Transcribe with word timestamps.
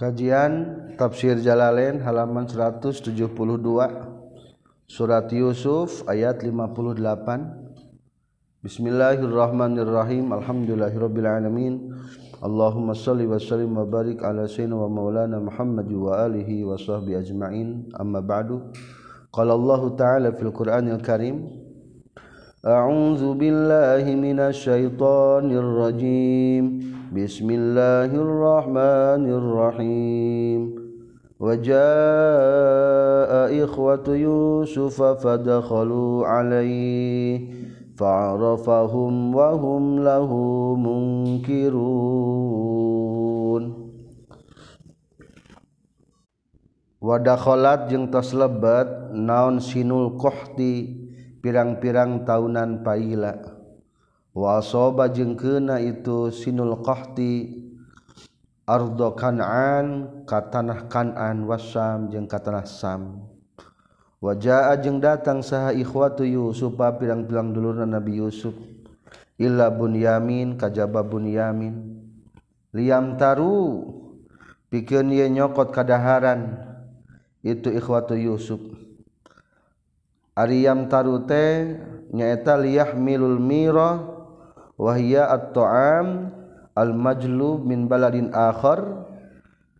Kajian 0.00 0.96
Tafsir 0.96 1.36
Jalalain 1.44 2.00
halaman 2.00 2.48
172 2.48 3.36
Surat 4.88 5.28
Yusuf 5.28 6.08
ayat 6.08 6.40
58 6.40 7.04
Bismillahirrahmanirrahim. 8.64 10.32
Alhamdulillahirabbil 10.32 11.28
alamin 11.28 11.92
Allahumma 12.40 12.96
salli 12.96 13.28
wa 13.28 13.36
sallim 13.36 13.76
wa 13.76 13.84
barik 13.84 14.24
ala 14.24 14.48
sayyidina 14.48 14.72
wa 14.72 14.88
maulana 14.88 15.36
Muhammad 15.36 15.92
wa 15.92 16.24
alihi 16.24 16.64
wa 16.64 16.80
sahbihi 16.80 17.20
ajma'in. 17.20 17.92
Amma 17.92 18.24
ba'du. 18.24 18.72
Qala 19.28 19.52
Allah 19.52 19.82
ta'ala 20.00 20.32
fil 20.32 20.48
Qur'anil 20.48 21.04
Karim. 21.04 21.44
A'udzu 22.64 23.36
billahi 23.36 24.16
minasy 24.16 24.64
syaithanir 24.64 25.60
rajim 25.60 26.89
بسم 27.15 27.47
الله 27.49 28.11
الرحمن 28.11 29.25
الرحيم 29.39 30.61
وجاء 31.39 33.31
إخوة 33.63 34.07
يوسف 34.07 35.01
فدخلوا 35.01 36.27
عليه 36.27 37.39
فعرفهم 37.95 39.35
وهم 39.35 39.83
له 39.99 40.31
منكرون 40.75 42.25
wadakholat 47.05 47.85
jeung 47.85 48.09
tos 48.09 48.33
lebat 48.33 49.13
naon 49.13 49.61
sinul 49.61 50.17
kohti 50.17 51.05
pirang-pirang 51.37 52.25
tahunan 52.25 52.81
paila 52.81 53.37
wasoba 54.40 55.12
jeung 55.12 55.36
kena 55.36 55.76
itu 55.76 56.32
sinul 56.32 56.80
qahti 56.80 57.60
ardo 58.64 59.12
kanan 59.12 60.08
ka 60.24 60.48
tanah 60.48 60.88
kanan 60.88 61.44
wasam 61.44 62.08
jeung 62.08 62.24
ka 62.24 62.40
tanah 62.40 62.64
sam. 62.64 63.28
Wajaa 64.20 64.76
jeung 64.80 65.00
datang 65.00 65.40
saha 65.40 65.72
ikhwatu 65.72 66.28
Yusuf 66.28 66.76
pirang-pirang 66.76 67.52
dulurna 67.52 67.88
Nabi 67.88 68.20
Yusuf. 68.20 68.52
Illa 69.40 69.72
bunyamin 69.72 70.60
kajaba 70.60 71.00
bunyamin 71.00 71.96
liam 72.76 73.16
taru 73.16 73.88
pikeun 74.68 75.08
ye 75.08 75.24
nyokot 75.32 75.72
kadaharan 75.72 76.60
itu 77.40 77.72
ikhwatu 77.72 78.12
Yusuf. 78.20 78.60
Ariyam 80.36 80.92
taru 80.92 81.24
teh 81.24 81.80
nyaeta 82.12 82.60
liyahmilul 82.60 83.40
mirah 83.40 84.09
wahia 84.80 85.28
at-ta'am 85.28 86.32
al-majlub 86.72 87.68
min 87.68 87.84
baladin 87.84 88.32
akhar. 88.32 89.12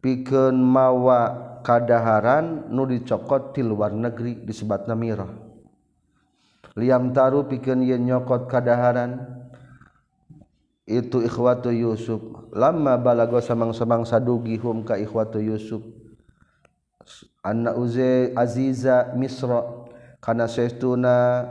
Pikeun 0.00 0.56
mawa 0.60 1.60
kadaharan 1.60 2.72
nu 2.72 2.88
dicokot 2.88 3.52
ti 3.52 3.60
luar 3.60 3.92
negeri 3.92 4.32
disebutna 4.48 4.96
mirah 4.96 5.28
liam 6.78 7.12
taru 7.12 7.44
pikeun 7.44 7.84
yen 7.84 8.08
nyokot 8.08 8.46
kadaharan. 8.46 9.20
Itu 10.90 11.22
ikhwatu 11.22 11.70
Yusuf. 11.70 12.18
Lama 12.50 12.98
balago 12.98 13.38
samang-samang 13.38 14.02
sadugi 14.02 14.58
hum 14.58 14.82
ka 14.82 14.98
ikhwatu 14.98 15.38
Yusuf. 15.38 15.86
Anna 17.46 17.78
uze 17.78 18.34
aziza 18.34 19.14
misra. 19.14 19.86
Kana 20.18 20.50
saestuna 20.50 21.46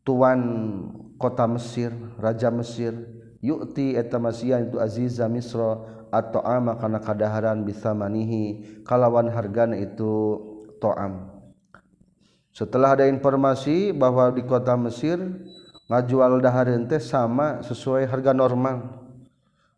tuan 0.00 0.40
kota 1.20 1.44
Mesir 1.44 1.92
Raja 2.16 2.48
Mesir 2.48 2.96
yukti 3.44 3.92
eta 3.92 4.16
masian 4.16 4.72
itu 4.72 4.80
aziza 4.80 5.28
misro 5.28 5.84
atau 6.08 6.40
ama 6.40 6.80
karena 6.80 6.98
kadaharan 6.98 7.60
bisa 7.62 7.92
manihi 7.92 8.80
kalawan 8.88 9.28
hargana 9.28 9.76
itu 9.76 10.40
to'am. 10.80 11.28
Setelah 12.50 12.98
ada 12.98 13.06
informasi 13.06 13.92
bahwa 13.92 14.32
di 14.32 14.42
kota 14.42 14.74
Mesir 14.74 15.20
ngajual 15.86 16.40
dahareun 16.42 16.88
teh 16.88 16.98
sama 16.98 17.62
sesuai 17.62 18.08
harga 18.08 18.32
normal. 18.34 18.98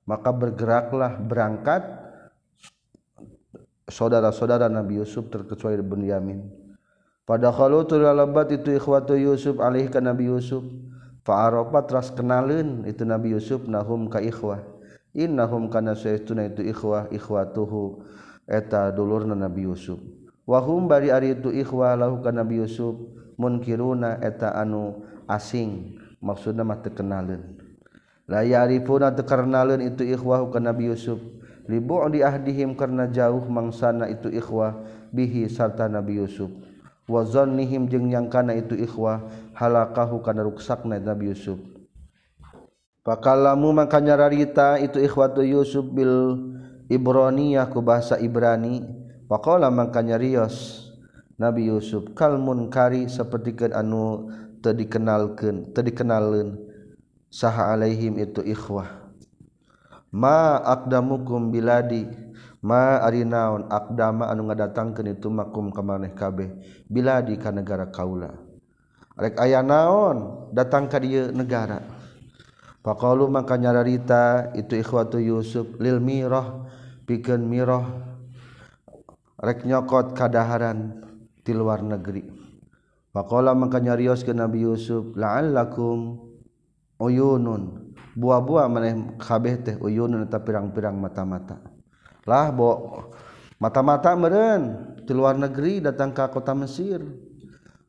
Maka 0.09 0.35
bergeraklah 0.35 1.21
berangkat. 1.21 1.83
Saudara-saudara 3.93 4.73
Nabi 4.73 5.05
Yusuf 5.05 5.29
terkecuali 5.29 5.85
Bunyamin 5.85 6.63
pada 7.23 7.55
kalau 7.55 7.87
lebat 7.87 8.51
itu 8.51 8.75
ikhwatu 8.75 9.15
Yusuf 9.15 9.63
alih 9.63 9.87
ke 9.87 10.03
Nabi 10.03 10.27
Yusuf 10.27 10.65
Fa'arofa 11.23 11.87
teras 11.87 12.11
kenalin 12.11 12.83
itu 12.83 13.07
Nabi 13.07 13.31
Yusuf 13.39 13.71
nahum 13.71 14.11
ka 14.11 14.19
ikhwah. 14.19 14.59
Innahum 15.15 15.71
kana 15.71 15.95
saytuna 15.95 16.51
itu 16.51 16.67
ikhwah 16.67 17.07
ikhwatuhu 17.15 18.03
eta 18.49 18.91
dulurna 18.91 19.39
Nabi 19.39 19.69
Yusuf. 19.69 20.01
Wahum 20.43 20.91
bari 20.91 21.15
ari 21.15 21.39
itu 21.39 21.55
ikhwah 21.55 21.95
lahu 21.95 22.19
ka 22.19 22.35
Nabi 22.35 22.59
Yusuf 22.59 22.99
munkiruna 23.39 24.19
eta 24.19 24.51
anu 24.59 25.07
asing 25.31 25.95
maksudna 26.19 26.67
mah 26.67 26.83
terkenalin. 26.83 27.55
La 28.27 28.43
ya'rifuna 28.43 29.15
terkenalin 29.15 29.79
itu 29.85 30.03
ikhwah 30.03 30.43
ka 30.51 30.59
Nabi 30.59 30.91
Yusuf. 30.91 31.23
Libu'di 31.71 32.27
ahdihim 32.27 32.75
karena 32.75 33.07
jauh 33.07 33.47
mangsana 33.47 34.11
itu 34.11 34.27
ikhwah 34.27 34.83
bihi 35.15 35.47
serta 35.47 35.87
Nabi 35.87 36.19
Yusuf. 36.19 36.51
wazon 37.11 37.59
nihim 37.59 37.91
jeung 37.91 38.07
nyangkana 38.07 38.55
itu 38.55 38.79
ikhwah 38.79 39.23
halakahu 39.57 40.23
kana 40.23 40.47
ruksakna 40.47 40.99
Nabi 41.03 41.35
Yusuf. 41.35 41.59
Pakalamu 43.03 43.75
maka 43.75 43.99
nyararita 43.99 44.79
itu 44.79 45.03
ikhwatu 45.03 45.43
Yusuf 45.43 45.83
bil 45.91 46.39
Ibraniyah 46.87 47.67
ku 47.67 47.83
bahasa 47.83 48.15
Ibrani. 48.21 48.87
Waqala 49.27 49.73
maka 49.73 50.05
nyarios 50.05 50.87
Nabi 51.41 51.67
Yusuf 51.67 52.15
kalmun 52.15 52.71
kari 52.71 53.09
sapertikeun 53.09 53.73
anu 53.75 54.29
teu 54.63 54.77
dikenalkeun 54.77 55.73
teu 55.73 55.83
dikenaleun 55.83 56.61
saha 57.33 57.75
alaihim 57.75 58.21
itu 58.23 58.45
ikhwah. 58.47 59.11
Ma 60.13 60.61
aqdamukum 60.63 61.51
biladi. 61.51 62.07
ma 62.63 63.03
ari 63.03 63.27
naon 63.27 63.67
akdama 63.67 64.31
anu 64.31 64.47
ngadatangkeun 64.47 65.19
itu 65.19 65.27
makum 65.27 65.75
ka 65.75 65.83
maneh 65.83 66.15
kabeh 66.15 66.49
bila 66.87 67.19
di 67.19 67.35
ka 67.35 67.51
negara 67.51 67.91
kaula. 67.91 68.31
Rek 69.19 69.37
aya 69.43 69.61
naon 69.61 70.49
datang 70.55 70.87
ka 70.87 71.03
dieu 71.03 71.35
negara. 71.35 71.83
Faqalu 72.83 73.31
maka 73.31 73.55
nyararita 73.55 74.55
itu 74.59 74.75
ikhwatu 74.79 75.23
yusuf 75.23 75.79
lil 75.79 76.03
mirah 76.03 76.67
pikeun 77.07 77.47
mirah 77.47 77.87
rek 79.39 79.67
nyokot 79.67 80.15
kadaharan 80.15 81.03
ti 81.43 81.55
luar 81.55 81.83
negeri. 81.83 82.27
Faqala 83.13 83.53
maka 83.53 83.79
nyarios 83.79 84.25
ke 84.25 84.33
nabi 84.33 84.65
yusuf 84.65 85.13
la'allakum 85.19 86.19
uyunun. 86.99 87.93
Buah-buah 88.13 88.67
maneh 88.69 89.17
kabeh 89.21 89.55
teh 89.61 89.77
uyunun 89.77 90.25
eta 90.25 90.41
pirang-pirang 90.41 90.97
mata-mata. 90.97 91.72
lah 92.27 92.55
bo 92.55 92.71
mata-mata 93.59 94.15
meren 94.15 94.95
di 95.03 95.13
luar 95.15 95.39
negeri 95.39 95.83
datang 95.83 96.15
ke 96.15 96.23
kota 96.31 96.55
Mesir. 96.55 97.03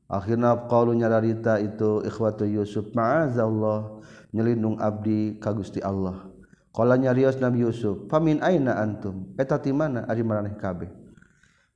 Akhirnya 0.09 0.69
qaulunya 0.69 1.09
darita 1.09 1.57
itu 1.57 2.05
ikhwatu 2.05 2.45
Yusuf 2.45 2.93
ma'azallah 2.93 3.97
nyelindung 4.29 4.77
abdi 4.77 5.41
ka 5.41 5.49
Gusti 5.53 5.81
Allah. 5.81 6.29
Qala 6.73 6.97
nyarios 6.97 7.37
Nabi 7.37 7.65
Yusuf 7.65 8.09
famin 8.09 8.41
aina 8.41 8.77
antum? 8.77 9.33
Eta 9.37 9.57
ti 9.57 9.73
mana? 9.73 10.05
Ari 10.05 10.21
maraneh 10.21 10.53
kabeh. 10.57 10.89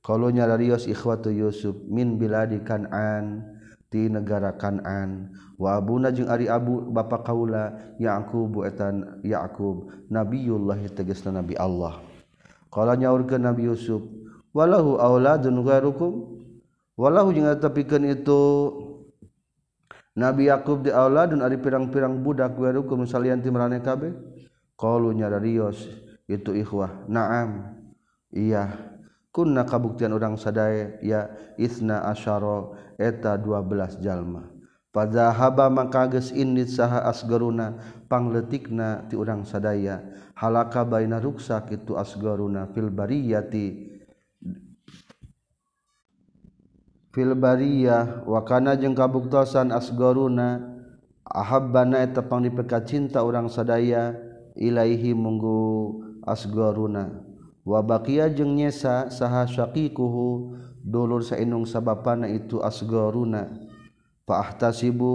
Qaulunya 0.02 0.46
darios 0.46 0.86
ikhwatu 0.86 1.30
Yusuf 1.34 1.74
min 1.90 2.18
biladi 2.18 2.62
kan'an 2.62 3.42
ti 3.90 4.06
negara 4.06 4.54
kan'an. 4.54 5.34
Wa 5.58 5.78
abuna 5.78 6.14
jeung 6.14 6.30
ari 6.30 6.46
abu 6.46 6.90
bapa 6.94 7.22
kaula 7.26 7.94
Yaqub 7.98 8.62
etan 8.66 9.18
Yaqub 9.26 9.90
nabiyullah 10.10 10.78
tegasna 10.94 11.42
nabi 11.42 11.58
Allah. 11.58 12.07
kalau 12.68 12.94
nyaurkeun 12.94 13.42
Nabi 13.42 13.68
Yusuf 13.68 14.04
walahu 14.52 14.98
auladun 14.98 15.60
ghairukum? 15.64 16.12
Walahu 16.98 17.30
jeung 17.30 17.46
tepikeun 17.62 18.10
itu 18.10 18.40
Nabi 20.18 20.50
Yakub 20.50 20.82
di 20.82 20.90
auladun 20.90 21.46
ari 21.46 21.62
pirang-pirang 21.62 22.26
budak 22.26 22.58
ghairukum 22.58 23.06
salian 23.06 23.38
ti 23.38 23.54
maraneh 23.54 23.78
kabeh? 23.78 24.10
Qalu 24.74 25.14
nyararios 25.14 25.86
itu 26.26 26.50
ikhwah. 26.58 27.06
Na'am. 27.06 27.78
Iya. 28.34 28.74
Kunna 29.30 29.62
kabuktian 29.62 30.10
urang 30.10 30.34
sadaya 30.34 30.98
ya 30.98 31.30
isna 31.54 32.02
asyara 32.10 32.74
eta 32.98 33.38
12 33.38 34.02
jalma. 34.02 34.57
Pada 34.88 35.30
haba 35.30 35.68
makages 35.68 36.32
ini 36.32 36.64
saha 36.64 37.04
asgarunapangletikna 37.12 39.06
ti 39.06 39.14
urang 39.20 39.44
sadaya. 39.44 40.00
Halaka 40.38 40.86
baina 40.86 41.18
ruksak 41.18 41.74
itu 41.74 41.98
asgaruna 41.98 42.70
fil 42.70 42.94
bariyati 42.94 43.90
fil 47.10 47.34
bariyah 47.34 48.22
wa 48.22 48.46
kana 48.46 48.78
jeung 48.78 48.94
kabuktosan 48.94 49.74
asgaruna 49.74 50.62
ahabbana 51.26 52.06
eta 52.06 52.22
pang 52.22 52.46
dipeka 52.46 52.86
cinta 52.86 53.26
urang 53.26 53.50
sadaya 53.50 54.14
ilaihi 54.54 55.10
munggu 55.10 55.98
asgaruna. 56.22 57.26
Wabakia 57.66 58.30
jeung 58.30 58.54
nyesa 58.56 59.10
saha 59.10 59.44
syaqikuhu 59.44 60.54
dulur 60.80 61.20
sainung 61.20 61.66
sababana 61.66 62.30
itu 62.30 62.62
asgaruna 62.64 63.67
paahtasibu 64.28 65.12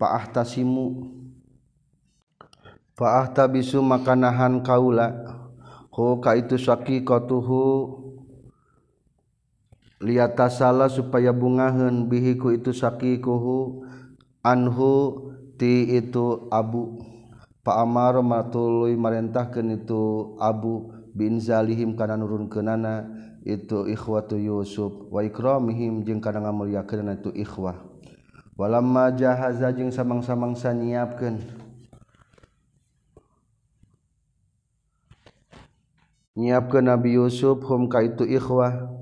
paahtasimu. 0.00 1.18
Pahta 2.98 3.46
bisu 3.46 3.78
makanahan 3.78 4.64
kaula. 4.64 5.14
Hu 5.92 6.18
ka 6.18 6.34
itu 6.34 6.56
saki 6.58 7.06
kotuhu. 7.06 7.94
Supaya 10.90 11.30
bungahan 11.34 12.10
bihiku 12.10 12.54
itu 12.54 12.74
saki 12.74 13.22
kuhu. 13.22 13.86
Anhu 14.42 14.94
ti 15.58 15.94
itu 15.94 16.50
abu. 16.50 17.02
Paamar 17.62 18.18
matului 18.24 18.96
marentahkan 18.98 19.78
itu 19.78 20.34
abu. 20.42 20.94
Bin 21.14 21.42
zalihim 21.42 21.98
kana 21.98 22.14
nurun 22.14 22.46
kenana 22.46 23.06
itu 23.42 23.86
ikhwatu 23.90 24.38
Yusuf. 24.38 25.10
Wa 25.10 25.22
ikramihim 25.22 26.06
jeung 26.06 26.22
kana 26.22 26.46
ngamuliakeun 26.46 27.14
itu 27.14 27.30
ikhwah. 27.34 27.78
Walamma 28.58 29.14
jahaza 29.14 29.70
jeung 29.70 29.94
samang-samang 29.94 30.58
sanyiapkeun 30.58 31.38
nyiapkeun. 36.38 36.86
Nabi 36.86 37.18
Yusuf 37.18 37.62
hum 37.66 37.90
ka 37.90 38.02
itu 38.02 38.26
ikhwah. 38.26 38.98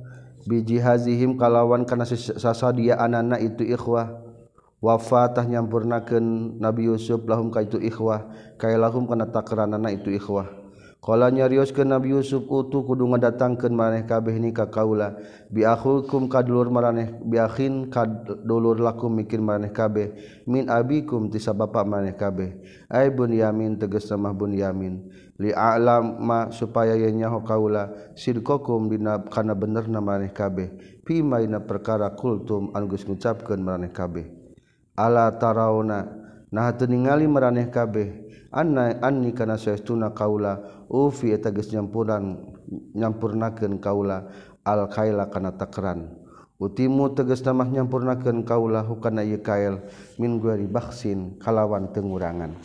Biji 0.46 0.78
hazihim 0.78 1.34
kalawan 1.34 1.84
kana 1.84 2.06
sasadia 2.06 2.96
anana 2.96 3.36
itu 3.36 3.64
ikhwah. 3.64 4.24
Wafatah 4.80 5.44
nyampurnakeun 5.48 6.56
Nabi 6.60 6.88
Yusuf 6.92 7.24
lahum 7.28 7.52
ka 7.52 7.64
itu 7.64 7.80
ikhwah. 7.80 8.28
Kaya 8.60 8.80
lahum 8.80 9.08
kana 9.08 9.28
takranana 9.28 9.92
itu 9.92 10.12
ikhwah 10.12 10.65
Kala 11.06 11.30
nyarios 11.30 11.70
ke 11.70 11.86
Nabi 11.86 12.18
Yusuf 12.18 12.50
utuh 12.50 12.82
kudu 12.82 13.06
ngadatangkeun 13.06 13.70
maneh 13.70 14.02
kabeh 14.10 14.42
ni 14.42 14.50
ka 14.50 14.66
kaula. 14.66 15.14
Bi 15.46 15.62
akhukum 15.62 16.26
kadulur 16.26 16.66
maraneh 16.66 17.22
bi 17.22 17.38
akhin 17.38 17.94
kadulur 17.94 18.74
lakum 18.82 19.14
mikir 19.14 19.38
maneh 19.38 19.70
kabeh. 19.70 20.18
Min 20.50 20.66
abikum 20.66 21.30
ti 21.30 21.38
sabapa 21.38 21.86
maneh 21.86 22.18
kabeh. 22.18 22.58
Ai 22.90 23.14
bunyamin 23.14 23.78
tegas 23.78 24.10
mah 24.18 24.34
bunyamin 24.34 25.06
li 25.38 25.54
a'lam 25.54 26.18
ma 26.18 26.50
supaya 26.50 26.98
yenya 26.98 27.30
nyaho 27.30 27.46
kaula. 27.46 27.86
Sidqakum 28.18 28.90
dina 28.90 29.22
kana 29.30 29.54
benerna 29.54 30.02
maneh 30.02 30.34
kabeh. 30.34 30.74
Fi 31.06 31.22
maina 31.22 31.62
perkara 31.62 32.10
kultum 32.18 32.74
anu 32.74 32.90
geus 32.90 33.06
ngucapkeun 33.06 33.62
maraneh 33.62 33.94
kabeh. 33.94 34.26
Ala 34.98 35.30
tarauna 35.38 36.02
nah 36.50 36.74
teu 36.74 36.90
ningali 36.90 37.30
maraneh 37.30 37.70
kabeh. 37.70 38.25
anni 38.56 39.36
kana 39.36 39.60
suestuna 39.60 40.16
kaula 40.16 40.64
ufi 40.88 41.36
eta 41.36 41.52
geus 41.52 41.68
nyampuran 41.68 42.40
nyampurnakeun 42.96 43.76
kaula 43.76 44.32
al 44.64 44.88
kaila 44.88 45.28
kana 45.28 45.52
takran. 45.52 46.24
Utimu 46.56 47.12
tegas 47.12 47.44
namah 47.44 47.68
nyampurnakeun 47.68 48.40
kaula 48.48 48.80
hukana 48.80 49.20
ieu 49.20 49.44
kail 49.44 49.84
min 50.16 50.40
gueri 50.40 50.64
baksin 50.64 51.36
kalawan 51.36 51.92
tengurangan 51.92 52.56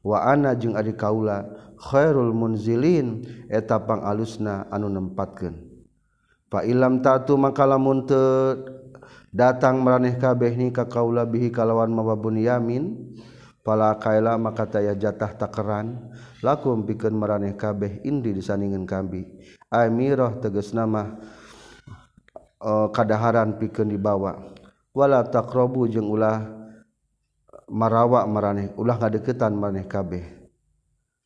wa 0.00 0.24
ana 0.24 0.56
jeung 0.56 0.72
ari 0.80 0.96
kaula 0.96 1.44
khairul 1.76 2.32
munzilin 2.32 3.20
eta 3.52 3.84
pangalusna 3.84 4.64
anu 4.72 4.88
nempatkeun. 4.88 5.60
Fa 6.48 6.64
ilam 6.64 7.04
tatu 7.04 7.36
makalamun 7.36 8.08
teu 8.08 8.64
datang 9.28 9.82
maraneh 9.82 10.16
kabeh 10.16 10.56
ni 10.56 10.72
ka 10.72 10.88
kaula 10.88 11.28
bihi 11.28 11.52
kalawan 11.52 11.92
mababun 11.92 12.40
yamin 12.40 13.12
pala 13.64 13.96
kaila 13.96 14.36
maka 14.36 14.68
taya 14.68 14.92
jatah 14.92 15.32
takeran. 15.32 16.12
Lakum 16.44 16.84
pikeun 16.84 17.16
maraneh 17.16 17.56
kabeh 17.56 18.04
indi 18.04 18.36
disandingan 18.36 18.84
kami 18.84 19.24
amirah 19.72 20.36
tegas 20.36 20.76
nama 20.76 21.16
uh, 22.60 22.92
kadaharan 22.92 23.56
pikeun 23.56 23.88
dibawa. 23.88 24.52
Wala 24.92 25.24
taqrabu 25.26 25.88
jeung 25.88 26.06
ulah 26.06 26.44
marawa 27.66 28.28
maraneh 28.28 28.76
ulah 28.76 29.00
ngadeukeutan 29.00 29.56
maraneh 29.56 29.88
kabeh. 29.88 30.44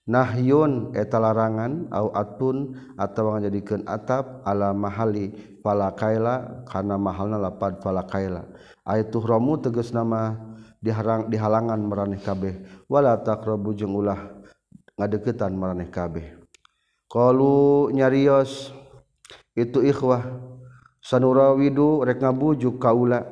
Nahyun 0.08 0.96
eta 0.96 1.20
larangan 1.20 1.92
au 1.92 2.08
atun 2.16 2.80
atawa 2.96 3.36
ngajadikeun 3.36 3.84
atap 3.84 4.40
ala 4.40 4.72
mahali 4.72 5.36
pala 5.60 5.92
kaila 5.92 6.64
kana 6.64 6.96
mahalna 6.96 7.36
lapad 7.36 7.76
pala 7.84 8.00
kaila 8.08 8.48
ayatuh 8.88 9.20
ramu 9.20 9.60
tegas 9.60 9.92
nama 9.92 10.32
diharang 10.78 11.26
dihalangan 11.26 11.78
meraneh 11.78 12.22
kabehwala 12.22 13.20
takrobu 13.22 13.74
jeung 13.74 13.94
ulah 13.94 14.38
ngadeketan 14.98 15.54
meraneh 15.54 15.90
kabeh. 15.90 16.38
Kalau 17.08 17.88
nyarios 17.88 18.74
itu 19.56 19.80
ikhwah 19.80 20.22
sanura 21.00 21.54
widu 21.56 22.04
rek 22.04 22.20
ngabujuk 22.20 22.76
kaula 22.76 23.24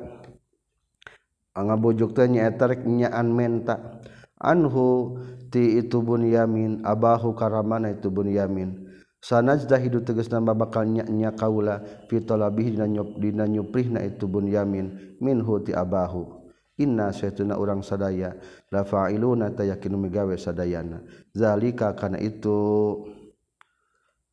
ngabujuk 1.57 2.13
teh 2.13 2.29
nyaeta 2.29 2.73
nyaan 2.85 3.27
menta. 3.33 4.01
Anhu 4.37 5.17
ti 5.49 5.81
itu 5.81 5.97
bunyamin 6.05 6.85
abahu 6.85 7.33
karamana 7.33 7.89
itu 7.89 8.13
bunyamin 8.13 8.85
sanajdah 9.17 9.81
hidup 9.81 10.05
tegas 10.05 10.29
nama 10.29 10.53
bakal 10.53 10.85
nya 10.85 11.33
kaula 11.33 11.81
fitolabih 12.05 12.77
nyup 12.77 13.17
dina 13.17 13.49
nyuprihna 13.49 14.05
itu 14.05 14.29
bunyamin 14.29 15.17
minhu 15.17 15.57
ti 15.65 15.73
abahu 15.73 16.36
inna 16.77 17.11
saytuna 17.11 17.57
urang 17.57 17.81
sadaya. 17.81 18.37
La 18.71 18.85
fa'iluna 18.85 19.51
tayakinu 19.51 19.97
migawe 19.97 20.37
sadayana. 20.37 21.01
Zalika 21.33 21.93
kana 21.97 22.21
itu 22.21 23.03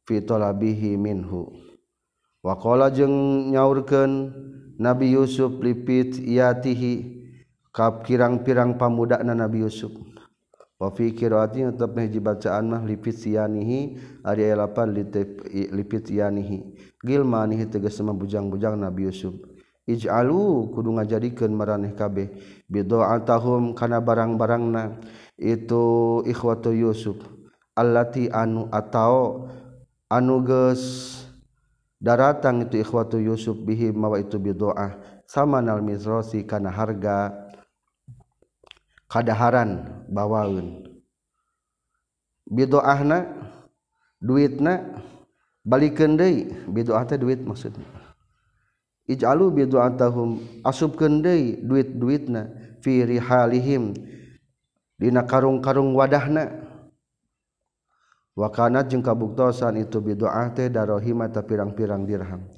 fi 0.05 0.21
talabihi 0.21 0.97
minhu. 1.01 1.53
Wa 2.45 2.61
qala 2.61 2.93
jeung 2.93 3.49
nyaurkeun 3.53 4.13
Nabi 4.77 5.17
Yusuf 5.17 5.57
lipit 5.65 6.21
yatihi 6.21 7.25
kap 7.73 8.05
kirang-pirang 8.05 8.77
pamudakna 8.77 9.33
Nabi 9.33 9.65
Yusuf. 9.65 9.95
Wa 10.77 10.91
fi 10.91 11.15
qiraati 11.15 11.65
tetep 11.65 11.95
hiji 11.97 12.19
bacaan 12.19 12.69
mah 12.69 12.83
lipit 12.83 13.15
sianihi 13.17 13.97
ari 14.27 14.51
lapan 14.53 14.93
lipit 14.93 16.11
yanihi. 16.11 16.75
Gilmanihi 17.01 17.71
tegas 17.71 17.97
mah 18.03 18.13
bujang-bujang 18.13 18.77
Nabi 18.77 19.09
Yusuf. 19.09 19.33
ij'alu 19.85 20.73
kudu 20.73 20.97
ngajadikeun 20.97 21.53
maraneh 21.53 21.93
kabeh. 21.93 22.33
Bid'atahum 22.69 23.77
kana 23.77 24.01
barang-barangna. 24.01 25.01
Itu 25.35 26.23
ikhwatu 26.25 26.71
Yusuf 26.71 27.19
allati 27.75 28.31
anu 28.31 28.71
atao 28.71 29.51
anu 30.07 30.47
geus 30.47 30.83
daratang 31.99 32.63
itu 32.71 32.79
ikhwatu 32.79 33.19
Yusuf 33.19 33.59
bihi 33.59 33.91
mawa 33.91 34.23
itu 34.23 34.39
bid'ah 34.39 34.95
sama 35.27 35.59
nal 35.59 35.83
mizrasi 35.83 36.47
kana 36.47 36.71
harga 36.71 37.35
kadaharan 39.11 40.05
bawaeun. 40.07 40.87
Bid'ahna 42.47 43.27
duitna 44.23 45.03
balikeun 45.67 46.15
deui. 46.15 46.53
Bid'ah 46.71 47.03
teh 47.09 47.19
duit 47.19 47.43
maksudnya. 47.43 48.04
Ij'alu 49.05 49.53
bidu'atahum 49.53 50.65
asubkeun 50.65 51.21
deui 51.21 51.61
duit-duitna 51.61 52.49
fi 52.81 53.05
rihalihim 53.05 53.93
dina 54.97 55.29
karung-karung 55.29 55.93
wadahna. 55.93 56.49
Wa 58.33 58.49
kanat 58.49 58.89
jeung 58.89 59.05
kabuktosan 59.05 59.77
itu 59.77 60.01
bidu'ah 60.01 60.57
teh 60.57 60.73
darahima 60.73 61.29
ta 61.29 61.45
pirang-pirang 61.45 62.09
dirham. 62.09 62.49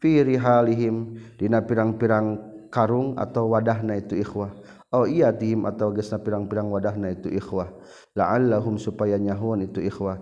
Fi 0.00 0.24
rihalihim 0.24 1.20
dina 1.36 1.60
pirang-pirang 1.60 2.48
karung 2.72 3.20
atau 3.20 3.52
wadahna 3.52 4.00
itu 4.00 4.16
ikhwah. 4.16 4.56
Au 4.90 5.04
iyatihim 5.04 5.68
atau 5.68 5.92
geusna 5.92 6.16
pirang-pirang 6.16 6.72
wadahna 6.72 7.12
itu 7.12 7.28
ikhwah. 7.28 7.68
La'allahum 8.16 8.80
supaya 8.80 9.20
nyahun 9.20 9.68
itu 9.68 9.84
ikhwah. 9.84 10.16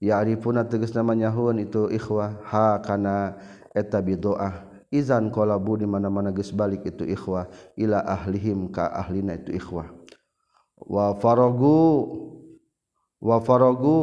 Ya'rifuna 0.00 0.64
tegasna 0.64 1.04
nyahun 1.04 1.60
itu 1.60 1.92
ikhwah. 1.92 2.40
Ha 2.48 2.80
kana 2.80 3.36
eta 3.76 4.00
bidu'ah 4.00 4.69
izan 4.90 5.30
qalabu 5.30 5.78
di 5.78 5.86
mana-mana 5.86 6.34
geus 6.34 6.50
balik 6.50 6.82
itu 6.82 7.06
ikhwah 7.06 7.46
ila 7.78 8.02
ahlihim 8.02 8.68
ka 8.74 8.90
ahlina 8.90 9.38
itu 9.38 9.54
ikhwah. 9.56 9.86
Wa 10.82 11.14
faragu 11.16 11.80
wa 13.22 13.38
faragu 13.38 13.98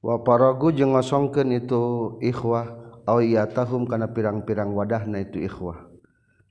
wa 0.00 0.16
faragu 0.24 0.72
jeung 0.72 0.96
ngosongkeun 0.96 1.50
itu 1.60 1.82
ikhwah 2.24 2.72
awiyatahum 3.04 3.84
kana 3.84 4.08
pirang-pirang 4.10 4.72
wadahna 4.72 5.20
itu 5.22 5.44
ikhwah. 5.44 5.92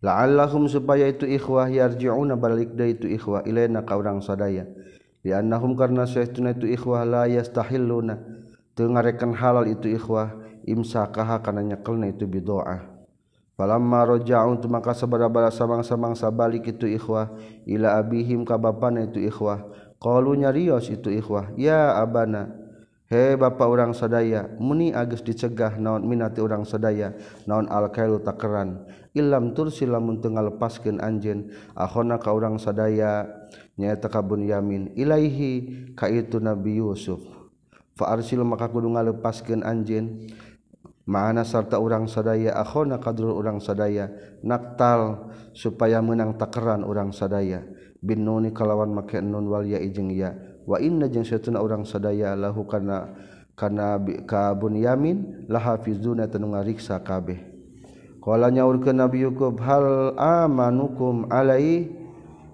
La'allahum 0.05 0.69
supaya 0.69 1.09
itu 1.09 1.25
ikhwah 1.25 1.65
yarji'una 1.65 2.37
balik 2.37 2.77
deui 2.77 2.93
itu 2.93 3.09
ikhwah 3.09 3.41
ilaina 3.49 3.81
ka 3.81 3.97
urang 3.97 4.21
sadaya. 4.21 4.69
Li'annahum 5.25 5.73
karna 5.73 6.05
saestuna 6.05 6.53
itu 6.53 6.69
ikhwah 6.69 7.01
la 7.09 7.25
yastahilluna. 7.25 8.21
Teu 8.77 8.91
ngarekan 8.91 9.33
halal 9.33 9.65
itu 9.65 9.89
ikhwah 9.89 10.44
imsakaha 10.65 11.39
kana 11.45 11.61
nyekelna 11.61 12.09
itu 12.09 12.25
bidoa 12.25 12.95
falamma 13.55 14.03
raja'u 14.03 14.59
tu 14.59 14.67
maka 14.67 14.91
sabara-bara 14.91 15.49
samang-samang 15.49 16.13
sabalik 16.13 16.67
itu 16.67 16.85
ikhwah. 16.91 17.31
Ila 17.63 17.97
abihim 17.99 18.43
ka 18.43 18.59
bapana 18.59 19.07
itu 19.07 19.23
ikhwah. 19.23 19.63
Qalu 19.95 20.43
nyarios 20.43 20.91
itu 20.91 21.07
ikhwah 21.07 21.55
ya 21.55 21.95
abana 21.97 22.51
he 23.07 23.33
Bapak 23.39 23.63
orang 23.63 23.95
sadaya 23.95 24.51
muni 24.59 24.91
agus 24.91 25.23
dicegah 25.23 25.79
naon 25.79 26.03
minati 26.03 26.43
orang 26.43 26.67
sadaya 26.67 27.15
naon 27.47 27.65
alkailu 27.71 28.19
takeran 28.19 28.85
Ilam 29.15 29.55
tursilamun 29.55 30.19
tengah 30.19 30.43
lepaskan 30.51 30.99
anjen 30.99 31.55
ahona 31.79 32.19
ka 32.19 32.35
orang 32.35 32.59
sadaya 32.59 33.23
nyaeta 33.79 34.11
kabun 34.11 34.43
yamin. 34.43 34.91
Ilaihi 34.99 35.95
ka 35.95 36.11
itu 36.11 36.43
Nabi 36.43 36.83
Yusuf. 36.83 37.23
Fa 37.95 38.11
arsil 38.11 38.43
maka 38.43 38.67
kudu 38.67 38.91
ngalepaskeun 38.91 39.63
anjeun 39.63 40.27
Ma'ana 41.05 41.45
sarta 41.45 41.77
urang 41.77 42.09
sadaya 42.09 42.57
akhona 42.57 42.97
kadrul 42.97 43.37
urang 43.37 43.61
sadaya. 43.61 44.09
Naktal 44.41 45.29
supaya 45.53 46.01
menang 46.01 46.33
takeran 46.33 46.81
urang 46.81 47.13
sadaya. 47.13 47.61
Bin 48.01 48.25
nuni 48.25 48.49
kalawan 48.49 48.89
make 48.89 49.21
nun 49.21 49.45
wal 49.45 49.69
ya 49.69 49.77
jeung 49.85 50.09
ya. 50.09 50.33
Wa 50.65 50.81
inna 50.81 51.05
jeung 51.05 51.21
satuna 51.21 51.61
urang 51.61 51.85
sadaya 51.85 52.33
lahu 52.33 52.65
kana 52.65 53.13
kana 53.53 54.01
ka 54.25 54.57
bunyamin 54.57 55.45
la 55.45 55.61
hafizuna 55.61 56.25
tanu 56.25 56.57
ngariksa 56.57 56.97
kabeh. 57.05 57.37
Qala 58.17 58.49
nyaurkeun 58.49 58.97
nabi 58.97 59.29
yaqub 59.29 59.61
hal 59.61 60.17
amanukum 60.17 61.29
alai? 61.29 61.85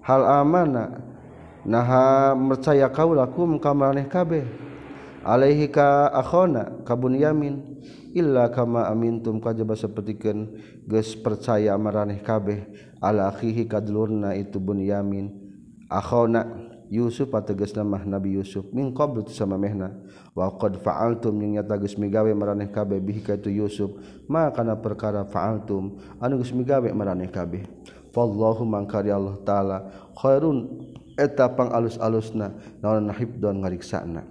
Hal 0.04 0.28
amana? 0.28 1.00
Naha 1.64 2.36
percaya 2.36 2.92
kaulakum 2.92 3.56
ka 3.56 3.72
maneh 3.72 4.04
kabeh? 4.12 4.44
Alaihi 5.24 5.72
ka 5.72 6.12
akhona 6.12 6.84
ka 6.84 6.92
bunyamin 6.98 7.71
illa 8.12 8.48
kama 8.52 8.88
amintum 8.88 9.40
kajaba 9.40 9.76
sapertikeun 9.76 10.56
geus 10.86 11.16
percaya 11.16 11.76
maraneh 11.76 12.20
kabeh 12.20 12.68
ala 13.00 13.32
akhihi 13.32 13.66
kadulurna 13.66 14.36
itu 14.36 14.60
bunyamin 14.60 15.32
akhona 15.88 16.72
Yusuf 16.92 17.32
ateges 17.32 17.72
nama 17.72 18.04
Nabi 18.04 18.36
Yusuf 18.36 18.68
min 18.68 18.92
qablu 18.92 19.24
sama 19.32 19.56
mehna. 19.56 19.96
Wa 20.36 20.52
qad 20.60 20.76
fa'altum 20.76 21.40
yang 21.40 21.56
nyata 21.56 21.80
geus 21.80 21.96
migawe 21.96 22.28
maraneh 22.36 22.68
kabeh 22.68 23.00
bihi 23.00 23.24
ka 23.24 23.40
itu 23.40 23.48
Yusuf. 23.48 23.96
Ma 24.28 24.52
kana 24.52 24.76
perkara 24.76 25.24
fa'altum 25.24 25.96
anu 26.20 26.36
geus 26.44 26.52
migawe 26.52 26.84
maraneh 26.92 27.32
kabeh. 27.32 27.64
Wallahu 28.12 28.68
mangkari 28.68 29.08
Allah 29.08 29.40
taala 29.40 29.78
khairun 30.20 30.84
eta 31.16 31.48
pang 31.56 31.72
alus-alusna 31.72 32.60
naon 32.84 33.08
nahib 33.08 33.40
don 33.40 33.64
ngariksana. 33.64 34.28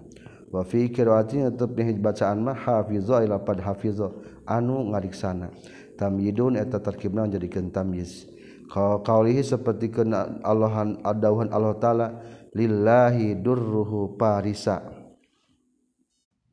wa 0.52 0.62
fi 0.68 0.92
qiraatin 0.92 1.48
tetep 1.56 1.72
nih 1.80 1.96
bacaan 1.98 2.44
mah 2.44 2.56
hafizo 2.56 3.16
ila 3.24 3.40
pad 3.40 3.64
hafizo 3.64 4.22
anu 4.44 4.92
ngariksana. 4.92 5.50
Tamyidun 5.96 6.60
eta 6.60 6.84
tarkibna 6.84 7.26
jadikeun 7.32 7.72
tamyiz. 7.72 8.28
Ka 8.72 9.00
qaulihi 9.04 9.44
seperti 9.44 9.92
kana 9.92 10.40
Allahan 10.44 11.00
adauhan 11.04 11.52
Allah 11.52 11.76
taala 11.80 12.08
lillahi 12.52 13.38
durruhu 13.40 14.16
parisa. 14.20 14.82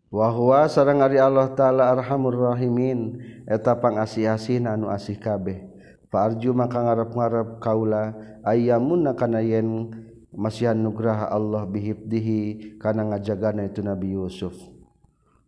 Wa 0.09 0.33
huwa 0.33 0.65
sareng 0.69 1.05
ari 1.05 1.21
Allah 1.21 1.53
taala 1.53 1.93
arhamur 1.93 2.55
rahimin. 2.55 3.21
Eta 3.49 3.77
pangasih-asih 3.77 4.63
anu 4.69 4.93
asih 4.93 5.17
kabeh. 5.17 5.65
Fa 6.09 6.29
arju 6.29 6.57
maka 6.57 6.81
ngarep-ngarep 6.81 7.61
kaula 7.61 8.17
ayyamun 8.41 9.13
kana 9.13 9.45
yen 9.45 9.93
masihan 10.39 10.79
nugraha 10.79 11.27
Allah 11.27 11.67
bihibdihi 11.67 12.79
kana 12.79 13.03
ngajagana 13.11 13.67
itu 13.67 13.83
Nabi 13.83 14.15
Yusuf. 14.15 14.55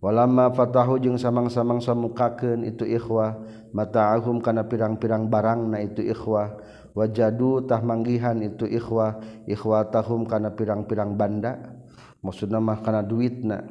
Walamma 0.02 0.50
fatahu 0.50 0.98
jeung 0.98 1.20
samang-samang 1.20 1.78
samukakeun 1.78 2.66
itu 2.66 2.88
ikhwah 2.88 3.38
mata'ahum 3.70 4.42
kana 4.42 4.66
pirang-pirang 4.66 5.30
barang 5.30 5.70
na 5.70 5.78
itu 5.84 6.02
ikhwah 6.02 6.58
wajadu 6.96 7.62
tah 7.68 7.78
manggihan 7.84 8.34
itu 8.42 8.66
ikhwah 8.66 9.22
ikhwatahum 9.46 10.26
kana 10.26 10.50
pirang-pirang 10.56 11.14
banda 11.14 11.78
maksudna 12.24 12.58
mah 12.58 12.82
kana 12.82 13.06
duitna. 13.06 13.62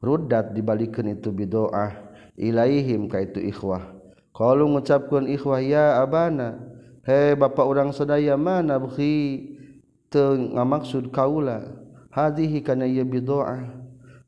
Ruddat 0.00 0.56
dibalikeun 0.56 1.18
itu 1.18 1.28
bidoah 1.34 1.92
ilaihim 2.38 3.10
ka 3.10 3.20
itu 3.20 3.42
ikhwah. 3.42 3.96
Qalu 4.36 4.70
ngucapkeun 4.76 5.26
ikhwah 5.32 5.60
ya 5.64 5.98
abana 5.98 6.60
he 7.08 7.34
bapak 7.34 7.66
urang 7.66 7.90
sadaya 7.90 8.38
mana 8.38 8.78
bukhi? 8.78 9.49
ngamaksud 10.18 11.14
kaula 11.14 11.70
hadihi 12.10 12.66
kana 12.66 12.82
ieu 12.82 13.06
bid'ah 13.06 13.62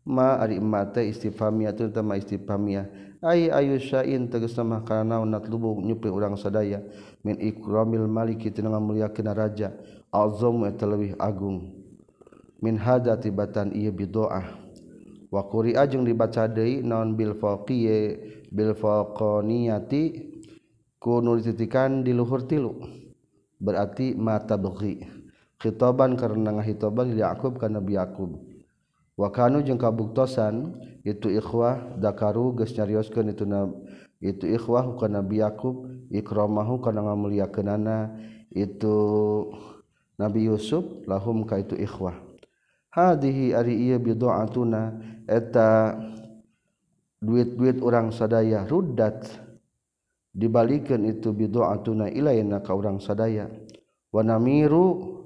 ma 0.06 0.38
ari 0.38 0.62
mate 0.62 1.02
istifhamiyatun 1.10 1.90
tama 1.90 2.14
istifhamiyah. 2.18 2.86
Ay 3.22 3.54
ayu 3.54 3.78
sya'in 3.78 4.26
tegas 4.26 4.58
nama 4.58 4.82
kana 4.82 5.22
natlubu 5.22 5.78
nyupi 5.78 6.10
urang 6.10 6.34
sadaya 6.34 6.82
min 7.22 7.38
ikramil 7.38 8.10
maliki 8.10 8.50
tina 8.50 8.70
ngamuliakeun 8.74 9.30
raja 9.30 9.70
azam 10.10 10.66
eta 10.66 10.86
leuwih 10.86 11.14
agung. 11.18 11.70
Min 12.62 12.78
hada 12.78 13.18
tibatan 13.18 13.74
ieu 13.74 13.90
bid'ah 13.94 14.58
wa 15.30 15.42
quri 15.50 15.74
ajung 15.78 16.06
dibaca 16.06 16.46
deui 16.50 16.82
naon 16.82 17.14
bil 17.14 17.34
faqiye 17.38 18.18
bil 18.50 18.74
faqaniyati 18.74 20.30
ku 20.98 21.22
nulititikan 21.22 22.06
di 22.06 22.14
luhur 22.14 22.46
tilu. 22.46 22.74
Berarti 23.62 24.18
mata 24.18 24.58
bagi 24.58 25.21
khitaban 25.62 26.18
karena 26.18 26.58
ngahitoban 26.58 27.14
li 27.14 27.22
Yakub 27.22 27.54
ka 27.62 27.70
Nabi 27.70 27.94
Yakub 27.94 28.42
wa 29.14 29.28
kanu 29.30 29.62
jeung 29.62 29.78
kabuktosan 29.78 30.74
itu 31.06 31.30
ikhwah 31.30 31.98
dakaru 32.02 32.54
geus 32.58 32.74
nyarioskeun 32.74 33.30
itu 33.30 33.46
na, 33.46 33.70
itu 34.18 34.46
ikhwah 34.50 34.98
ka 34.98 35.06
Nabi 35.06 35.38
Yakub 35.38 35.86
ikramahu 36.10 36.82
kana 36.82 37.06
ngamuliakeunana 37.06 38.18
itu 38.52 38.96
Nabi 40.20 40.46
Yusuf 40.46 40.84
lahum 41.08 41.42
ka 41.48 41.58
itu 41.58 41.74
ikhwah. 41.74 42.14
Hadhihi 42.92 43.56
ari 43.56 43.88
ieu 43.88 43.96
bidaatuna 43.96 45.00
eta 45.24 45.96
duit-duit 47.18 47.80
orang 47.80 48.12
sadaya 48.12 48.68
ruddat 48.68 49.24
dibalikan 50.36 51.00
itu 51.08 51.32
bidaatuna 51.32 52.12
ilaina 52.12 52.60
ka 52.60 52.76
orang 52.76 53.00
sadaya. 53.00 53.48
Wa 54.12 54.20
namiru 54.20 55.21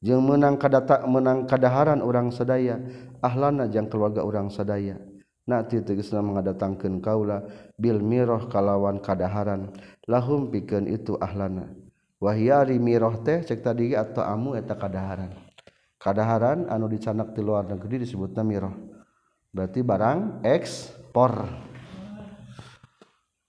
jeung 0.00 0.24
menang 0.24 0.56
kadata 0.56 1.04
menang 1.04 1.44
kadaharan 1.44 2.00
orang 2.00 2.32
sadaya 2.32 2.80
ahlana 3.20 3.68
jang 3.68 3.88
keluarga 3.88 4.24
orang 4.24 4.48
sadaya. 4.48 4.96
Nati 5.48 5.82
tegesna 5.82 6.22
mengadatangkeun 6.22 7.02
kaula 7.02 7.42
bil 7.74 7.98
mirah 7.98 8.46
kalawan 8.46 9.02
kadaharan 9.02 9.72
lahum 10.06 10.52
pikeun 10.52 10.86
itu 10.86 11.16
ahlana. 11.18 11.74
Wahyari 12.20 12.76
mirah 12.76 13.16
teh 13.24 13.40
cek 13.40 13.64
tadi 13.64 13.96
atau 13.96 14.20
amu 14.20 14.52
eta 14.52 14.76
kadaharan 14.76 15.32
kadaharan 16.00 16.64
anu 16.72 16.88
dicanak 16.88 17.36
di 17.36 17.44
luar 17.44 17.68
negeri 17.68 18.04
disebutna 18.04 18.40
mirah 18.40 18.72
berarti 19.52 19.80
barang 19.84 20.44
ekspor. 20.46 21.32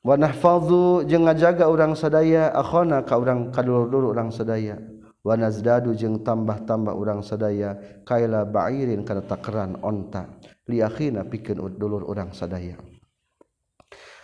Wa 0.01 0.15
nahfazu 0.17 1.05
jeung 1.05 1.29
ngajaga 1.29 1.69
urang 1.69 1.93
sadaya 1.93 2.49
akhona 2.49 3.05
ka 3.05 3.21
urang 3.21 3.53
kadulur-dulur 3.53 4.17
urang 4.17 4.33
sadaya. 4.33 4.81
wanazdadu 5.21 5.93
jeung 5.93 6.25
tambah-tambah 6.25 6.93
urang 6.97 7.21
sadaya 7.21 7.77
kaila 8.05 8.45
bairin 8.45 9.05
kana 9.05 9.21
takeran 9.21 9.77
onta 9.85 10.27
liakhina 10.65 11.25
pikeun 11.25 11.77
dulur 11.77 12.05
urang 12.09 12.33
sadaya. 12.33 12.77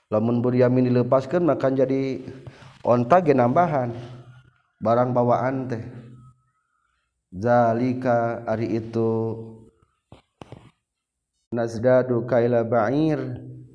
Lamun 0.07 0.39
buryamin 0.39 0.87
dilepaskeun 0.87 1.43
maka 1.43 1.67
jadi 1.67 2.23
onta 2.81 3.19
ge 3.19 3.35
nambahan 3.35 3.91
barang 4.79 5.11
bawaan 5.11 5.67
teh. 5.67 5.83
Zalika 7.27 8.47
ari 8.47 8.79
itu 8.79 9.35
nazdadu 11.51 12.23
kaila 12.23 12.63
bair 12.63 13.19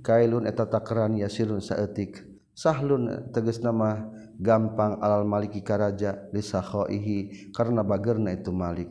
kailun 0.00 0.48
eta 0.48 0.64
takeran 0.64 1.20
yasirun 1.20 1.60
saeutik. 1.60 2.24
Sahlun 2.56 3.32
tegas 3.32 3.60
nama 3.60 4.08
gampang 4.42 4.98
alal 4.98 5.22
Maliki 5.22 5.62
Karaja 5.62 6.28
disahkhoihi 6.34 7.54
karena 7.54 7.86
bagerna 7.86 8.34
itu 8.34 8.50
Malik. 8.50 8.90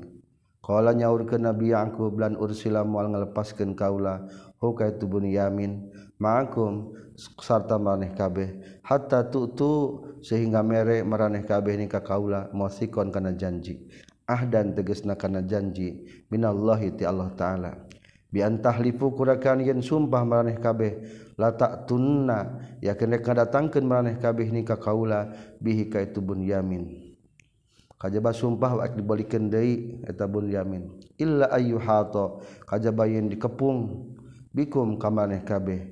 Kala 0.61 0.95
nyaur 0.95 1.27
ke 1.27 1.35
nabi 1.35 1.75
Yaqub 1.75 2.15
lan 2.21 2.39
ursila 2.39 2.87
mual 2.87 3.11
ngalepaskeun 3.11 3.75
kaula 3.75 4.29
huka 4.61 4.93
itu 4.93 5.09
bun 5.09 5.25
yamin 5.25 5.89
ma'akum 6.21 6.95
sarta 7.17 7.75
maraneh 7.81 8.13
kabeh. 8.13 8.79
Hatta 8.85 9.27
tu'tu 9.27 10.05
sehingga 10.21 10.61
mere 10.61 11.01
maraneh 11.01 11.43
kabeh 11.43 11.75
ni 11.75 11.89
ka 11.91 12.05
kaula 12.05 12.47
mosikon 12.53 13.09
kana 13.09 13.33
janji. 13.33 13.89
Ahdan 14.29 14.77
tegasna 14.77 15.17
kana 15.17 15.41
janji 15.43 16.07
minallahi 16.29 16.93
ti 16.93 17.03
Allah 17.09 17.33
taala. 17.35 17.71
Bi 18.31 18.39
antahlifu 18.39 19.11
kurakan 19.11 19.65
yen 19.65 19.83
sumpah 19.83 20.23
maraneh 20.23 20.55
kabeh 20.61 21.03
latak 21.41 21.89
tunna 21.89 22.61
yakin 22.85 23.17
datangkan 23.17 23.81
meraneh 23.81 24.21
kabeh 24.21 24.53
nikah 24.53 24.77
kaula 24.77 25.33
bihi 25.57 25.89
ka 25.89 25.97
itu 26.05 26.21
bun 26.21 26.45
yamin. 26.45 27.09
Kajaba 27.97 28.33
sumpah 28.33 28.81
wa 28.81 28.85
dibalikan 28.85 29.49
deui 29.49 30.01
eta 30.05 30.29
bun 30.29 30.49
yamin. 30.49 31.01
Illa 31.17 31.49
ayu 31.53 31.81
hato 31.81 32.41
kajaba 32.65 33.09
yen 33.09 33.29
dikepung 33.29 34.09
bikum 34.53 35.01
ka 35.01 35.09
maraneh 35.09 35.41
kabeh. 35.41 35.85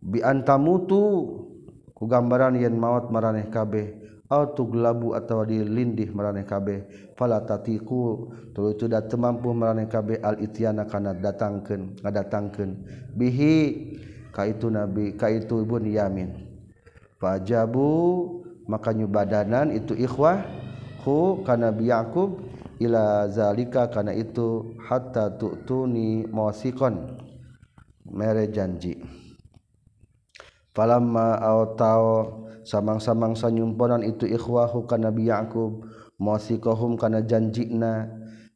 Bi 0.00 0.24
antamutu 0.24 1.00
ku 1.92 2.04
gambaran 2.08 2.56
yen 2.60 2.76
maut 2.76 3.08
maraneh 3.12 3.48
kabeh. 3.48 4.00
Au 4.32 4.56
tuglabu 4.56 5.12
atawa 5.12 5.44
dilindih 5.44 6.08
maraneh 6.16 6.48
kabeh. 6.48 7.12
Fala 7.20 7.44
tatiku 7.44 8.32
tuluy 8.56 8.72
da 8.88 9.04
teu 9.04 9.20
mampu 9.20 9.52
maraneh 9.52 9.92
kabeh. 9.92 10.16
Al 10.24 10.40
ityana 10.40 10.88
kana 10.88 11.12
datangkeun 11.12 12.00
ngadatangkeun. 12.00 12.70
Bihi 13.12 13.52
ka 14.32 14.48
itu 14.48 14.72
nabi 14.72 15.14
ka 15.14 15.28
itu 15.28 15.62
ibun 15.62 15.84
yamin. 15.86 16.32
Fajabu 17.20 18.42
maka 18.66 18.90
nyubadanan 18.90 19.70
itu 19.70 19.94
ikhwah 19.94 20.42
hu 21.04 21.44
kana 21.46 21.70
bi 21.70 21.92
yaqub 21.92 22.40
ila 22.82 23.30
zalika 23.30 23.86
kana 23.92 24.10
itu 24.16 24.74
hatta 24.88 25.36
tu'tuni 25.38 26.26
mawasiqan. 26.26 27.20
Mere 28.08 28.50
janji. 28.50 28.98
Falamma 30.72 31.36
autao 31.38 32.42
samang-samang 32.64 33.36
sanyumponan 33.36 34.00
itu 34.02 34.24
ikhwahu 34.24 34.88
kana 34.88 35.12
Nabi 35.12 35.28
Yaqub 35.28 35.84
mawsiqahum 36.16 36.96
kana 36.96 37.20
janjina 37.20 38.08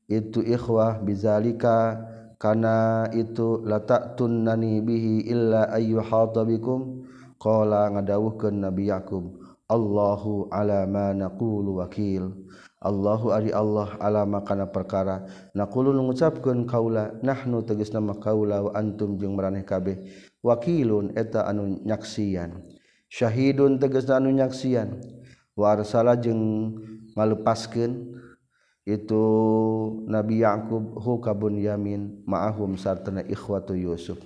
itu 0.06 0.40
ikhwah 0.40 1.02
bizalika 1.02 2.00
kana 2.36 3.08
itu 3.12 3.64
latatun 3.64 4.44
nani 4.44 4.80
bihi 4.84 5.26
illa 5.28 5.72
ayu 5.72 6.00
hatabikum. 6.00 7.08
Qala 7.36 7.92
ngadawuhkeun 7.92 8.64
nabi 8.64 8.88
yakum 8.88 9.36
Allahu 9.68 10.48
ala 10.48 10.88
ma 10.88 11.12
naqulu 11.12 11.84
wakil. 11.84 12.32
Allahu 12.80 13.28
ari 13.34 13.52
Allah 13.52 13.98
alama 14.00 14.40
kana 14.40 14.70
perkara. 14.70 15.28
Naqulu 15.52 15.90
ngucapkeun 15.90 16.64
kaula 16.64 17.12
nahnu 17.20 17.60
tegas 17.66 17.92
nama 17.92 18.16
kaula 18.16 18.64
wa 18.64 18.72
antum 18.72 19.20
jeung 19.20 19.36
maraneh 19.36 19.68
kabeh. 19.68 20.00
Wakilun 20.40 21.12
eta 21.18 21.44
anu 21.44 21.82
nyaksian. 21.84 22.62
Syahidun 23.12 23.82
tegasna 23.82 24.16
anu 24.16 24.32
nyaksian. 24.32 25.02
Wa 25.58 25.76
arsala 25.76 26.16
jeung 26.16 26.72
ngalepaskeun 27.18 28.16
itu 28.86 29.26
Nabi 30.06 30.46
Yakub 30.46 30.94
hu 31.02 31.18
kabun 31.18 31.58
yamin 31.58 32.22
ma'ahum 32.22 32.78
sartana 32.78 33.26
ikhwatu 33.26 33.74
Yusuf. 33.74 34.22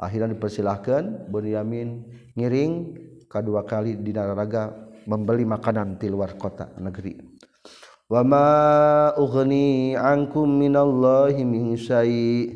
Akhirnya 0.00 0.32
dipersilahkan 0.32 1.28
Bunyamin 1.28 2.08
ngiring 2.32 2.72
kedua 3.28 3.68
kali 3.68 4.00
di 4.00 4.16
naraga 4.16 4.72
membeli 5.04 5.44
makanan 5.44 6.00
di 6.00 6.08
luar 6.08 6.40
kota 6.40 6.72
negeri. 6.80 7.20
Wa 8.08 8.24
ma 8.24 8.48
ughni 9.20 9.92
ankum 9.94 10.48
minallahi 10.48 11.44
min 11.44 11.76
syai' 11.76 12.48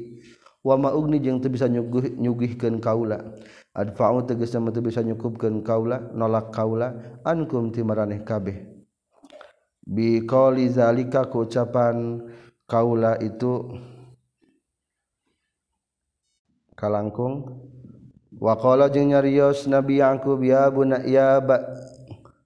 wama 0.65 0.97
ugni 0.97 1.21
jeung 1.21 1.39
teu 1.39 1.53
bisa 1.53 1.69
nyuguh, 1.69 2.17
nyugihkeun 2.17 2.81
kaula. 2.81 3.21
Adfa'u 3.77 4.25
tegasna 4.25 4.73
teu 4.73 4.81
bisa 4.81 5.05
nyukupkeun 5.05 5.61
kaula 5.61 6.11
nolak 6.17 6.51
kaula 6.51 7.21
ankum 7.23 7.69
ti 7.69 7.85
maraneh 7.85 8.25
kabeh. 8.25 8.74
biqauli 9.85 10.73
zalika 10.73 11.29
ku 11.29 11.45
ucapan 11.45 12.25
kaula 12.67 13.21
itu. 13.21 13.69
Kalangkung. 16.75 17.49
Waqala 18.35 18.91
jeung 18.91 19.15
nyarios 19.15 19.71
nabi 19.71 20.03
Yakub 20.03 20.43
ya 20.43 20.67
buna 20.67 21.01
ya 21.07 21.39
ba 21.39 21.63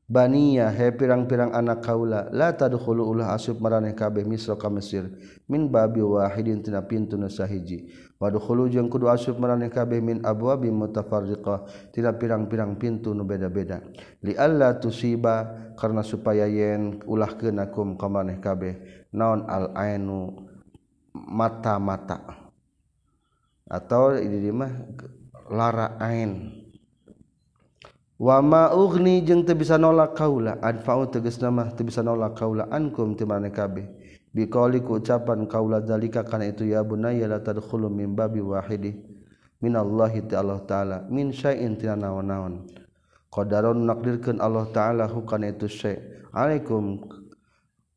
Baniya 0.09 0.73
he 0.73 0.89
pirang-pirang 0.89 1.53
anak 1.53 1.85
kaula 1.85 2.33
la 2.33 2.49
tadkhulu 2.57 3.13
ulah 3.13 3.37
asub 3.37 3.61
maraneh 3.61 3.93
kabeh 3.93 4.25
Misra 4.25 4.57
ka 4.57 4.73
Mesir 4.73 5.05
min 5.53 5.69
babi 5.69 6.01
wahidin 6.01 6.65
tina 6.65 6.81
pintu 6.81 7.21
nu 7.21 7.29
sahiji 7.29 7.93
wadkhulu 8.17 8.73
jeung 8.73 8.89
kudu 8.89 9.05
asub 9.13 9.37
maraneh 9.37 9.69
kabeh 9.69 10.01
min 10.01 10.25
abwabi 10.25 10.73
mutafarriqah 10.73 11.93
tina 11.93 12.17
pirang-pirang 12.17 12.81
pintu 12.81 13.13
nu 13.13 13.29
beda-beda. 13.29 13.85
Li 14.25 14.33
alla 14.33 14.81
tusiba 14.81 15.45
karena 15.77 16.01
supaya 16.01 16.49
yen 16.49 17.05
ulah 17.05 17.37
keuna 17.37 17.69
kum 17.69 18.01
ka 18.01 18.09
maraneh 18.09 18.41
kabeh 18.41 19.05
naon 19.13 19.45
al 19.45 19.77
ainu 19.77 20.49
mata-mata. 21.13 22.49
Atau 23.69 24.17
ini 24.17 24.49
mah 24.57 24.73
lara 25.53 26.01
ain. 26.01 26.65
wama 28.19 28.75
ugni 28.75 29.23
jeung 29.23 29.47
teu 29.47 29.55
bisa 29.55 29.79
nolak 29.79 30.19
kaula 30.19 30.59
anfa'u 30.59 31.07
tegasna 31.07 31.55
mah 31.55 31.71
teu 31.73 31.87
bisa 31.87 32.03
nolak 32.03 32.35
kaula 32.35 32.67
ankum 32.69 33.15
ti 33.15 33.23
mane 33.23 33.55
kabeh. 33.55 33.87
Biqauli 34.29 34.85
ku 34.85 35.01
ucapan 35.01 35.49
kaula 35.49 35.81
zalika 35.81 36.21
kana 36.21 36.53
itu 36.53 36.69
ya 36.69 36.85
bunayya 36.85 37.31
la 37.31 37.41
tadkhulu 37.41 37.89
min 37.89 38.13
babi 38.13 38.45
wahidi 38.45 38.93
minallahi 39.65 40.29
ta'ala 40.29 40.61
ta'ala 40.69 41.09
min 41.09 41.33
syai'in 41.33 41.81
tina 41.81 41.97
naon-naon. 41.97 42.69
Qadaron 43.33 43.89
nakdirkeun 43.89 44.37
Allah 44.43 44.69
ta'ala 44.69 45.09
hukana 45.09 45.49
itu 45.49 45.65
syai' 45.65 46.29
alaikum 46.37 47.09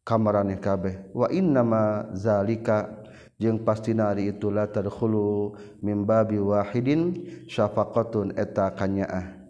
kamarane 0.08 0.56
kabeh. 0.56 1.12
Wa 1.12 1.28
innama 1.36 2.08
zalika 2.16 3.04
jeung 3.36 3.68
pastina 3.68 4.16
ari 4.16 4.32
itu 4.32 4.48
la 4.48 4.72
tadkhulu 4.72 5.52
min 5.84 6.08
babi 6.08 6.40
wahidin 6.40 7.28
syafaqatun 7.52 8.40
eta 8.40 8.72
kanyaah. 8.72 9.41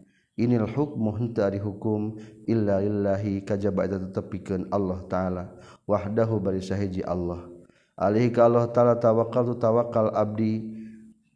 Inil 0.41 0.65
hukmu 0.65 1.13
dari 1.29 1.61
hukum. 1.61 2.17
Illa 2.49 2.81
lillahi 2.81 3.45
kajaba 3.45 3.85
eta 3.85 4.01
tetepikeun 4.01 4.73
Allah 4.73 4.99
taala. 5.05 5.43
Wahdahu 5.85 6.41
bari 6.41 6.65
sahiji 6.65 7.05
Allah. 7.05 7.45
Alaihi 7.93 8.33
ka 8.33 8.49
Allah 8.49 8.65
taala 8.73 8.97
tawakkaltu 8.97 9.61
tawakkal 9.61 10.09
abdi. 10.17 10.65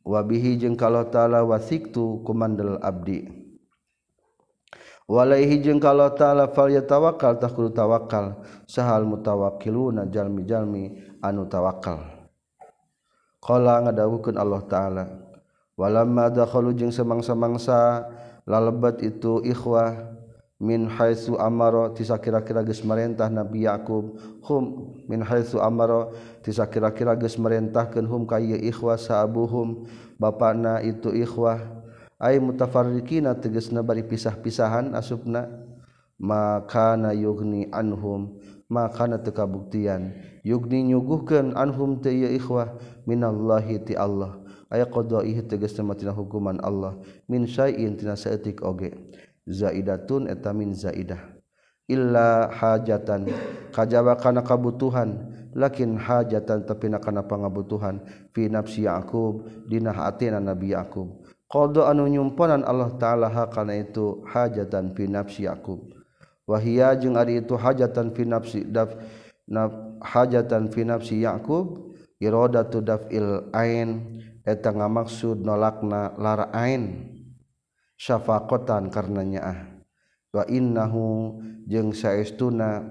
Wa 0.02 0.26
bihi 0.26 0.58
jeung 0.58 0.74
ka 0.74 0.90
Allah 0.90 1.06
taala 1.14 1.46
wasiktu 1.46 2.26
kumandel 2.26 2.82
abdi. 2.82 3.46
Walaihi 5.06 5.62
jeung 5.62 5.78
ka 5.78 5.94
Allah 5.94 6.18
taala 6.18 6.50
fal 6.50 6.74
yatawakkal 6.74 7.38
tah 7.38 7.54
kudu 7.54 7.70
tawakal 7.70 8.42
sahal 8.66 9.06
mutawakkiluna 9.06 10.10
jalmi-jalmi 10.10 10.98
anu 11.22 11.46
tawakal 11.46 12.02
qala 13.38 13.86
ngadawukeun 13.86 14.34
Allah 14.34 14.62
taala 14.66 15.06
walamma 15.78 16.34
dakhalu 16.34 16.74
jeung 16.74 16.90
semangsa-mangsa 16.90 18.02
lalebat 18.46 19.02
itu 19.02 19.42
ikhwah 19.42 20.16
min 20.62 20.88
haitsu 20.88 21.36
amaro 21.36 21.92
tisa 21.92 22.16
kira-kira 22.16 22.64
geus 22.64 22.86
marentah 22.86 23.28
Nabi 23.28 23.68
Yakub. 23.68 24.16
Hum 24.46 24.96
min 25.10 25.20
haitsu 25.26 25.60
amaro 25.60 26.16
tisa 26.46 26.64
kira-kira 26.70 27.18
geus 27.20 27.36
marentahkeun 27.36 28.08
hum 28.08 28.24
ka 28.24 28.40
ieu 28.40 28.56
ikhwah 28.56 28.96
saabuhum. 28.96 29.84
Bapana 30.16 30.80
itu 30.80 31.12
ikhwah 31.12 31.60
ay 32.22 32.40
mutafarriqina 32.40 33.36
tegasna 33.36 33.84
bari 33.84 34.06
pisah-pisahan 34.08 34.96
asupna. 34.96 35.50
Maka 36.16 36.96
na 36.96 37.12
yugni 37.12 37.68
anhum 37.76 38.40
maka 38.72 39.04
na 39.06 39.20
teu 39.20 39.36
kabuktian. 39.36 40.16
Yugni 40.48 40.88
nyuguhkeun 40.96 41.52
anhum 41.60 42.00
teu 42.00 42.16
ieu 42.16 42.32
ikhwah 42.32 42.80
minallahi 43.04 43.84
ti 43.84 43.94
Allah. 44.00 44.45
aya 44.76 44.86
qdoihi 44.86 45.48
tegestina 45.48 46.12
hukuman 46.12 46.60
Allah. 46.60 47.00
Min 47.32 47.48
syai'in 47.48 47.96
tina 47.96 48.20
saeutik 48.20 48.60
oge. 48.62 48.92
Zaidatun 49.48 50.28
eta 50.28 50.52
min 50.52 50.76
zaidah. 50.76 51.22
Illa 51.88 52.52
hajatan. 52.52 53.32
Kajaba 53.72 54.20
kana 54.20 54.44
kabutuhan. 54.44 55.32
Lakin 55.56 55.96
hajatan 55.96 56.68
tapi 56.68 56.92
kana 57.00 57.24
pangabutuhan. 57.24 58.04
Fi 58.36 58.52
nafsi 58.52 58.84
Yaqub. 58.84 59.48
Dina 59.70 59.96
hatina 59.96 60.44
Nabi 60.44 60.76
Yaqub. 60.76 61.24
Qada 61.46 61.94
anu 61.94 62.10
nyumponan 62.10 62.66
Allah 62.66 62.90
taala 62.98 63.30
hakana 63.30 63.78
itu 63.78 64.26
hajatan 64.28 64.98
fi 64.98 65.06
nafsi 65.06 65.46
Yaqub. 65.46 65.94
Wahia 66.50 66.98
jeung 66.98 67.16
ari 67.16 67.40
itu 67.42 67.54
hajatan 67.54 68.14
fi 68.18 68.26
nafsi 68.26 68.66
daf 68.66 68.94
naf, 69.46 69.72
hajatan 70.02 70.74
fi 70.74 70.82
nafsi 70.84 71.22
Yaqub. 71.22 71.94
Iradatu 72.18 72.82
daf'il 72.82 73.46
ain. 73.54 74.10
eta 74.46 74.70
ngamaksud 74.72 75.42
nolakna 75.42 76.14
lara 76.22 76.54
ain 76.54 77.10
syafakotan 77.98 78.94
karenanya 78.94 79.42
ah 79.42 79.60
wa 80.32 80.44
innahu 80.46 81.36
jeung 81.66 81.92
saestuna 81.92 82.86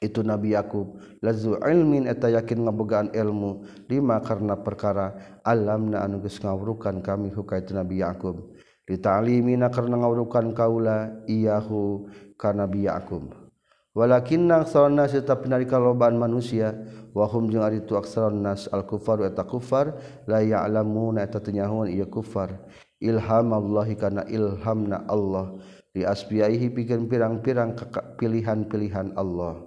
itu 0.00 0.24
Nabi 0.24 0.56
Yakub 0.56 0.96
lazu 1.20 1.60
ilmin 1.60 2.08
eta 2.08 2.32
yakin 2.32 2.64
ngabogaan 2.64 3.12
ilmu 3.12 3.66
lima 3.90 4.22
karena 4.24 4.56
perkara 4.56 5.40
alamna 5.44 6.00
anu 6.06 6.24
geus 6.24 6.40
ngawrukan 6.40 7.04
kami 7.04 7.28
hukai 7.28 7.60
itu 7.60 7.76
Nabi 7.76 8.00
Yakub. 8.00 8.56
Ditalimina 8.88 9.70
karena 9.70 10.02
ngawrukan 10.02 10.50
kaula 10.56 11.22
iyahu 11.28 12.10
ka 12.34 12.50
Nabi 12.50 12.88
Yakub. 12.88 13.49
walakinnasona 13.96 15.10
tapika 15.10 15.76
lobaan 15.78 16.16
manusia 16.16 16.74
wahum 17.14 17.50
jeung 17.50 17.66
ari 17.66 17.82
tu 17.82 17.98
aksarnas 17.98 18.70
al-kufar 18.70 19.26
eta 19.26 19.42
kufar 19.42 19.98
la 20.30 20.40
ya'lamuna 20.42 21.26
eta 21.26 21.42
tenyahun 21.42 21.90
ieu 21.90 22.06
kufar. 22.06 22.54
Ilhamallahi 23.00 23.96
kana 23.96 24.28
ilhamna 24.28 25.08
Allah. 25.08 25.56
Li 25.96 26.06
asbiaihi 26.06 26.70
pikeun 26.70 27.10
pirang-pirang 27.10 27.74
pilihan-pilihan 28.20 29.18
Allah. 29.18 29.58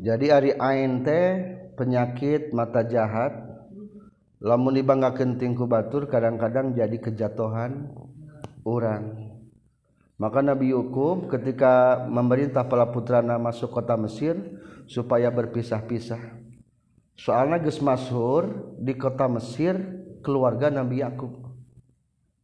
Jadi 0.00 0.26
ari 0.32 0.50
ain 0.56 1.04
teh 1.04 1.28
penyakit 1.76 2.56
mata 2.56 2.80
jahat 2.80 3.36
lamun 4.42 4.74
dibanggakeun 4.74 5.38
tingku 5.38 5.70
batur 5.70 6.10
kadang-kadang 6.10 6.74
jadi 6.74 6.98
kejatuhan 6.98 7.94
orang 8.66 9.21
maka 10.22 10.38
Nabi 10.38 10.70
Yakub 10.70 11.26
ketika 11.26 12.06
memerintah 12.06 12.62
para 12.62 12.86
putrana 12.86 13.42
masuk 13.42 13.74
kota 13.74 13.98
Mesir 13.98 14.38
supaya 14.86 15.26
berpisah-pisah. 15.34 16.38
Soalnya 17.18 17.58
geus 17.58 17.82
masyhur 17.82 18.70
di 18.78 18.94
kota 18.94 19.26
Mesir 19.26 19.74
keluarga 20.22 20.70
Nabi 20.70 21.02
Yakub. 21.02 21.42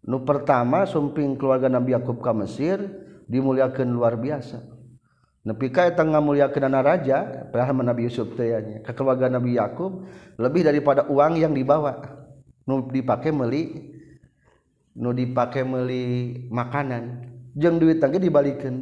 Nu 0.03 0.27
pertama 0.27 0.91
sumping 0.91 1.39
keluarga 1.39 1.71
Nabi 1.71 1.95
Yakub 1.95 2.19
ke 2.19 2.33
Mesir 2.35 2.83
dimuliakan 3.31 3.95
luar 3.95 4.19
biasa. 4.19 4.59
Nepi 5.47 5.71
ka 5.71 5.87
eta 5.87 6.03
ngamuliakeun 6.03 6.67
anak 6.67 6.83
raja 6.83 7.47
padahal 7.55 7.79
Nabi 7.79 8.11
Yusuf 8.11 8.35
teh 8.35 8.83
ke 8.83 8.91
keluarga 8.91 9.31
Nabi 9.31 9.55
Yakub 9.55 10.03
lebih 10.35 10.67
daripada 10.67 11.07
uang 11.07 11.39
yang 11.39 11.55
dibawa. 11.55 11.95
Nu 12.67 12.91
dipakai 12.91 13.31
meli 13.31 13.95
nu 14.99 15.15
dipakai 15.15 15.63
meli 15.63 16.05
makanan 16.51 17.38
duit 17.59 17.99
dibalikan 17.99 18.79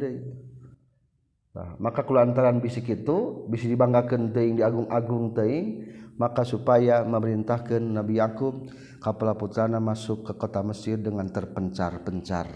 maka 1.81 2.05
kelantaran 2.05 2.61
bisik 2.61 2.85
itu 2.93 3.49
bisa 3.49 3.65
dibanggakan 3.65 4.29
teing 4.29 4.61
di 4.61 4.63
agung-agung 4.63 5.33
teing 5.33 5.89
maka 6.17 6.41
supaya 6.41 7.05
memerintahkan 7.05 7.81
Nabi 7.81 8.17
Yakub 8.17 8.69
kapal 9.01 9.33
putrana 9.37 9.77
masuk 9.77 10.25
ke 10.25 10.33
kota 10.33 10.65
Mesir 10.65 10.97
dengan 10.97 11.29
terpencar-pencar. 11.29 12.49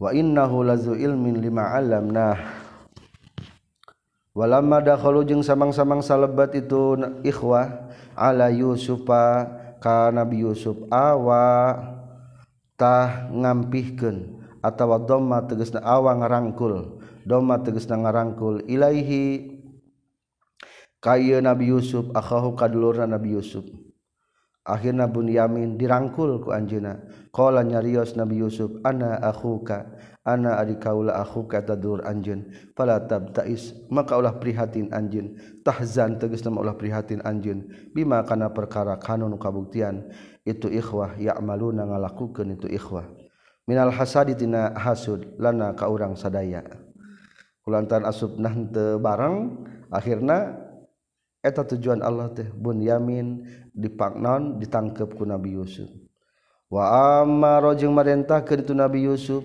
Wa 0.00 0.10
innahu 0.12 0.64
lazu 0.64 0.96
ilmin 0.96 1.38
lima 1.38 1.72
alam 1.76 2.10
nah 2.10 2.36
walamma 4.34 4.82
dakhalu 4.82 5.22
jeung 5.24 5.44
samang-samang 5.44 6.02
salebat 6.02 6.50
itu 6.58 6.98
ikhwah 7.22 7.92
ala 8.18 8.50
yusufa 8.50 9.46
ka 9.78 10.10
Nabi 10.10 10.42
Yusuf 10.42 10.74
awa 10.90 11.93
tah 12.74 13.30
ngampihkeun 13.30 14.42
atawa 14.64 15.02
dhamma 15.02 15.46
tegasna 15.46 15.84
awang 15.84 16.24
ngarangkul 16.24 17.00
dhamma 17.28 17.60
tegasna 17.62 18.00
ngarangkul 18.00 18.64
ilaihi 18.66 19.54
kaya 21.04 21.44
Nabi 21.44 21.68
Yusuf 21.68 22.08
akhahu 22.16 22.56
kadulurna 22.56 23.04
Nabi 23.04 23.36
Yusuf. 23.36 23.68
Akhirna 24.64 25.04
Bunyamin 25.04 25.76
dirangkul 25.76 26.40
ku 26.40 26.48
anjeuna 26.48 26.96
qala 27.28 27.60
nyarios 27.60 28.16
Nabi 28.16 28.40
Yusuf 28.40 28.80
ana 28.80 29.20
akhuka 29.20 29.92
ana 30.24 30.56
ari 30.56 30.80
kaula 30.80 31.20
akhuka 31.20 31.60
tadur 31.60 32.00
anjeun. 32.00 32.48
Fala 32.72 33.04
tabtais. 33.04 33.76
Maka 33.92 34.16
ulah 34.16 34.40
prihatin 34.40 34.88
anjeun. 34.96 35.36
Tahzan 35.60 36.16
tegasna 36.16 36.56
ulah 36.56 36.80
prihatin 36.80 37.20
anjeun. 37.20 37.68
Bima 37.92 38.24
kana 38.24 38.48
perkara 38.56 38.96
kanun 38.96 39.36
kabuktian? 39.36 40.08
itu 40.44 40.68
ikhwah 40.68 41.16
ya'maluna 41.16 41.88
ngalakukeun 41.88 42.60
itu 42.60 42.68
ikhwah. 42.68 43.08
Minal 43.64 43.88
hasadi 43.88 44.36
tina 44.36 44.76
hasud 44.76 45.40
lana 45.40 45.72
ka 45.72 45.88
urang 45.88 46.12
sadaya. 46.20 46.60
Kulantaran 47.64 48.04
asubnah 48.04 48.52
teu 48.68 49.00
bareng 49.00 49.64
akhirna 49.88 50.52
eta 51.40 51.64
tujuan 51.64 52.04
Allah 52.04 52.28
teh 52.28 52.44
bun 52.52 52.76
yamin 52.76 53.48
dipaknaon 53.72 54.60
ditangkep 54.60 55.16
ku 55.16 55.24
Nabi 55.24 55.56
Yusuf. 55.56 55.88
Wa 56.68 57.24
amaro 57.24 57.72
jeung 57.72 57.96
marentahkeun 57.96 58.68
itu 58.68 58.76
Nabi 58.76 59.08
Yusuf 59.08 59.40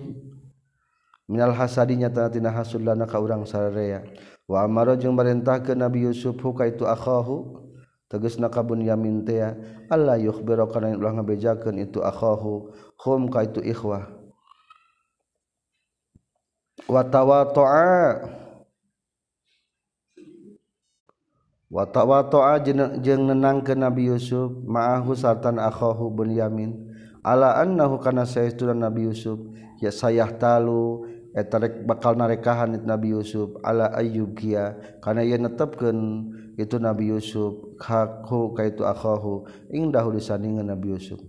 minal 1.24 1.56
hasadinya 1.56 2.12
tana 2.12 2.28
tina 2.28 2.52
hasud 2.52 2.84
lana 2.84 3.08
ka 3.08 3.16
urang 3.16 3.48
sadaya. 3.48 4.04
Wa 4.44 4.68
amaro 4.68 5.00
jeung 5.00 5.16
marentahkeun 5.16 5.80
Nabi 5.80 6.04
Yusuf 6.04 6.36
huka 6.44 6.68
itu 6.68 6.84
akhahu 6.84 7.69
teges 8.10 8.42
na 8.42 8.50
kabun 8.50 8.82
yamin 8.82 9.22
tea 9.22 9.54
Allah 9.86 10.18
yuk 10.18 10.42
bero 10.42 10.66
karena 10.66 10.98
ulah 10.98 11.14
ngabejakan 11.14 11.78
itu 11.78 12.02
akhohu 12.02 12.74
hum 12.98 13.30
ka 13.30 13.46
itu 13.46 13.62
ikhwah 13.62 14.20
watawa 16.90 17.46
to'a 17.54 18.18
watawa 21.70 22.26
to'a 22.26 22.58
jeng 22.98 23.30
nenang 23.30 23.62
ke 23.62 23.78
Nabi 23.78 24.10
Yusuf. 24.10 24.50
Ma'ahu 24.66 25.14
sartan 25.14 25.62
akhohu 25.62 26.10
bun 26.10 26.34
yamin. 26.34 26.74
Ala 27.22 27.62
annahu 27.62 28.02
kana 28.02 28.26
sayyiduna 28.26 28.74
Nabi 28.74 29.06
Yusuf. 29.06 29.38
Ya 29.78 29.94
sayah 29.94 30.34
talu 30.34 31.06
eta 31.30 31.62
bakal 31.86 32.18
narekahan 32.18 32.74
Nabi 32.82 33.14
Yusuf. 33.14 33.54
Ala 33.62 33.94
ayyub 33.94 34.34
kia. 34.34 34.74
Kana 34.98 35.22
ia 35.22 35.38
netepkeun 35.38 35.98
itu 36.60 36.76
Nabi 36.76 37.08
Yusuf. 37.10 37.76
Hakku 37.80 38.52
kaitu 38.52 38.84
akhahu. 38.84 39.48
Ing 39.72 39.88
dahulu 39.88 40.20
sandingan 40.20 40.68
Nabi 40.68 40.92
Yusuf. 40.92 41.20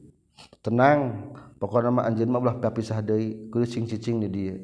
Tenang 0.62 1.32
pokoknya 1.62 1.90
mah 1.94 2.04
anjeun 2.10 2.30
mah 2.34 2.42
ulah 2.42 2.58
kapisah 2.58 3.06
deui 3.06 3.50
kudu 3.54 3.70
cicing 3.70 4.26
di 4.26 4.30
dieu 4.34 4.58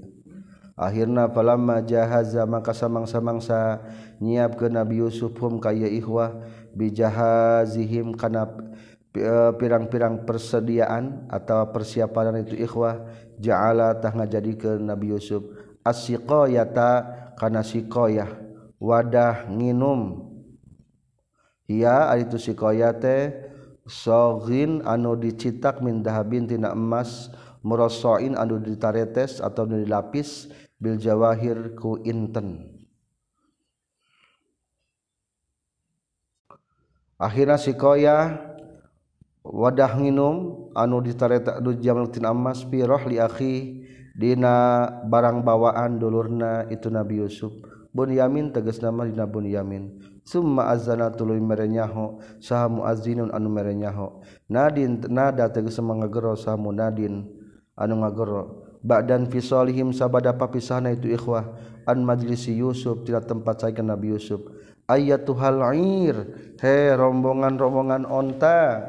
akhirna 0.77 1.29
falamma 1.29 1.81
jahaza 1.85 2.45
maka 2.45 2.73
samang-samangsa 2.73 3.81
nyiapkeun 4.17 4.77
Nabi 4.77 5.01
Yusuf 5.05 5.33
hum 5.41 5.61
ka 5.61 5.73
ieu 5.73 5.89
ihwah 5.89 6.37
bijahazihim 6.73 8.17
kana 8.17 8.49
eh, 9.13 9.51
pirang-pirang 9.57 10.25
persediaan 10.25 11.29
atau 11.29 11.69
persiapan 11.73 12.45
itu 12.45 12.57
ikhwah 12.57 13.05
ja'ala 13.41 13.97
tah 13.97 14.13
ngajadikeun 14.13 14.85
Nabi 14.85 15.13
Yusuf 15.13 15.41
asiqayata 15.81 17.05
kana 17.37 17.61
siqayah 17.65 18.29
wadah 18.77 19.49
nginum. 19.49 20.26
ia 21.67 22.07
aritu 22.07 22.39
sikoyate 22.39 23.35
sogin 23.87 24.83
anu 24.87 25.15
dicitak 25.19 25.83
mindahabin 25.83 26.47
tina 26.47 26.71
emas 26.71 27.31
murosoin 27.63 28.35
anu 28.39 28.59
ditaretes 28.59 29.43
atau 29.43 29.67
anu 29.67 29.83
dilapis 29.83 30.47
bil 30.79 30.95
jawahir 30.95 31.75
ku 31.75 31.99
inten. 32.03 32.71
Akhirnya 37.17 37.57
sikoya 37.57 38.37
wadah 39.41 39.97
minum 39.97 40.69
anu 40.77 41.01
ditaretak 41.01 41.59
du 41.65 41.73
jamal 41.81 42.07
tina 42.13 42.29
emas 42.29 42.61
piroh 42.61 43.01
li 43.09 43.17
akhi 43.17 43.83
dina 44.13 44.85
barang 45.05 45.41
bawaan 45.41 45.97
dulurna 45.97 46.69
itu 46.69 46.93
Nabi 46.93 47.25
Yusuf. 47.25 47.51
Bun 47.89 48.13
Yamin 48.13 48.53
tegas 48.53 48.77
nama 48.77 49.09
dina 49.09 49.25
Bun 49.25 49.49
Yamin. 49.49 50.16
summa 50.27 50.67
azana 50.67 51.07
tuluy 51.07 51.39
merenyaho 51.39 52.19
saha 52.43 52.67
muazzinun 52.67 53.31
anu 53.31 53.47
merenyaho. 53.47 54.19
Nadin 54.51 54.99
nada 55.07 55.47
tegas 55.47 55.79
mangagero 55.79 56.35
saha 56.35 56.59
munadin 56.59 57.23
anu 57.79 58.03
ngagero 58.03 58.67
ba'dan 58.83 59.31
fi 59.31 59.39
salihim 59.39 59.95
sabada 59.95 60.35
papisahna 60.35 60.91
itu 60.91 61.15
ikhwah. 61.15 61.55
An 61.87 62.03
majlisi 62.03 62.51
Yusuf 62.51 63.07
tidak 63.07 63.31
tempat 63.31 63.63
saya 63.63 63.79
Nabi 63.79 64.11
Yusuf. 64.11 64.43
Ayatuhal 64.91 65.63
air 65.71 66.15
he 66.59 66.77
rombongan-rombongan 66.91 68.03
onta. 68.03 68.83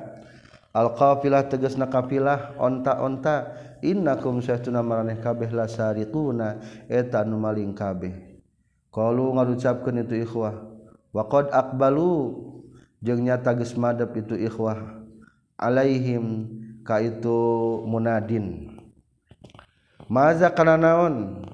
Al 0.74 0.98
qafilah 0.98 1.46
tegasna 1.46 1.86
kafilah 1.86 2.58
onta-onta. 2.58 3.54
Innakum 3.86 4.42
sahtuna 4.42 4.82
maraneh 4.82 5.22
kabeh 5.22 5.54
lasariquna 5.54 6.58
eta 6.90 7.22
nu 7.22 7.38
maling 7.38 7.70
kabeh. 7.78 8.42
Qalu 8.90 9.38
ngarucapkeun 9.38 10.02
itu 10.02 10.26
ikhwah. 10.26 10.67
Wa 11.14 11.24
qad 11.26 11.48
aqbalu 11.50 12.36
jeung 13.00 13.24
nyata 13.24 13.54
geus 13.54 13.78
madep 13.78 14.12
itu 14.18 14.34
ikhwah 14.36 14.98
alaihim 15.58 16.46
ka 16.86 17.02
itu 17.02 17.38
munadin. 17.84 18.74
Maza 20.08 20.48
kana 20.48 20.80
naon? 20.80 21.44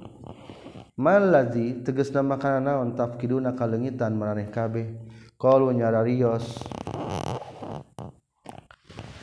Malazi 0.95 1.83
tegasna 1.83 2.23
makana 2.23 2.63
naon? 2.63 2.95
Tafkiduna 2.95 3.59
kalengitan 3.59 4.15
maraneh 4.15 4.47
kabeh. 4.47 4.95
Qalu 5.35 5.75
nyararios. 5.75 6.63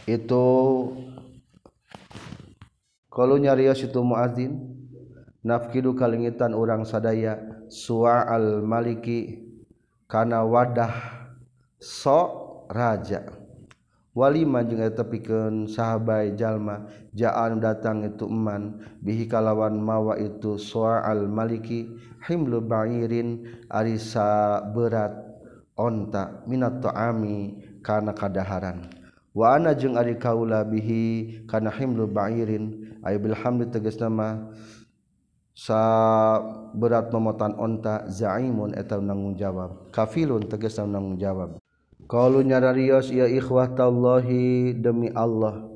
Itu 0.04 0.44
kalau 3.08 3.40
nyarios 3.40 3.80
itu 3.80 4.04
muadzin 4.04 4.72
nafkidu 5.48 5.96
kalingitan 5.96 6.52
orang 6.52 6.84
sadaya 6.84 7.40
suwa 7.72 8.28
al 8.28 8.60
maliki 8.68 9.41
kana 10.12 10.44
wadah 10.44 10.92
sok 11.80 12.68
raja. 12.68 13.24
Walima 14.12 14.60
juga 14.68 14.92
tepikeun 14.92 15.72
sahabai 15.72 16.36
jalma 16.36 16.84
jaan 17.16 17.64
datang 17.64 18.04
itu 18.04 18.28
eman. 18.28 18.84
Bihi 19.00 19.24
kalawan 19.24 19.80
mawa 19.80 20.20
itu 20.20 20.60
al 20.84 21.32
maliki 21.32 21.96
himlu 22.28 22.60
ba'irin 22.60 23.48
arisa 23.72 24.60
berat 24.76 25.16
onta 25.80 26.44
minat 26.44 26.84
ta'ami 26.84 27.56
kana 27.80 28.12
kadaharan. 28.12 28.92
Wa 29.32 29.56
ana 29.56 29.72
jeung 29.72 29.96
ari 29.96 30.20
kaula 30.20 30.68
bihi 30.68 31.48
kana 31.48 31.72
himlu 31.72 32.12
ba'irin. 32.12 33.00
Ay 33.08 33.16
bil 33.16 33.32
hamdi 33.32 33.72
tegas 33.72 33.96
nama 33.96 34.52
sa 35.62 35.82
berat 36.74 37.14
memotan 37.14 37.54
onta 37.54 38.10
zaimun 38.10 38.74
eta 38.74 38.98
nanggung 38.98 39.38
jawab. 39.38 39.94
Kafilun 39.94 40.50
tegas 40.50 40.82
nanggung 40.82 41.22
jawab. 41.22 41.62
Kalau 42.10 42.42
nyararios 42.42 43.14
ya 43.14 43.30
ikhwatallahi 43.30 44.74
demi 44.82 45.14
Allah. 45.14 45.70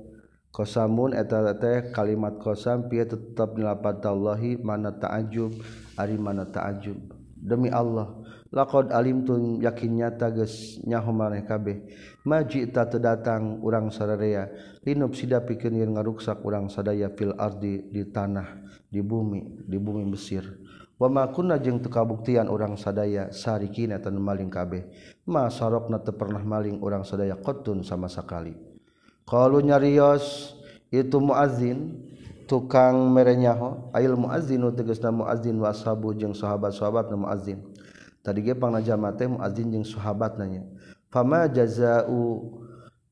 Kosamun 0.49 1.13
eta 1.13 1.53
teh 1.59 1.93
kalimat 1.93 2.41
kosam 2.41 2.89
pia 2.89 3.05
tetap 3.05 3.59
nilapat 3.59 4.01
tallahi 4.01 4.57
mana 4.57 4.89
ta'ajub 4.89 5.53
ari 5.99 6.17
mana 6.17 6.49
ta'ajub. 6.49 6.97
Demi 7.37 7.69
Allah. 7.69 8.09
laqad 8.53 8.93
alimtum 8.93 9.57
yakin 9.61 10.05
nyata 10.05 10.29
geus 10.29 10.77
nyaho 10.85 11.09
maneh 11.09 11.45
kabeh. 11.47 11.81
Maji 12.25 12.69
ta 12.69 12.85
teu 12.89 13.01
datang 13.01 13.61
urang 13.61 13.93
sararea 13.93 14.49
linub 14.81 15.13
sida 15.13 15.41
pikeun 15.41 15.77
yeun 15.77 15.93
ngaruksak 15.93 16.41
urang 16.41 16.69
sadaya 16.69 17.13
fil 17.13 17.33
ardi 17.37 17.85
di 17.89 18.01
tanah 18.09 18.65
di 18.89 19.01
bumi 19.01 19.65
di 19.65 19.77
bumi 19.77 20.05
Mesir. 20.05 20.45
Wa 20.95 21.11
ma 21.11 21.27
kunna 21.29 21.59
jeung 21.59 21.81
teu 21.81 21.91
kabuktian 21.91 22.49
urang 22.49 22.77
sadaya 22.77 23.29
sarikina 23.29 24.01
tan 24.01 24.17
maling 24.17 24.49
kabeh. 24.49 24.89
Ma 25.29 25.49
sarokna 25.49 26.01
teu 26.01 26.13
pernah 26.17 26.41
maling 26.41 26.81
urang 26.81 27.05
sadaya 27.05 27.37
qattun 27.37 27.81
sama 27.85 28.09
sakali. 28.09 28.57
Qalu 29.25 29.65
nyarios 29.65 30.53
itu 30.93 31.17
muazin 31.17 31.97
tukang 32.45 33.09
merenyaho. 33.09 33.89
Ail 33.89 34.13
muazinu 34.17 34.69
tegasna 34.73 35.09
muazin 35.09 35.57
wa 35.57 35.73
ashabu 35.73 36.13
jeung 36.13 36.33
sahabat-sahabatna 36.33 37.17
muazin 37.17 37.74
tadi 38.25 38.41
ge 38.41 38.57
pangjama 38.57 39.13
teh 39.13 39.29
muadzin 39.29 39.69
jeung 39.69 39.85
sahabat 39.85 40.41
nanya 40.41 40.65
fama 41.13 41.45
jazau 41.45 42.65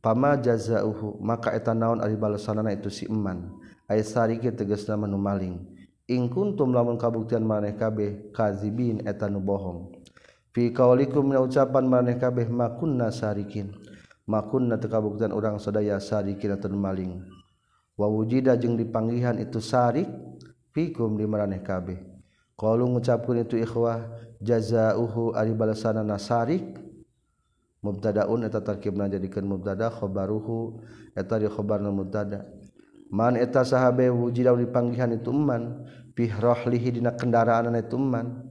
fama 0.03 0.35
jazauhu? 0.35 1.21
Maka 1.23 1.55
eta 1.55 1.71
naon 1.71 2.03
ari 2.03 2.19
balasanana 2.19 2.75
itu 2.75 2.91
si 2.91 3.07
eman. 3.07 3.55
Ay 3.87 4.03
sariki 4.03 4.51
tegasna 4.51 4.99
manu 4.99 5.15
maling 5.15 5.63
ing 6.07 6.27
kuntum 6.27 6.75
lamun 6.75 6.99
kabuktian 6.99 7.47
maneh 7.47 7.79
kabeh 7.79 8.33
kazibin 8.35 8.99
eta 9.07 9.31
nu 9.31 9.39
bohong. 9.39 9.95
Fi 10.51 10.75
qaulikum 10.75 11.31
na 11.31 11.39
ucapan 11.39 11.87
maneh 11.87 12.19
kabeh 12.19 12.51
makunna 12.51 13.13
sarikin. 13.13 13.71
Makunna 14.23 14.79
teu 14.79 14.87
kabuktian 14.87 15.35
urang 15.35 15.59
sadaya 15.59 15.99
sarikin 15.99 16.55
atau 16.55 16.71
maling. 16.71 17.23
Wa 17.99 18.07
wujida 18.07 18.55
jeung 18.55 18.79
dipanggihan 18.79 19.35
itu 19.39 19.59
sarik 19.59 20.07
fikum 20.71 21.19
di 21.19 21.27
maneh 21.27 21.59
kabeh. 21.59 21.99
Qalu 22.55 22.87
ngucapkeun 22.87 23.43
itu 23.43 23.59
ikhwah 23.59 23.99
jazauhu 24.43 25.31
ari 25.33 25.55
balasanna 25.55 26.03
nasarik. 26.03 26.77
Mubtadaun 27.83 28.47
eta 28.47 28.59
tarkibna 28.63 29.07
jadikeun 29.07 29.47
mubtada. 29.47 29.91
Khabaruhu 29.91 30.83
eta 31.15 31.39
di 31.39 31.47
khabarna 31.47 31.91
mubtada. 31.91 32.47
Man 33.11 33.35
eta 33.39 33.63
sahabe 33.63 34.11
wujida 34.11 34.55
dipanggihan 34.55 35.11
itu 35.15 35.31
man. 35.31 35.87
Fi 36.15 36.29
rahlihi 36.31 36.99
dina 36.99 37.15
kendaraan 37.15 37.75
itu 37.75 37.99
man. 37.99 38.47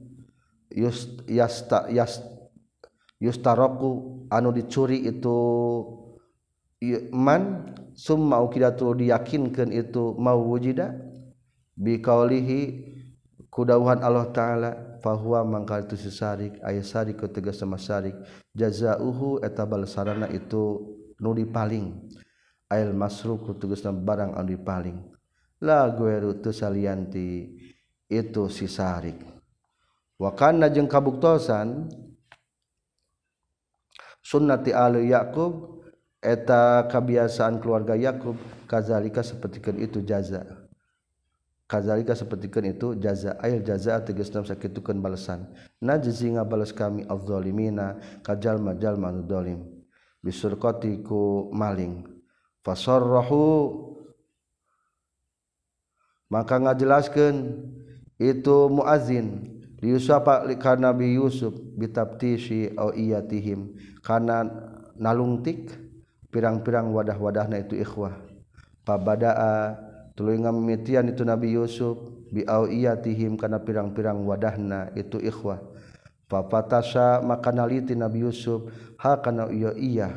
Yust 0.73 1.25
yasta 1.29 1.89
yast 1.93 2.25
yustaraku 3.21 4.25
anu 4.29 4.53
dicuri 4.53 5.05
itu 5.05 5.37
man. 7.13 7.73
Summa 7.93 8.41
ukidatu 8.41 8.97
diyakinkeun 8.97 9.69
itu 9.69 10.17
mau 10.17 10.41
wujida. 10.41 10.93
Biqaulihi 11.73 12.59
kudauhan 13.49 14.01
Allah 14.05 14.29
taala. 14.29 14.92
fahuwa 15.03 15.43
mangkal 15.43 15.83
tu 15.83 15.99
sarik 15.99 16.55
aya 16.63 16.79
sarik 16.79 17.19
ku 17.19 17.27
tegas 17.27 17.59
sama 17.59 17.75
sarik 17.75 18.15
jazauhu 18.55 19.43
eta 19.43 19.67
bal 19.67 19.83
sarana 19.83 20.31
itu 20.31 20.79
nu 21.19 21.35
paling 21.51 22.07
ail 22.71 22.95
masruq 22.95 23.43
ku 23.43 23.51
tegasna 23.59 23.91
barang 23.91 24.39
anu 24.39 24.55
paling 24.63 25.03
la 25.59 25.91
gueru 25.91 26.39
tu 26.39 26.55
salianti 26.55 27.51
itu 28.07 28.43
si 28.47 28.71
sarik 28.71 29.19
wa 30.15 30.31
kana 30.31 30.71
jeung 30.71 30.87
kabuktosan 30.87 31.91
sunnati 34.23 34.71
ahli 34.71 35.11
yaqub 35.11 35.83
eta 36.23 36.87
kebiasaan 36.87 37.59
keluarga 37.59 37.99
Yakub 37.99 38.39
kazalika 38.63 39.19
sepertikeun 39.19 39.83
itu 39.83 39.99
jaza. 40.07 40.62
Kazalika 41.73 42.13
sepertikan 42.13 42.69
itu 42.69 42.93
jaza 43.01 43.33
ail 43.41 43.65
jaza 43.65 43.97
tegasna 44.05 44.45
sakitukeun 44.45 45.01
balasan. 45.01 45.49
Najzi 45.81 46.37
ngabalas 46.37 46.69
kami 46.69 47.01
az-zalimina 47.09 47.97
kajalma 48.21 48.77
jalma 48.77 49.09
anu 49.09 49.25
zalim 49.25 49.65
bisurqati 50.21 51.01
ku 51.01 51.49
maling. 51.49 52.05
Fasarrahu. 52.61 53.89
Maka 56.29 56.61
ngajelaskeun 56.61 57.37
itu 58.21 58.57
muazin. 58.69 59.49
Liusapa 59.83 60.47
ka 60.61 60.79
Nabi 60.79 61.17
Yusuf 61.19 61.57
bitabtishi 61.75 62.71
au 62.77 62.93
iyatihim. 62.93 63.75
Kana 63.99 64.45
nalungtik 64.95 65.73
pirang-pirang 66.29 66.93
wadah-wadahna 66.93 67.65
itu 67.65 67.81
ikhwah. 67.81 68.15
Pabadaa 68.87 69.75
tuluy 70.13 70.37
ngamimitian 70.37 71.09
itu 71.09 71.25
Nabi 71.25 71.53
Yusuf 71.57 71.97
bi 72.33 72.45
au 72.49 72.65
iyatihim 72.69 73.37
kana 73.37 73.61
pirang-pirang 73.61 74.25
wadahna 74.25 74.89
itu 74.97 75.21
ikhwah. 75.21 75.61
Fafatasa 76.29 77.21
maka 77.21 77.53
naliti 77.53 77.93
Nabi 77.93 78.25
Yusuf 78.25 78.69
ha 78.97 79.21
kana 79.21 79.49
iya 79.53 79.71
iya. 79.77 80.09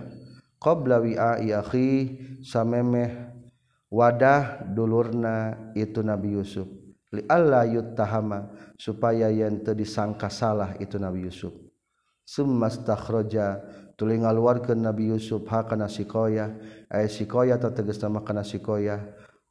Qabla 0.56 1.04
wi'ai 1.04 1.52
akhi 1.52 1.90
samemeh 2.40 3.12
wadah 3.92 4.64
dulurna 4.72 5.70
itu 5.76 6.00
Nabi 6.00 6.40
Yusuf. 6.40 6.64
Li 7.12 7.22
alla 7.28 7.68
yuttahama 7.68 8.50
supaya 8.80 9.28
yen 9.28 9.61
teu 9.62 9.76
disangka 9.76 10.32
salah 10.32 10.74
itu 10.80 10.96
Nabi 10.96 11.28
Yusuf. 11.28 11.52
Summa 12.26 12.66
stakhraja 12.72 13.62
tuluy 13.94 14.18
ngaluarkeun 14.18 14.82
Nabi 14.82 15.12
Yusuf 15.14 15.46
hakana 15.46 15.87
sikoya 15.87 16.52
ay 16.90 17.06
sikoya 17.06 17.61
ta 17.61 17.70
tegasna 17.70 18.18
makana 18.18 18.42
sikoya 18.42 19.00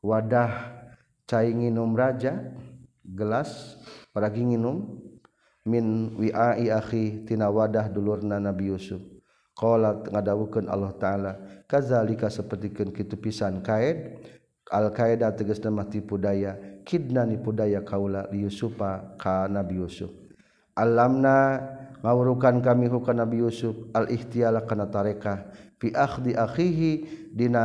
wadah 0.06 0.54
cai 1.26 1.50
nginum 1.50 1.98
raja 1.98 2.54
gelas 3.02 3.82
paragi 4.14 4.46
nginum 4.46 5.02
min 5.66 6.14
wi'ai 6.22 6.70
akhi 6.70 7.26
tina 7.26 7.50
wadah 7.50 7.90
dulurna 7.90 8.38
Nabi 8.38 8.70
Yusuf. 8.70 9.02
Ngadawukan 9.56 10.68
Allah 10.68 10.92
ta'ala 11.00 11.32
kazalika 11.64 12.28
sepertikan 12.28 12.92
kitu 12.92 13.16
pisan 13.16 13.64
kaid 13.64 14.20
al-qaeda 14.68 15.32
tegas 15.32 15.64
nama 15.64 15.88
tipudaya 15.88 16.60
kidna 16.84 17.24
nipudaya 17.24 17.80
kaula 17.82 18.28
li 18.36 18.44
Yusufa 18.44 19.16
ka 19.16 19.48
Nabi 19.48 19.80
Yusuf. 19.80 20.12
Alamna 20.76 21.64
ngawurukan 22.04 22.60
kami 22.60 22.92
hukana 22.92 23.24
Nabi 23.24 23.48
Yusuf 23.48 23.90
al-ihtiyala 23.96 24.68
kana 24.68 24.92
tareka 24.92 25.50
fi 25.80 25.96
akhdi 25.96 26.36
akhihi 26.36 26.92
dina 27.32 27.64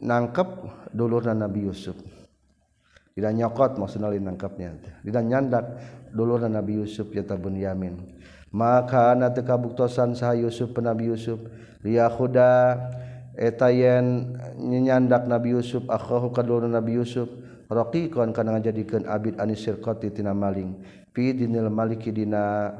nangkep 0.00 0.48
dulurna 0.94 1.36
Nabi 1.36 1.68
Yusuf. 1.68 1.98
Tidak 3.12 3.32
nyokot 3.36 3.76
maksudnya 3.76 4.08
lain 4.08 4.24
nangkepnya. 4.24 4.70
Tidak 5.04 5.24
nyandak 5.26 5.64
dulurna 6.16 6.48
Nabi 6.48 6.80
Yusuf 6.80 7.12
yata 7.12 7.36
Bunyamin 7.36 8.22
maka 8.52 9.16
na 9.16 9.32
teu 9.32 9.42
kabuktosan 9.42 10.12
saha 10.12 10.36
Yusuf 10.36 10.70
Nabi 10.78 11.08
Yusuf. 11.08 11.40
Liyahuda 11.82 12.78
eta 13.34 13.72
yen 13.72 14.36
nyandak 14.60 15.26
Nabi 15.26 15.56
Yusuf 15.56 15.82
akhahu 15.88 16.30
ka 16.30 16.44
dulurna 16.44 16.78
Nabi 16.78 17.00
Yusuf 17.00 17.26
raqiqan 17.66 18.36
kana 18.36 18.60
ngajadikeun 18.60 19.08
abid 19.08 19.40
anisirqati 19.40 20.12
tina 20.12 20.36
maling. 20.36 20.78
Fi 21.16 21.32
dinil 21.32 21.72
maliki 21.72 22.12
dina 22.12 22.70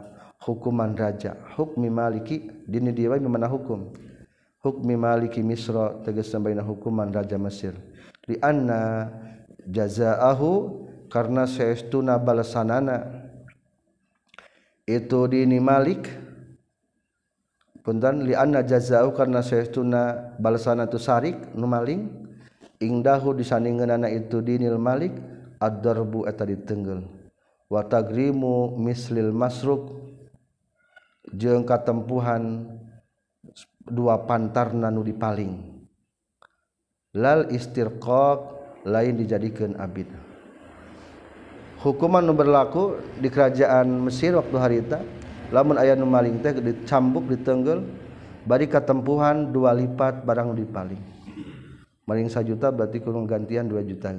hukuman 0.44 0.92
raja. 0.94 1.35
Hukmi 1.57 1.88
maliki 1.88 2.48
dini 2.68 2.92
dia 2.92 3.16
memenah 3.16 3.48
hukum. 3.48 3.92
Hukmi 4.62 4.94
Maliki 4.94 5.42
Misro 5.42 6.01
teges 6.07 6.31
sampai 6.31 6.57
hukuman 6.57 7.11
Raja 7.11 7.37
Mesir. 7.37 7.75
Di 8.22 8.38
Anna 8.38 9.11
jazaahu 9.66 10.87
karena 11.11 11.44
seestuna 11.44 12.16
balasanana. 12.16 13.29
Itu 14.87 15.27
dini 15.27 15.59
Malik. 15.59 16.09
Punten 17.83 18.22
li 18.22 18.31
anna 18.31 18.62
jazau 18.62 19.11
karena 19.11 19.42
saytuna 19.42 20.38
balasana 20.38 20.87
tu 20.87 21.03
sarik 21.03 21.51
nu 21.59 21.66
maling. 21.66 22.31
Ingdahu 22.79 23.35
disandingeunana 23.35 24.07
itu 24.07 24.38
dinil 24.38 24.79
Malik 24.79 25.14
ad-darbu 25.62 26.27
eta 26.27 26.42
ditenggel 26.42 27.07
wa 27.70 27.81
tagrimu 27.87 28.75
mislil 28.77 29.31
masruk 29.31 30.03
jeung 31.33 31.62
katempuhan 31.62 32.66
dua 33.87 34.23
pantar 34.27 34.75
nanu 34.75 35.03
dipaling. 35.03 35.59
Lal 37.12 37.53
istirqaq 37.53 38.38
lain 38.88 39.14
dijadikan 39.21 39.77
abid. 39.77 40.09
Hukuman 41.83 42.23
nu 42.23 42.33
berlaku 42.33 43.03
di 43.18 43.27
kerajaan 43.27 44.07
Mesir 44.07 44.38
waktu 44.38 44.57
harita 44.57 44.99
lamun 45.51 45.77
aya 45.77 45.99
nu 45.99 46.07
maling 46.07 46.38
teh 46.38 46.55
dicambuk 46.55 47.27
ditenggel 47.27 47.83
bari 48.47 48.71
katempuhan 48.71 49.51
dua 49.51 49.75
lipat 49.75 50.23
barang 50.23 50.55
dipaling. 50.57 51.03
Maling 52.07 52.31
sajuta 52.31 52.71
berarti 52.71 53.03
kurung 53.03 53.27
gantian 53.27 53.66
dua 53.66 53.83
juta 53.83 54.14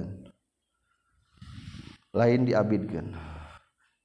lain 2.14 2.46
diabidkan 2.46 3.10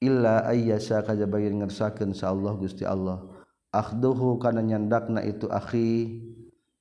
illa 0.02 0.41
ayyasa 0.50 1.06
kajabayin 1.06 1.62
ngersakeun 1.62 2.12
sa 2.17 2.34
Allah 2.34 2.58
Gusti 2.58 2.84
Allah. 2.84 3.38
Akhduhu 3.69 4.41
kana 4.41 4.65
nyandakna 4.65 5.21
itu 5.21 5.45
akhi 5.49 6.21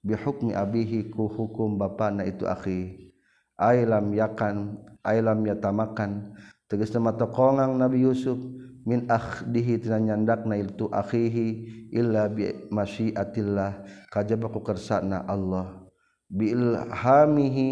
bihukmi 0.05 0.57
abihi 0.57 1.12
ku 1.12 1.29
hukum 1.29 1.77
bapakna 1.77 2.24
itu 2.24 2.48
akhi. 2.48 3.12
Ailam 3.59 4.14
yakan 4.14 4.79
ailam 5.03 5.42
yatamakan. 5.44 6.33
Tegas 6.68 6.94
nama 6.94 7.16
tokongang 7.16 7.74
Nabi 7.74 8.07
Yusuf 8.07 8.38
min 8.87 9.09
akhdihi 9.11 9.83
tina 9.83 9.98
nyandakna 9.98 10.55
itu 10.57 10.87
akhihi 10.88 11.46
illa 11.90 12.31
bi 12.31 12.48
masyiatillah. 12.70 13.85
Kajaba 14.09 14.46
ku 14.48 14.62
kersana 14.62 15.27
Allah. 15.27 15.85
Bi 16.31 16.55
ilhamihi 16.55 17.68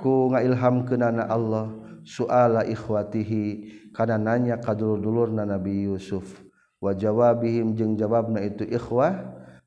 ku 0.00 0.32
ngailhamkeunana 0.32 1.28
Allah. 1.28 1.76
Suala 2.08 2.64
ikhwatihi 2.64 3.44
kana 3.92 4.16
nanya 4.16 4.56
kadulur-dulurna 4.56 5.44
Nabi 5.44 5.84
Yusuf 5.84 6.47
wa 6.78 6.94
jawabihim 6.94 7.74
jeung 7.74 7.98
jawabna 7.98 8.42
itu 8.42 8.62
ikhwah 8.66 9.18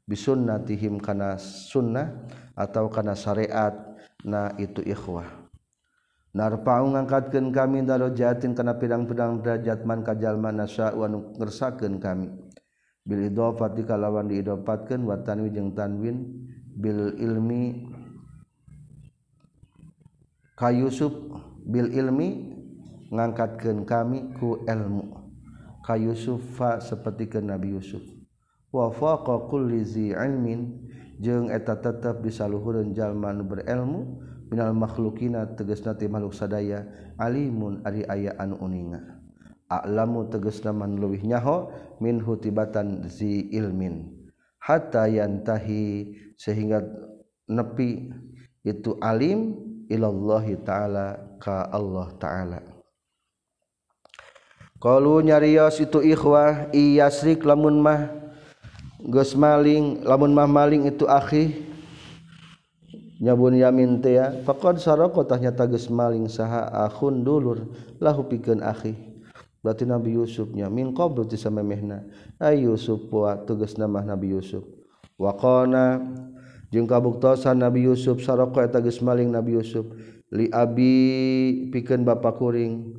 bisunnatihim 0.08 1.00
kana 1.00 1.36
sunnah 1.40 2.28
atau 2.56 2.92
kana 2.92 3.16
syariat 3.16 3.76
na 4.24 4.52
itu 4.60 4.84
ikhwah. 4.84 5.28
Narfa'u 6.32 6.96
ngangkatkeun 6.96 7.52
kami 7.52 7.84
darajatin 7.84 8.56
kana 8.56 8.80
pirang-pirang 8.80 9.44
derajat 9.44 9.84
man 9.84 10.00
ka 10.00 10.16
jalma 10.16 10.56
nasya'u 10.56 11.04
anu 11.04 11.36
ngersakeun 11.36 12.00
kami. 12.00 12.32
Bil 13.04 13.28
idhofati 13.28 13.84
kalawan 13.84 14.32
diidhofatkeun 14.32 15.04
wa 15.04 15.20
tanwi 15.20 15.52
jeung 15.52 15.76
tanwin 15.76 16.48
bil 16.72 17.20
ilmi 17.20 17.92
ka 20.56 20.72
Yusuf 20.72 21.12
bil 21.68 21.92
ilmi 21.92 22.56
ngangkatkeun 23.12 23.84
kami 23.84 24.32
ku 24.40 24.64
ilmu. 24.64 25.21
Ka 25.82 25.98
Yusufa 25.98 26.82
seperti 26.82 27.28
ke 27.28 27.40
Nabi 27.42 27.76
Yusuf. 27.76 28.02
Wa 28.72 28.88
faqa 28.94 29.52
kulli 29.52 29.84
zi 29.84 30.16
ilmin 30.16 30.88
jeung 31.20 31.52
eta 31.52 31.76
tetep 31.78 32.24
disaluhureun 32.24 32.96
jalma 32.96 33.36
nu 33.36 33.44
berilmu 33.44 34.02
minal 34.48 34.72
makhlukina 34.72 35.44
tegasna 35.58 35.98
ti 35.98 36.08
makhluk 36.08 36.32
sadaya 36.32 36.88
alimun 37.20 37.84
ari 37.84 38.08
aya 38.08 38.38
anu 38.40 38.56
uninga. 38.64 39.20
A'lamu 39.68 40.32
tegasna 40.32 40.72
man 40.72 41.00
leuwih 41.00 41.24
nyaho 41.24 41.72
min 42.00 42.24
hutibatan 42.24 43.08
zi 43.12 43.52
ilmin. 43.52 44.08
Hatta 44.62 45.10
yantahi 45.10 46.16
sehingga 46.38 46.86
nepi 47.50 48.14
itu 48.62 48.96
alim 49.02 49.58
ilallahi 49.90 50.62
ta'ala 50.62 51.38
ka 51.42 51.68
Allah 51.74 52.08
ta'ala 52.22 52.71
kalau 54.82 55.22
nyarios 55.22 55.78
itu 55.78 56.02
ikhwah 56.02 56.74
iyasrik 56.74 57.46
lamun 57.46 57.78
mah 57.86 58.10
geus 58.98 59.38
maling 59.38 60.02
lamun 60.02 60.34
mah 60.34 60.50
maling 60.50 60.90
itu 60.90 61.06
akhi. 61.06 61.70
Nyabun 63.22 63.54
yamin 63.54 64.02
teh 64.02 64.18
ya 64.18 64.34
faqad 64.42 64.82
saraka 64.82 65.22
tah 65.22 65.38
nyata 65.38 65.70
geus 65.70 65.86
maling 65.94 66.26
saha 66.26 66.66
akhun 66.90 67.22
dulur 67.22 67.70
lahu 68.02 68.26
pikeun 68.26 68.66
akhi. 68.66 68.98
Berarti 69.62 69.86
Nabi 69.86 70.18
Yusufnya 70.18 70.66
min 70.74 70.90
qablu 70.98 71.30
ti 71.30 71.38
samemehna. 71.38 72.02
Ay 72.42 72.66
Yusuf 72.66 73.06
wa 73.14 73.38
tugasna 73.38 73.86
mah 73.86 74.02
Nabi 74.02 74.34
Yusuf. 74.34 74.66
Wa 75.22 75.38
qana 75.38 76.02
jeung 76.74 76.90
kabuktosan 76.90 77.62
Nabi 77.62 77.86
Yusuf 77.86 78.26
saraka 78.26 78.66
eta 78.66 78.82
geus 78.82 78.98
maling 79.06 79.30
Nabi 79.30 79.62
Yusuf. 79.62 79.86
Li 80.34 80.50
abi 80.50 81.70
pikeun 81.70 82.02
bapa 82.02 82.34
kuring 82.34 82.98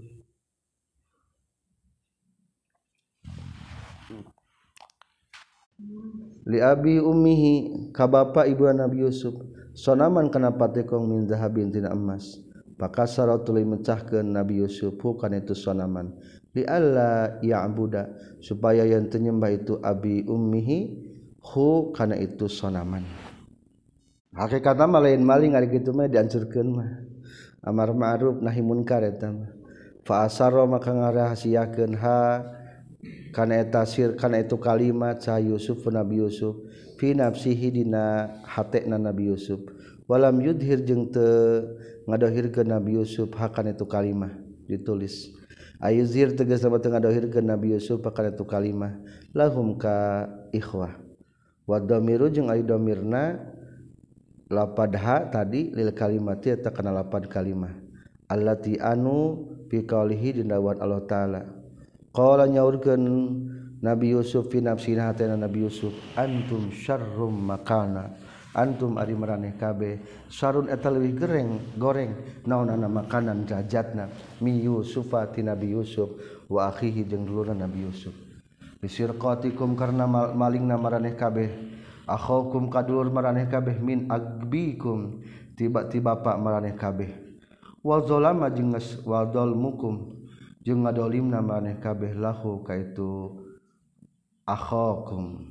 liabi 6.52 7.00
umihi 7.00 7.88
ka 7.96 8.04
bapa 8.04 8.44
ibu 8.44 8.68
Nabi 8.68 9.00
Yusuf. 9.00 9.32
Sonaman 9.72 10.28
kana 10.28 10.52
patekong 10.52 11.08
min 11.08 11.24
zahabin 11.24 11.72
tina 11.72 11.88
emas. 11.96 12.36
Pakasara 12.76 13.40
tuluy 13.40 13.64
mecahkeun 13.64 14.36
Nabi 14.36 14.60
Yusuf 14.60 15.00
kana 15.16 15.40
itu 15.40 15.56
sonaman. 15.56 16.12
Li 16.52 16.68
alla 16.68 17.40
ya'buda 17.40 18.36
supaya 18.44 18.84
yang 18.84 19.08
tenyembah 19.08 19.48
itu 19.48 19.80
abi 19.80 20.28
ummihi 20.28 20.78
hu 21.40 21.96
kana 21.96 22.20
itu 22.20 22.44
sonaman. 22.52 23.00
Hakikatna 24.36 24.84
mah 24.84 25.00
lain 25.00 25.24
maling 25.24 25.56
ari 25.56 25.72
kitu 25.72 25.96
mah 25.96 26.12
diancurkeun 26.12 26.68
mah. 26.68 26.90
Amar 27.64 27.96
ma'ruf 27.96 28.44
nahi 28.44 28.60
munkar 28.60 29.00
eta 29.00 29.32
mah. 29.32 29.48
Fa 30.04 30.28
asarra 30.28 30.68
maka 30.68 30.92
ngarahasiakeun 30.92 31.92
ha 31.96 32.18
karena 33.32 33.64
eta 33.64 33.82
sir 33.88 34.12
kana 34.14 34.44
itu 34.44 34.60
kalimat 34.60 35.24
sa 35.24 35.40
Yusuf 35.40 35.80
Nabi 35.88 36.20
Yusuf. 36.20 36.60
Fi 37.00 37.16
nafsihi 37.16 37.72
dina 37.72 38.30
hatena 38.44 39.00
Nabi 39.00 39.32
Yusuf. 39.32 39.58
Walam 40.06 40.38
yudhir 40.38 40.84
jeung 40.84 41.08
teu 41.10 41.74
ngadohirkeun 42.06 42.68
Nabi 42.68 43.00
Yusuf 43.00 43.32
hakan 43.32 43.72
itu 43.72 43.88
kalimah. 43.88 44.30
Ditulis. 44.68 45.32
Ayuzir 45.82 46.36
tegas 46.36 46.62
sama 46.62 46.78
teu 46.78 46.92
ngadohirkeun 46.92 47.42
Nabi 47.42 47.74
Yusuf 47.74 48.04
hakan 48.04 48.36
itu 48.36 48.44
kalimah. 48.44 49.00
Lahum 49.32 49.80
ka 49.80 50.28
ikhwah. 50.52 51.00
Wa 51.64 51.80
dhamiru 51.80 52.28
jeung 52.28 52.52
ari 52.52 52.62
dhamirna 52.62 53.40
lapad 54.52 54.92
ha 55.00 55.24
tadi 55.26 55.72
lil 55.72 55.90
kalimati 55.96 56.52
eta 56.52 56.68
kana 56.68 56.92
lapad 56.92 57.26
kalimah. 57.32 57.72
Allati 58.28 58.76
anu 58.78 59.48
fi 59.72 59.82
qaulihi 59.82 60.38
dindawan 60.38 60.78
Allah 60.78 61.02
taala. 61.08 61.61
Qala 62.12 62.44
nyaurkeun 62.44 63.04
Nabi 63.80 64.12
Yusuf 64.12 64.52
fi 64.52 64.60
nafsina 64.60 65.08
hatena 65.08 65.32
Nabi 65.32 65.64
Yusuf 65.64 65.96
antum 66.12 66.68
syarrum 66.68 67.32
makana 67.32 68.12
antum 68.52 69.00
ari 69.00 69.16
maraneh 69.16 69.56
kabeh. 69.56 70.28
Sarun 70.28 70.68
eta 70.68 70.92
leuwih 70.92 71.16
goreng 71.16 71.50
goreng 71.80 72.12
naonana 72.44 72.84
makanan 72.84 73.48
derajatna. 73.48 74.12
Mi 74.44 74.60
Yusufa 74.60 75.24
ti 75.32 75.40
Nabi 75.40 75.72
Yusuf 75.72 76.12
wa 76.52 76.68
akhihi 76.68 77.08
jeung 77.08 77.24
dulurna 77.24 77.56
Nabi 77.56 77.88
Yusuf. 77.88 78.12
Bisirqatikum 78.84 79.72
karna 79.72 80.04
malingna 80.36 80.76
maraneh 80.76 81.16
kabeh. 81.16 81.48
Akhakum 82.04 82.68
kadulur 82.68 83.08
maraneh 83.08 83.48
kabeh 83.48 83.80
min 83.80 84.04
agbikum. 84.12 85.24
Tiba-tiba 85.56 86.20
pak 86.20 86.36
maraneh 86.36 86.76
kabeh. 86.76 87.08
Wa 87.80 88.04
zalama 88.04 88.52
jeung 88.52 88.76
mukum 89.56 90.21
jeung 90.62 90.86
ngadolim 90.86 91.30
maneh 91.30 91.78
kabeh 91.82 92.14
lahu 92.14 92.62
kaitu 92.62 93.34
akhakum. 94.46 95.50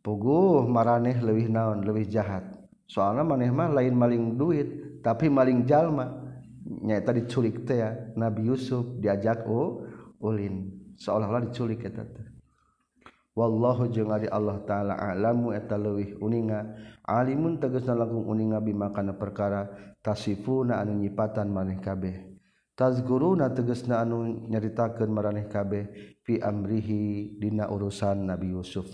Puguh 0.00 0.64
maraneh 0.64 1.20
lebih 1.20 1.52
naon 1.52 1.84
lebih 1.84 2.08
jahat. 2.08 2.44
Soalnya 2.88 3.24
maneh 3.24 3.52
mah 3.52 3.68
lain 3.68 3.92
maling 3.92 4.36
duit 4.40 5.00
tapi 5.04 5.28
maling 5.28 5.68
jalma 5.68 6.24
nyaeta 6.64 7.12
diculik 7.12 7.68
teh 7.68 7.80
ya 7.80 7.90
Nabi 8.16 8.48
Yusuf 8.48 8.96
diajak 8.96 9.44
oh 9.44 9.84
ulin. 10.24 10.72
Seolah-olah 10.96 11.48
diculik 11.48 11.84
eta 11.84 12.04
teh. 12.04 12.28
Wallahu 13.36 13.88
jeung 13.92 14.12
ari 14.12 14.28
Allah 14.28 14.60
taala 14.64 14.94
alamu 14.96 15.52
eta 15.52 15.76
leuwih 15.76 16.16
uninga. 16.20 16.76
Alimun 17.04 17.60
tegasna 17.60 17.96
langkung 17.96 18.28
uninga 18.28 18.60
bima 18.60 18.92
kana 18.92 19.16
perkara 19.16 19.68
tasifuna 20.00 20.80
anu 20.80 20.96
nyipatan 20.96 21.48
maneh 21.48 21.80
kabeh. 21.80 22.29
tazguruna 22.80 23.52
tegesna 23.52 24.00
anu 24.00 24.48
nyaritakeun 24.48 25.12
maraneh 25.12 25.44
kabeh 25.52 25.92
fi 26.24 26.40
amrihi 26.40 27.36
dina 27.36 27.68
urusan 27.68 28.24
Nabi 28.24 28.56
Yusuf. 28.56 28.88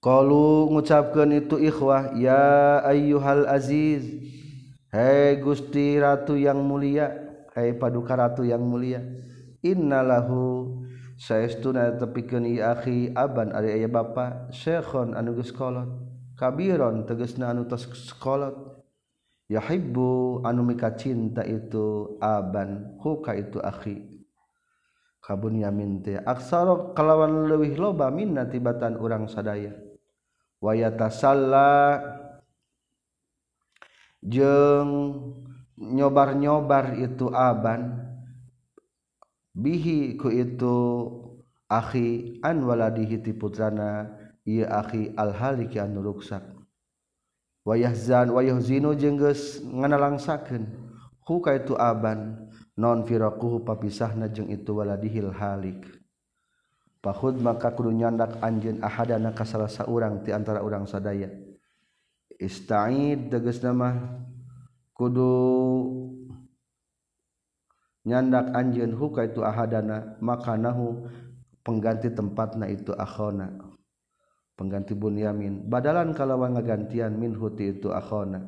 Qalu 0.00 0.72
ngucapkeun 0.72 1.36
itu 1.36 1.60
ikhwah 1.60 2.16
ya 2.16 2.80
ayyuhal 2.80 3.44
aziz 3.44 4.08
hai 4.88 5.36
hey 5.36 5.42
Gusti 5.44 6.00
ratu 6.00 6.32
yang 6.32 6.64
mulia 6.64 7.12
hai 7.52 7.74
hey 7.74 7.76
paduka 7.76 8.16
ratu 8.16 8.40
yang 8.40 8.64
mulia 8.64 9.04
innalahu 9.60 10.80
saestuna 11.20 11.92
tepikeun 11.98 12.48
ieu 12.48 12.64
akhi 12.64 13.12
aban 13.12 13.52
ari 13.52 13.74
aya 13.74 13.90
bapa 13.90 14.48
syekhon 14.54 15.12
anu 15.12 15.36
geus 15.36 15.52
kolot 15.52 15.90
kabiron 16.40 17.04
tegesna 17.04 17.52
anu 17.52 17.68
tos 17.68 17.84
kolot. 18.16 18.67
yahibbu 19.48 20.44
anu 20.44 20.60
mika 20.62 20.92
cinta 20.92 21.42
itu 21.42 22.16
aban 22.20 23.00
huka 23.00 23.32
itu 23.32 23.58
akhi. 23.58 24.04
Kabun 25.24 25.60
yamin 25.60 26.00
teh 26.00 26.16
aksara 26.16 26.96
kalawan 26.96 27.48
leuwih 27.48 27.76
loba 27.76 28.08
minna 28.08 28.48
tibatan 28.48 28.96
urang 28.96 29.28
sadaya. 29.28 29.76
Wa 30.60 30.72
yatasalla 30.72 32.00
jeung 34.24 34.92
nyobar-nyobar 35.76 36.96
itu 36.96 37.28
aban. 37.32 38.08
Bihi 39.52 40.16
ku 40.16 40.30
itu 40.32 40.76
akhi 41.68 42.40
an 42.40 42.62
waladihi 42.64 43.20
ti 43.20 43.34
putrana 43.34 44.08
ieu 44.46 44.64
akhi 44.64 45.12
al 45.18 45.34
haliki 45.34 45.76
anu 45.82 46.00
ruksak. 46.00 46.57
wayahzan 47.68 48.32
wayahzinu 48.32 48.96
jeung 48.96 49.20
geus 49.20 49.60
nganalangsakeun. 49.60 50.64
Hu 51.28 51.44
itu 51.52 51.76
aban 51.76 52.48
non 52.72 53.04
firaquhu 53.04 53.60
papisahna 53.60 54.32
jeung 54.32 54.48
itu 54.48 54.72
waladihil 54.72 55.28
halik. 55.36 55.84
Pahud 57.04 57.36
maka 57.44 57.76
kudu 57.76 57.92
nyandak 57.92 58.40
anjeun 58.40 58.80
ahadana 58.80 59.36
ka 59.36 59.44
salah 59.44 59.68
saurang 59.68 60.24
ti 60.24 60.32
antara 60.32 60.64
urang 60.64 60.88
sadaya. 60.88 61.28
Ista'id 62.40 63.28
tegasna 63.28 63.76
nama 63.76 63.90
kudu 64.96 65.30
nyandak 68.08 68.56
anjeun 68.56 68.96
huka 68.96 69.28
itu 69.28 69.44
ahadana 69.44 70.16
maka 70.24 70.56
nahu 70.56 71.04
pengganti 71.60 72.08
tempatna 72.08 72.72
itu 72.72 72.96
akhona. 72.96 73.67
pengganti 74.58 74.98
Bunyamin 74.98 75.70
badalan 75.70 76.10
kalawan 76.10 76.58
ngagantian 76.58 77.14
min 77.14 77.38
huti 77.38 77.78
itu 77.78 77.94
akhona. 77.94 78.42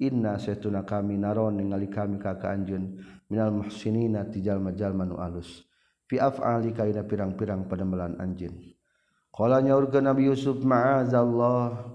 Inna 0.00 0.40
setuna 0.40 0.86
kami 0.86 1.18
naron 1.20 1.60
ningali 1.60 1.90
kami 1.90 2.16
kakak 2.22 2.56
anjun 2.56 3.02
minal 3.28 3.52
muhsinina 3.52 4.24
tijal 4.30 4.62
majal 4.62 4.94
manu 4.94 5.18
alus. 5.18 5.66
Fi 6.08 6.16
af'ali 6.16 6.72
kaina 6.72 7.04
pirang-pirang 7.04 7.68
pademelan 7.68 8.16
anjin. 8.16 8.54
Qala 9.28 9.60
nyaurkeun 9.60 10.08
Nabi 10.08 10.26
Yusuf 10.30 10.64
ma'azallah. 10.64 11.86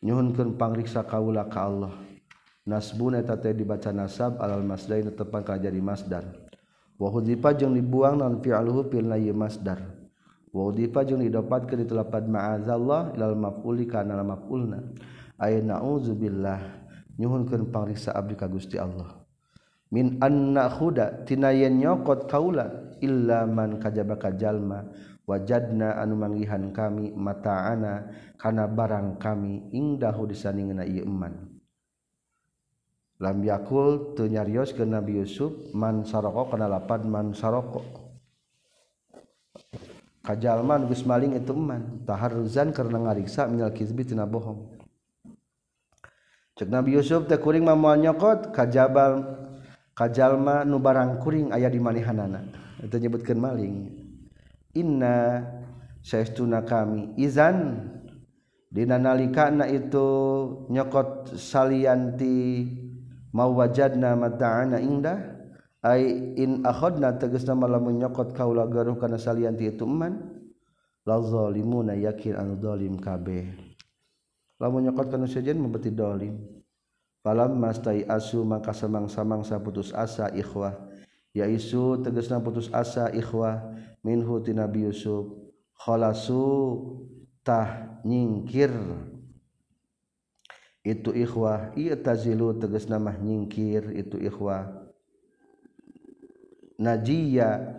Nyuhunkeun 0.00 0.56
pangriksa 0.56 1.04
kaula 1.04 1.44
ka 1.50 1.66
Allah. 1.68 1.92
Nasbun 2.64 3.18
eta 3.18 3.36
teh 3.36 3.52
dibaca 3.52 3.92
nasab 3.92 4.40
alal 4.40 4.64
masdarin 4.64 5.12
tepang 5.12 5.44
ka 5.44 5.60
jadi 5.60 5.76
masdar. 5.82 6.24
Wa 6.96 7.12
hudzifa 7.12 7.52
jeung 7.58 7.74
dibuang 7.76 8.22
nan 8.22 8.40
fi'aluhu 8.40 8.88
fil 8.88 9.04
nayyi 9.10 9.34
masdar. 9.34 9.99
wadifa 10.50 11.06
jeung 11.06 11.22
didopat 11.22 11.66
ke 11.70 11.78
itu 11.78 11.94
lapad 11.94 12.26
ma'azallah 12.26 13.14
ilal 13.14 13.38
maf'uli 13.38 13.86
kana 13.86 14.18
la 14.18 14.24
maf'ulna. 14.26 14.78
Ay 15.40 15.64
na'udzubillah 15.64 16.60
nyuhunkeun 17.16 17.72
pangriksa 17.72 18.12
abdi 18.12 18.36
ka 18.36 18.50
Gusti 18.50 18.76
Allah. 18.76 19.20
Min 19.90 20.22
anna 20.22 20.70
khuda 20.70 21.26
tina 21.26 21.50
yen 21.50 21.82
nyokot 21.82 22.30
kaula 22.30 22.94
illa 23.02 23.42
man 23.48 23.82
kajaba 23.82 24.14
kajalma 24.20 24.86
wajadna 25.26 25.98
anu 25.98 26.14
manggihan 26.14 26.70
kami 26.70 27.10
mata'ana 27.10 28.06
kana 28.38 28.70
barang 28.70 29.18
kami 29.18 29.70
indahu 29.74 30.30
disandingeuna 30.30 30.86
ieu 30.86 31.06
iman 31.06 31.50
lam 33.20 33.38
yakul 33.44 34.16
teu 34.16 34.26
nyarios 34.26 34.72
ke 34.72 34.82
Nabi 34.82 35.20
Yusuf 35.20 35.52
man 35.76 36.08
saroko 36.08 36.50
kana 36.50 36.66
lapad 36.66 37.04
man 37.04 37.36
saroko. 37.36 37.84
kajalman 40.20 40.84
geus 40.88 41.08
maling 41.08 41.36
itu 41.36 41.56
man 41.56 42.04
taharruzan 42.04 42.76
karena 42.76 43.00
ngariksa 43.00 43.48
minal 43.48 43.72
kizbi 43.72 44.04
tina 44.04 44.28
bohong. 44.28 44.76
Cek 46.60 46.68
Nabi 46.68 46.92
Yusuf 46.92 47.24
teh 47.24 47.40
kuring 47.40 47.64
mah 47.64 47.72
moal 47.72 47.96
nyokot 47.96 48.52
kajabal 48.52 49.24
kajalma 49.96 50.60
nu 50.68 50.76
barang 50.76 51.16
kuring 51.24 51.56
aya 51.56 51.72
di 51.72 51.80
manehanana 51.80 52.44
eta 52.84 53.00
nyebutkeun 53.00 53.40
maling. 53.40 53.74
Inna 54.76 55.40
saestuna 56.04 56.62
kami 56.68 57.16
izan 57.16 57.88
dina 58.68 59.00
nalikana 59.00 59.66
itu 59.72 60.08
nyokot 60.68 61.32
salianti 61.40 62.68
mawajadna 63.32 64.20
mata'ana 64.20 64.84
indah. 64.84 65.39
Ai 65.80 66.36
in 66.36 66.60
akhadna 66.60 67.16
tegasna 67.16 67.56
lamun 67.56 67.96
nyokot 67.96 68.36
kaula 68.36 68.68
garuh 68.68 69.00
kana 69.00 69.16
salianti 69.16 69.72
itu 69.72 69.88
eman 69.88 70.20
la 71.08 71.16
zalimuna 71.24 71.96
yakin 71.96 72.36
anu 72.36 72.60
zalim 72.60 73.00
kabeh. 73.00 73.48
Lamun 74.60 74.84
nyokot 74.84 75.08
kana 75.08 75.24
sejen 75.24 75.56
membeti 75.56 75.88
zalim 75.88 76.36
falam 77.24 77.56
mastai 77.56 78.04
asu 78.04 78.44
maka 78.44 78.76
samang-samang 78.76 79.40
saputus 79.40 79.96
asa 79.96 80.28
ikhwah. 80.36 80.76
Ya 81.30 81.46
isu 81.46 82.02
tegasna 82.02 82.42
putus 82.42 82.68
asa 82.74 83.08
ikhwah. 83.14 83.62
Minhu 84.02 84.42
ti 84.42 84.50
Nabi 84.50 84.90
Yusuf. 84.90 85.30
Khalasu 85.78 86.42
tah 87.46 88.00
nyingkir. 88.02 88.74
Itu 90.82 91.14
ikhwah. 91.14 91.70
Iya 91.78 91.94
tazilu 91.94 92.58
tegas 92.58 92.90
nama 92.90 93.14
nyingkir. 93.14 93.94
Itu 93.94 94.18
ikhwah 94.18 94.79
najiya 96.80 97.76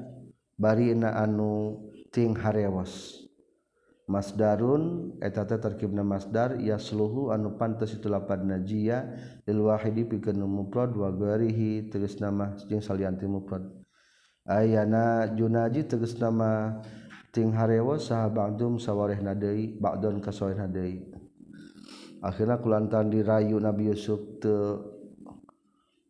barina 0.61 1.17
anu 1.17 1.81
ting 2.13 2.37
harewas. 2.37 3.17
Masdarun 4.11 5.15
eta 5.23 5.47
teh 5.47 5.55
terkibna 5.55 6.03
masdar 6.03 6.59
yasluhu 6.59 7.31
anu 7.31 7.55
pantas 7.55 7.95
itu 7.95 8.11
lapad 8.11 8.43
najiya 8.43 9.07
lil 9.47 9.71
wahidi 9.71 10.03
pikeun 10.03 10.43
mufrad 10.43 10.91
wa 10.91 11.07
ghairihi 11.15 11.87
tegas 11.87 12.19
nama 12.19 12.51
jeung 12.67 12.83
salianti 12.83 13.23
mufrad 13.23 13.63
ayana 14.43 15.31
junaji 15.31 15.87
tegas 15.87 16.19
nama 16.19 16.83
ting 17.31 17.55
harewas 17.55 18.11
saha 18.11 18.27
ba'dum 18.27 18.83
sawarehna 18.83 19.31
deui 19.31 19.79
ba'don 19.79 20.19
kasawarehna 20.19 20.67
deui. 20.67 21.07
Akhirna 22.19 22.59
kulantan 22.59 23.09
dirayu 23.09 23.63
Nabi 23.63 23.95
Yusuf 23.95 24.19
teu 24.43 24.90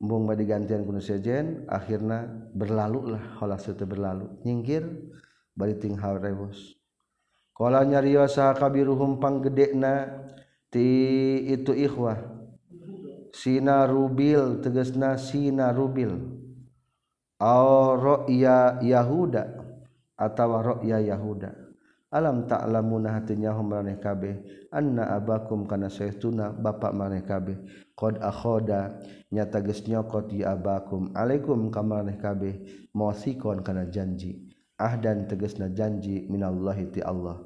embung 0.01 0.25
badi 0.25 0.49
gantian 0.49 0.81
kuno 0.81 0.97
sejen 0.97 1.69
akhirnya 1.69 2.25
berlalu 2.57 3.13
lah 3.13 3.37
holas 3.37 3.69
itu 3.69 3.85
berlalu. 3.85 4.41
Nyingkir 4.41 4.81
bari 5.53 5.77
ting 5.77 5.93
harewos 6.01 6.81
kala 7.53 7.85
nyariwa 7.85 8.25
saha 8.25 8.57
kabiruhum 8.57 9.21
panggedekna 9.21 10.25
ti 10.73 10.89
itu 11.45 11.77
ikhwah. 11.77 12.17
Sina 13.31 13.87
rubil 13.87 14.59
tegasna 14.59 15.15
sina 15.15 15.69
rubil. 15.71 16.17
Ya 18.27 18.81
Yahuda 18.81 19.43
atau 20.17 20.81
ya 20.83 20.99
Yahuda. 20.99 21.53
Alam 22.11 22.43
ta'lamuna 22.43 23.15
hatinya 23.15 23.55
maneh 23.55 23.95
kabeh. 24.03 24.67
Anna 24.67 25.15
abakum 25.15 25.63
kana 25.63 25.87
saytuna 25.87 26.51
bapak 26.51 26.91
maneh 26.91 27.23
kabeh 27.23 27.55
qad 28.01 28.17
akhoda 28.17 28.97
nyata 29.29 29.61
geus 29.61 29.85
nyokot 29.85 30.33
ya 30.33 30.57
abakum. 30.57 31.13
Alaikum 31.13 31.69
ka 31.69 31.85
maneh 31.85 32.17
kabeh 32.17 32.89
mausikon 32.97 33.61
kana 33.61 33.85
janji. 33.85 34.49
Ahdan 34.81 35.29
tegasna 35.29 35.69
janji 35.69 36.25
minallahi 36.25 36.89
ti 36.89 37.05
Allah. 37.05 37.37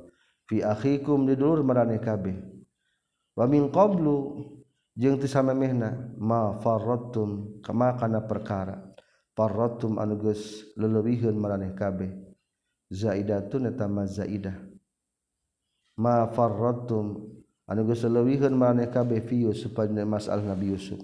Fi 0.48 0.64
akhikum 0.64 1.28
di 1.28 1.36
dulur 1.36 1.60
maneh 1.68 2.00
kabeh. 2.00 2.40
Wa 3.36 3.44
min 3.52 3.68
qablu 3.68 4.40
jeung 4.96 5.20
ti 5.20 5.28
samemehna 5.28 6.16
ma 6.16 6.56
farrattum 6.64 7.60
kama 7.60 8.00
kana 8.00 8.24
perkara. 8.24 8.80
Parrotum 9.36 10.00
anuges 10.00 10.64
lelewihun 10.80 11.36
meraneh 11.36 11.76
kabeh. 11.76 12.08
Zaidatun 12.88 13.68
eta 13.68 13.92
ma 13.92 14.08
zaidah. 14.08 14.56
Ma 16.00 16.32
farrotum 16.32 17.36
anugewihan 17.66 18.54
Mas 20.06 20.30
Al 20.30 20.46
Nabi 20.46 20.74
Yusuf. 20.74 21.02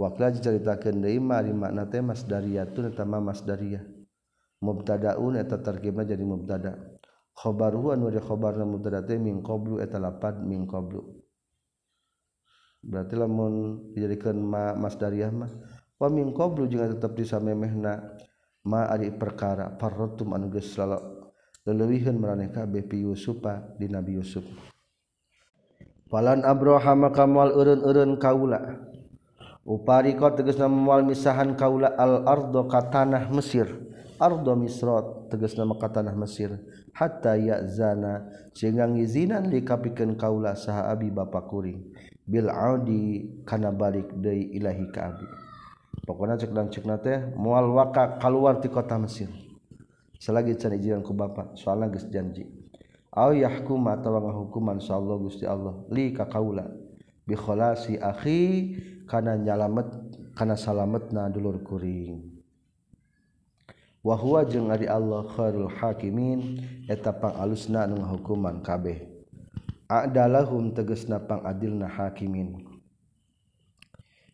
Wacaritakan 0.00 0.96
makna 1.52 1.84
temas 1.84 2.24
dariyatun 2.24 2.88
etama 2.88 3.20
mas 3.20 3.44
dariyah 3.44 3.84
mubtadaun 4.64 5.36
eta 5.36 5.60
tarkibna 5.60 6.08
jadi 6.08 6.24
mubtada. 6.24 6.76
Khobaruhu 7.36 7.92
anu 7.92 8.08
di 8.08 8.16
khobarna 8.16 8.64
mubtada 8.64 9.04
teh 9.04 9.20
min 9.20 9.44
qablu 9.44 9.76
eta 9.76 10.00
lapad 10.00 10.40
min 10.40 10.64
qablu. 10.64 11.04
Berarti 12.80 13.12
lamun 13.12 13.52
dijadikeun 13.92 14.40
ma 14.40 14.72
mas 14.72 14.96
dariyah 14.96 15.28
mah 15.28 15.52
wa 16.00 16.08
min 16.08 16.32
tetap 16.32 16.64
di 16.64 16.80
tetep 16.80 17.12
disamemehna 17.12 18.16
ma 18.64 18.88
ari 18.88 19.12
perkara 19.12 19.68
parrotum 19.76 20.32
anu 20.32 20.48
selalu 20.64 21.28
laleuwiheun 21.68 22.16
maraneka 22.16 22.64
kabeh 22.64 22.88
pi 22.88 23.04
di 23.76 23.84
Nabi 23.84 24.16
Yusuf. 24.16 24.44
Falan 26.10 26.42
abroha 26.42 26.98
maka 26.98 27.22
mual 27.22 27.54
urun-urun 27.54 28.18
kaula. 28.18 28.82
Upariko 29.62 30.26
tegasna 30.34 30.66
mual 30.66 31.06
misahan 31.06 31.54
kaula 31.54 31.94
al 31.94 32.26
ardo 32.26 32.66
ka 32.66 32.90
tanah 32.90 33.30
Mesir. 33.30 33.70
Ardo 34.18 34.58
misrot 34.58 35.30
tegasna 35.30 35.62
maka 35.62 35.86
tanah 35.86 36.10
Mesir. 36.18 36.58
Hatta 36.90 37.38
ya'zana 37.38 38.26
sehingga 38.50 38.90
ngizinan 38.90 39.46
dikapikeun 39.46 40.18
kaula 40.18 40.58
saha 40.58 40.90
abi 40.90 41.14
bapa 41.14 41.46
kuring. 41.46 41.94
Bil 42.26 42.50
audi 42.50 43.30
kana 43.46 43.70
balik 43.70 44.10
deui 44.18 44.50
ilahi 44.58 44.90
ka 44.90 45.14
abi. 45.14 45.26
Pokona 46.02 46.34
cek 46.34 46.50
dan 46.50 46.74
cek 46.74 46.90
teh 47.06 47.18
mual 47.38 47.70
waka 47.70 48.18
keluar 48.18 48.58
ti 48.58 48.66
kota 48.66 48.98
Mesir. 48.98 49.30
Selagi 50.18 50.58
can 50.58 50.74
izin 50.74 51.06
ku 51.06 51.14
bapa 51.14 51.54
soalna 51.54 51.86
geus 51.86 52.10
janji. 52.10 52.59
aw 53.10 53.34
yahkum 53.34 53.82
atawa 53.90 54.22
ngahukuman 54.22 54.78
insyaallah 54.78 55.16
Gusti 55.18 55.44
Allah. 55.46 55.74
Li 55.90 56.14
ka 56.14 56.30
kaula 56.30 56.70
bi 57.26 57.34
khalasi 57.34 57.98
akhi 57.98 58.74
kana 59.10 59.34
nyalamet 59.34 59.90
kana 60.38 60.54
salametna 60.54 61.26
dulur 61.26 61.58
kuring. 61.66 62.22
Wa 64.00 64.16
huwa 64.16 64.46
jeung 64.48 64.72
ari 64.72 64.88
Allah 64.88 65.26
khairul 65.28 65.68
hakimin 65.68 66.64
eta 66.88 67.12
pangalusna 67.12 67.84
nu 67.84 68.00
ngahukuman 68.00 68.62
kabeh. 68.64 69.10
Adalahum 69.90 70.70
tegasna 70.70 71.18
pangadilna 71.18 71.90
hakimin. 71.90 72.62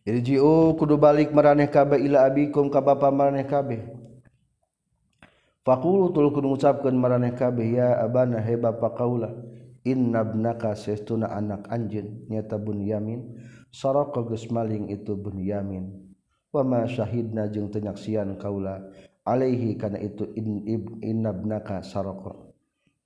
Irji'u 0.07 0.77
kudu 0.79 0.95
balik 0.95 1.35
maraneh 1.35 1.67
kabeh 1.67 1.99
ila 1.99 2.23
abikum 2.29 2.71
ka 2.71 2.79
bapa 2.79 3.11
maraneh 3.11 3.43
kabeh. 3.43 3.96
Fakulu 5.67 6.15
tul 6.15 6.31
kudu 6.31 6.47
mengucapkan 6.47 6.95
maraneh 6.95 7.35
kabeh 7.35 7.75
ya 7.75 7.99
abana 7.99 8.39
he 8.39 8.55
bapa 8.55 8.95
kaula 8.95 9.35
innabnaka 9.83 10.71
sesuna 10.79 11.27
anak 11.27 11.67
anjin 11.67 12.23
nyata 12.31 12.55
bunyamin 12.55 13.35
saraka 13.67 14.23
geus 14.23 14.47
maling 14.47 14.87
itu 14.87 15.19
bunyamin 15.19 15.91
wa 16.55 16.63
ma 16.63 16.87
syahidna 16.87 17.51
jeung 17.51 17.67
teu 17.67 17.83
nyaksian 17.83 18.39
kaula 18.39 18.79
alaihi 19.27 19.75
kana 19.75 19.99
itu 19.99 20.31
in, 20.39 20.63
innabnaka 21.03 21.83
saraka 21.83 22.31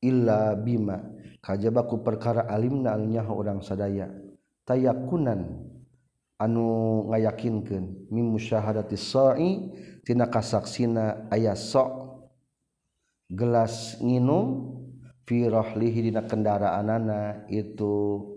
illa 0.05 0.53
bima 0.53 1.01
kajabaku 1.41 2.05
perkara 2.05 2.45
alimna 2.45 2.93
anyaha 2.93 3.33
urang 3.33 3.65
sadaya. 3.65 4.05
Tayakunan 4.61 5.65
anu 6.37 6.65
ngayakinkeun 7.09 8.13
mim 8.13 8.37
musyahadati 8.37 8.93
sa'i 8.93 9.73
tina 10.05 10.29
kasaksina 10.29 11.25
aya 11.33 11.57
sa' 11.57 12.00
gelas 13.31 13.95
nginum 14.03 14.75
firohlihi 15.23 16.11
dina 16.11 16.27
kendaraanana 16.27 17.47
itu 17.47 18.27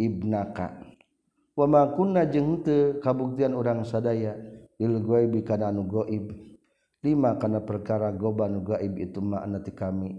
ibnaka. 0.00 0.80
Wama 1.52 1.92
kunna 1.92 2.24
jeung 2.24 2.64
teu 2.64 2.96
kabuktian 3.02 3.52
urang 3.52 3.84
sadaya 3.84 4.32
lil 4.80 5.04
ghaibi 5.04 5.44
kana 5.44 5.68
anu 5.68 5.84
gaib 5.84 6.32
lima 7.04 7.36
kana 7.36 7.60
perkara 7.60 8.08
goba 8.14 8.48
anu 8.48 8.64
gaib 8.64 8.96
itu 8.96 9.20
makna 9.20 9.60
ti 9.60 9.74
kami. 9.76 10.16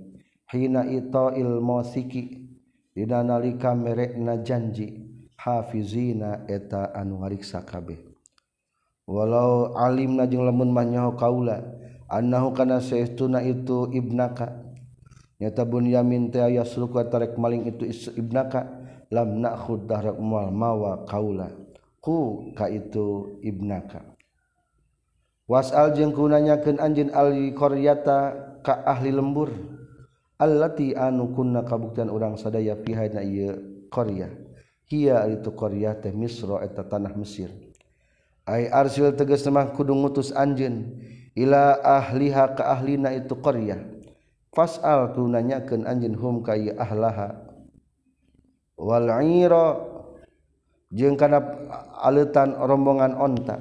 Hina 0.52 0.86
itail 0.86 1.58
masiki 1.64 2.46
dina 2.94 3.26
nalika 3.26 3.74
merekna 3.74 4.42
janji 4.46 5.10
hafizina 5.40 6.46
eta 6.46 6.92
anu 6.94 7.24
ngariksa 7.24 7.64
kabeh. 7.64 7.98
Walau 9.10 9.74
alimna 9.74 10.30
jeung 10.30 10.46
lamun 10.46 10.70
mah 10.70 10.86
nyaho 10.86 11.18
kaula 11.18 11.66
annahu 12.10 12.52
kana 12.58 12.82
saestuna 12.82 13.46
itu 13.46 13.88
ibnaka. 13.94 14.66
Nyata 15.40 15.64
bunyamin 15.64 16.34
teh 16.34 16.44
yasluku 16.44 17.00
tarek 17.08 17.40
maling 17.40 17.70
itu 17.70 17.88
ibnaka. 18.18 18.68
Lam 19.10 19.42
nakhud 19.42 19.90
dahrak 19.90 20.22
mual 20.22 20.54
mawa 20.54 21.06
kaula. 21.10 21.50
Ku 22.02 22.52
ka 22.54 22.70
itu 22.70 23.40
ibnaka. 23.42 24.06
Wasal 25.50 25.98
jeung 25.98 26.14
kunanyakeun 26.14 26.78
anjeun 26.78 27.10
ali 27.10 27.50
qaryata 27.58 28.18
ka 28.62 28.86
ahli 28.86 29.10
lembur. 29.10 29.50
Allati 30.38 30.94
anu 30.94 31.34
kunna 31.34 31.66
kabuktian 31.66 32.08
urang 32.14 32.38
sadaya 32.38 32.78
pihana 32.78 33.26
ieu 33.26 33.86
qarya. 33.90 34.30
Hiya 34.90 35.26
itu 35.30 35.50
qarya 35.58 35.98
teh 35.98 36.14
misra 36.14 36.62
eta 36.62 36.86
tanah 36.86 37.18
mesir. 37.18 37.50
Ai 38.46 38.70
arsil 38.70 39.10
tegas 39.18 39.42
mah 39.50 39.74
kudu 39.74 39.98
ngutus 39.98 40.30
anjeun. 40.32 41.02
ila 41.40 41.80
ahliha 41.80 42.60
ka 42.60 42.76
ahlina 42.76 43.16
itu 43.16 43.40
qaryah. 43.40 43.80
Fas'al 44.52 45.16
ku 45.16 45.24
nanyakeun 45.24 45.88
anjeun 45.88 46.20
hum 46.20 46.36
ka 46.44 46.60
ahlaha. 46.60 47.48
Wal 48.76 49.08
ira 49.24 49.80
jeung 50.92 51.16
kana 51.16 51.40
aletan 52.04 52.60
rombongan 52.60 53.16
onta. 53.16 53.56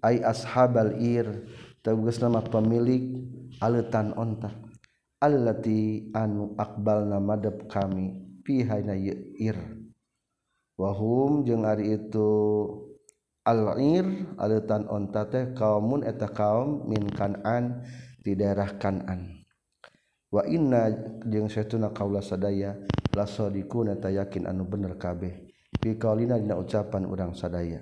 Ai 0.00 0.22
ashabal 0.24 0.96
ir 0.96 1.26
tegas 1.84 2.22
nama 2.22 2.40
pemilik 2.40 3.28
aletan 3.60 4.16
onta. 4.16 4.54
Allati 5.18 6.08
anu 6.14 6.54
akbalna 6.54 7.18
madep 7.18 7.66
kami 7.66 8.40
pihana 8.46 8.94
ir. 8.94 9.58
Wahum 10.78 11.42
jeung 11.42 11.66
ari 11.66 11.98
itu 11.98 12.30
Al-ir 13.48 14.04
aletan 14.36 14.84
onta 14.92 15.24
teh 15.24 15.56
kaumun 15.56 16.04
eta 16.04 16.28
kaum 16.28 16.84
min 16.84 17.08
Kan'an 17.08 17.80
di 18.20 18.36
daerah 18.36 18.76
Kan'an. 18.76 19.40
Wa 20.28 20.44
inna 20.44 20.92
jeung 21.24 21.48
satuna 21.48 21.88
kaula 21.88 22.20
sadaya 22.20 22.76
la 23.16 23.24
sadiquna 23.24 23.96
ta 23.96 24.12
yakin 24.12 24.44
anu 24.44 24.68
bener 24.68 25.00
kabeh. 25.00 25.48
Fi 25.80 25.96
qaulina 25.96 26.36
dina 26.36 26.60
ucapan 26.60 27.08
urang 27.08 27.32
sadaya. 27.32 27.80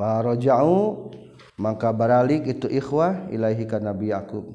Faraja'u 0.00 1.12
maka 1.60 1.92
baralik 1.92 2.48
itu 2.48 2.72
ikhwah 2.72 3.28
ilaihi 3.28 3.68
ka 3.68 3.84
Nabi 3.84 4.16
Yakub. 4.16 4.48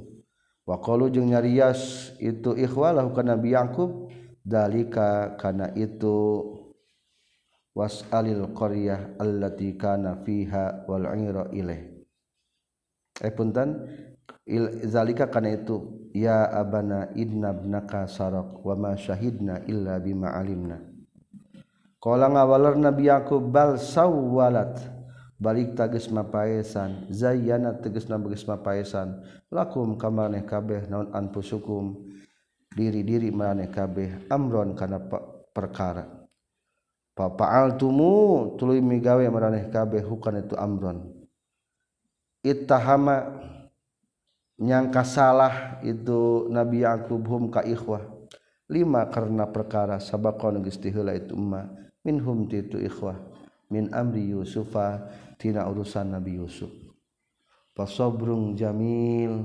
Wa 0.66 0.82
qalu 0.82 1.14
jeung 1.14 1.30
nyarias 1.30 2.12
itu 2.18 2.58
ikhwah 2.58 2.98
lahu 2.98 3.14
ka 3.14 3.22
Nabi 3.22 3.54
Yakub 3.54 4.10
dalika 4.42 5.38
kana 5.38 5.70
itu 5.78 6.58
wasalil 7.76 8.52
qaryah 8.54 9.20
allati 9.22 9.78
kana 9.78 10.22
fiha 10.26 10.86
wal 10.90 11.06
ira 11.16 11.48
ilaih. 11.54 11.82
Eh 13.20 13.34
punten 13.36 13.86
il, 14.48 14.88
zalika 14.88 15.28
kana 15.28 15.52
itu 15.54 16.10
ya 16.16 16.48
abana 16.50 17.12
idna 17.14 17.52
ibnaka 17.52 18.08
sarak 18.08 18.64
wa 18.64 18.76
ma 18.76 18.92
syahidna 18.96 19.68
illa 19.68 20.00
bima 20.00 20.34
alimna. 20.34 20.80
Qala 22.00 22.32
ngawaler 22.32 22.80
nabi 22.80 23.12
yakub 23.12 23.52
bal 23.52 23.76
sawwalat. 23.76 25.00
Balik 25.40 25.72
tagis 25.72 26.12
mapaesan 26.12 27.08
zayyana 27.08 27.80
tegesna 27.80 28.20
bagis 28.20 28.44
mapaesan. 28.44 29.24
Lakum 29.48 29.96
kamaneh 29.96 30.44
kabeh 30.44 30.92
naon 30.92 31.16
anfusukum. 31.16 31.96
Diri-diri 32.76 33.32
maneh 33.32 33.72
kabeh 33.72 34.28
amron 34.28 34.76
kana 34.76 35.00
perkara. 35.56 36.19
fafa'altumu 37.20 38.56
tuluy 38.56 38.80
migawe 38.80 39.28
maraneh 39.28 39.68
kabeh 39.68 40.00
hukan 40.08 40.40
itu 40.40 40.56
amron. 40.56 41.04
Ittahama 42.40 43.36
nyangka 44.56 45.04
salah 45.04 45.84
itu 45.84 46.48
Nabi 46.48 46.88
Yakub 46.88 47.20
hum 47.28 47.52
ka 47.52 47.60
ikhwah. 47.68 48.08
Lima 48.72 49.04
karena 49.12 49.44
perkara 49.52 50.00
sabaqon 50.00 50.64
geus 50.64 50.80
heula 50.80 51.12
itu 51.12 51.36
umma. 51.36 51.68
Minhum 52.08 52.48
ti 52.48 52.64
itu 52.64 52.80
ikhwah. 52.80 53.20
Min 53.68 53.92
amri 53.92 54.32
Yusufa 54.32 55.12
tina 55.36 55.68
urusan 55.68 56.16
Nabi 56.16 56.40
Yusuf. 56.40 56.72
Fasabrung 57.76 58.56
jamil. 58.56 59.44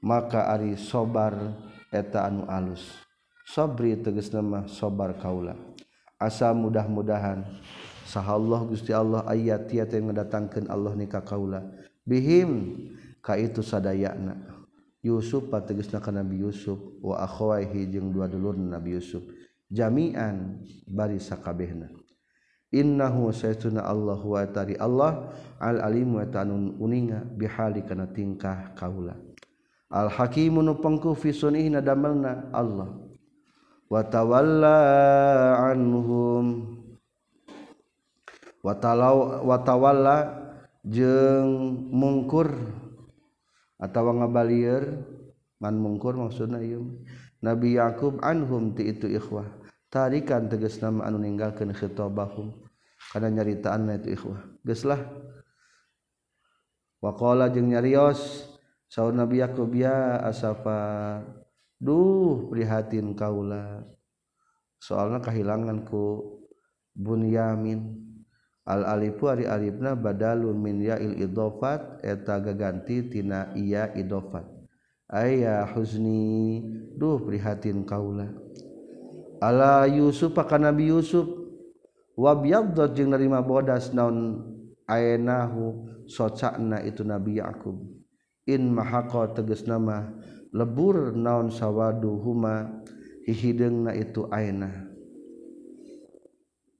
Maka 0.00 0.48
ari 0.48 0.80
sobar 0.80 1.36
eta 1.92 2.24
anu 2.24 2.48
alus. 2.48 3.11
sobri 3.52 3.92
teges 4.00 4.32
nama 4.32 4.64
sobar 4.64 5.12
kaula. 5.20 5.52
Asa 6.16 6.56
mudah-mudahan. 6.56 7.44
Saha 8.08 8.40
Allah 8.40 8.60
Gusti 8.64 8.96
Allah 8.96 9.28
ayat 9.28 9.68
tiat 9.68 9.92
yang 9.92 10.08
mendatangkan 10.08 10.72
Allah 10.72 10.96
nikah 10.96 11.20
kaula. 11.20 11.60
Bihim 12.08 12.80
ka 13.20 13.36
itu 13.36 13.60
sadayana 13.60 14.40
Yusuf 15.04 15.52
pategesna 15.52 16.00
ka 16.00 16.08
Nabi 16.08 16.40
Yusuf. 16.40 16.80
Wa 17.04 17.20
akhwaihi 17.28 17.92
jeung 17.92 18.08
dua 18.08 18.24
dulur 18.24 18.56
Nabi 18.56 18.96
Yusuf. 18.96 19.20
Jami'an 19.68 20.64
bari 20.88 21.20
sakabehna. 21.20 21.92
Innahu 22.72 23.28
saytuna 23.36 23.84
Allah 23.84 24.16
wa 24.16 24.40
tari 24.48 24.80
Allah 24.80 25.28
al 25.60 25.84
alim 25.84 26.16
wa 26.16 26.24
tanun 26.24 26.80
uninga 26.80 27.20
bihali 27.36 27.84
kana 27.84 28.08
tingkah 28.08 28.72
kaula. 28.72 29.12
Al 29.92 30.08
hakimun 30.08 30.72
pengku 30.80 31.12
fi 31.12 31.36
sunihna 31.36 31.84
damelna 31.84 32.48
Allah. 32.48 33.11
Wa 33.92 34.00
tawalla 34.08 34.78
anhum. 35.68 36.64
Wa 38.64 38.72
talau 38.80 39.44
wa 39.44 39.60
tawalla 39.60 40.16
jeung 40.80 41.76
mungkur 41.92 42.48
atawa 43.76 44.24
ngabalieur. 44.24 44.96
Man 45.60 45.76
mungkur 45.78 46.16
maksudna 46.16 46.64
ieu. 46.64 47.04
Nabi 47.44 47.76
Yakub 47.76 48.18
anhum 48.24 48.72
ti 48.72 48.88
itu 48.88 49.06
ikhwah. 49.12 49.46
Tarikan 49.92 50.48
tegas 50.48 50.80
nama 50.80 51.04
anu 51.04 51.20
ninggalkeun 51.20 51.76
khitabahum. 51.76 52.50
Kana 53.12 53.28
nyaritaan 53.28 53.92
itu 53.92 54.16
ikhwah. 54.16 54.40
Geuslah. 54.64 54.98
Wa 57.02 57.12
qala 57.12 57.52
jeung 57.52 57.68
nyarios 57.70 58.48
Nabi 58.92 59.40
Yakub 59.40 59.72
ya 59.72 60.20
asafa 60.22 60.78
duh 61.82 62.46
prihatin 62.46 63.18
kaula. 63.18 63.82
Soalnya 64.78 65.18
kehilangan 65.18 65.82
ku 65.82 66.38
bunyamin. 66.94 67.98
Al 68.62 68.86
alifu 68.86 69.26
ari 69.26 69.42
alifna 69.42 69.98
badalun 69.98 70.54
min 70.54 70.78
ya'il 70.78 71.18
idofat 71.18 71.98
eta 72.06 72.38
gaganti 72.38 73.10
tina 73.10 73.50
iya 73.58 73.90
idofat. 73.90 74.46
Ayah 75.10 75.66
huzni 75.74 76.62
duh 76.94 77.18
prihatin 77.26 77.82
kaula. 77.82 78.30
Ala 79.42 79.90
Yusuf 79.90 80.38
akan 80.38 80.70
Nabi 80.70 80.94
Yusuf? 80.94 81.26
Wabyaddat 82.14 82.94
jeung 82.94 83.10
nerima 83.10 83.42
bodas 83.42 83.90
naon 83.90 84.46
ayenahu 84.86 85.90
socakna 86.06 86.78
itu 86.86 87.02
Nabi 87.02 87.42
Yakub. 87.42 87.74
In 88.46 88.70
mahaqa 88.70 89.34
tegas 89.34 89.66
nama 89.66 90.14
lebur 90.52 91.16
naon 91.16 91.48
sawwaduhuma 91.48 92.84
hihideng 93.24 93.88
na 93.88 93.92
itu 93.96 94.28
aina. 94.28 94.68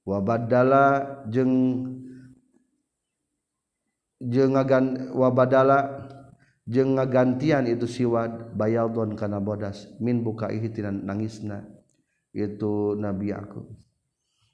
Wabadala 0.04 1.24
jeung 1.30 1.86
jeung 4.20 4.54
ngagan 4.54 5.14
wabadala 5.14 6.10
jeung 6.66 6.98
ngagantian 6.98 7.66
itu 7.66 7.86
siwad 7.86 8.54
bayaldon 8.54 9.14
kana 9.18 9.38
bodas 9.42 9.90
min 9.98 10.22
buka 10.22 10.50
tinan 10.50 11.06
nangisna 11.06 11.66
itu 12.34 12.94
nabi 12.98 13.34
aku 13.34 13.66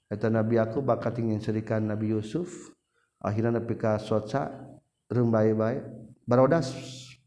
eta 0.08 0.32
nabi 0.32 0.56
aku 0.56 0.80
bakat 0.80 1.20
ingin 1.20 1.40
serikan 1.40 1.84
nabi 1.84 2.12
Yusuf 2.12 2.72
akhirnya 3.20 3.60
nepi 3.60 3.76
ka 3.76 4.00
soca 4.00 4.52
rembai-bai 5.08 5.80
barodas 6.28 6.72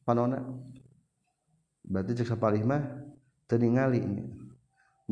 panona. 0.06 0.46
berarti 1.86 2.22
cek 2.22 2.34
sapalih 2.34 2.64
mah 2.66 2.84
teningali 3.50 4.02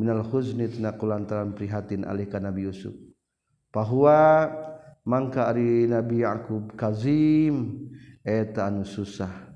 minal 0.00 0.24
huzni 0.24 0.64
tina 0.70 0.96
kulantaran 0.96 1.52
prihatin 1.52 2.08
alih 2.08 2.24
ka 2.24 2.40
Nabi 2.40 2.64
Yusuf. 2.72 2.96
Bahwa 3.68 4.48
mangka 5.04 5.52
ari 5.52 5.84
Nabi 5.84 6.24
Yakub 6.24 6.72
kazim 6.74 7.86
eh, 8.24 8.48
eta 8.48 8.68
anu 8.68 8.88
susah. 8.88 9.52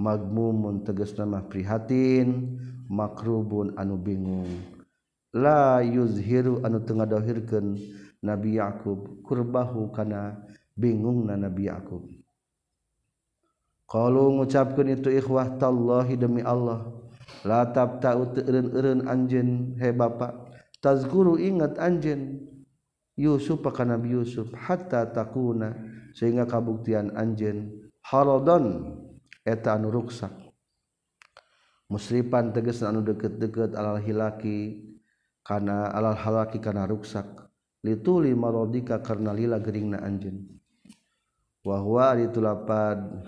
Magmumun 0.00 0.82
tegas 0.82 1.12
nama 1.14 1.44
prihatin 1.44 2.56
makrubun 2.88 3.76
anu 3.76 4.00
bingung. 4.00 4.48
La 5.32 5.80
yuzhiru 5.84 6.64
anu 6.64 6.80
tengah 6.84 7.08
dohirkan 7.08 7.76
Nabi 8.20 8.60
Yakub 8.60 9.24
kurbahu 9.24 9.92
kana 9.92 10.40
bingung 10.76 11.28
na 11.28 11.36
Nabi 11.40 11.68
Yakub. 11.68 12.04
kalau 13.92 14.32
ngucapkan 14.40 14.88
itu 14.88 15.12
ikhwah 15.12 15.60
tallahi 15.60 16.16
demi 16.16 16.40
Allah 16.40 16.88
la 17.44 17.68
tabta 17.68 18.16
eureun-eureun 18.16 19.04
anjeun. 19.04 19.76
He 19.76 19.92
bapa 19.92 20.48
tazkuru 20.80 21.36
ingat 21.36 21.76
anjeun 21.76 22.40
Yusuf 23.20 23.60
ka 23.60 23.84
Nabi 23.84 24.16
Yusuf 24.16 24.48
hatta 24.56 25.12
takuna 25.12 25.76
sehingga 26.16 26.48
kabuktian 26.48 27.12
anjeun 27.12 27.68
haradon 28.08 28.96
eta 29.44 29.76
anu 29.76 29.92
ruksak. 29.92 30.32
Musripan 31.92 32.56
tegasna 32.56 32.96
anu 32.96 33.04
deket-deket 33.04 33.76
alal 33.76 34.00
hilaki 34.00 34.88
kana 35.44 35.92
alal 35.92 36.16
halaki 36.16 36.56
kana 36.64 36.88
ruksak. 36.88 37.28
Lituli 37.84 38.32
marodika 38.32 39.04
karena 39.04 39.36
lila 39.36 39.60
geringna 39.60 40.00
anjeun. 40.00 40.48
Wa 41.66 41.82
huwa 41.82 42.16
ditulapad 42.16 43.26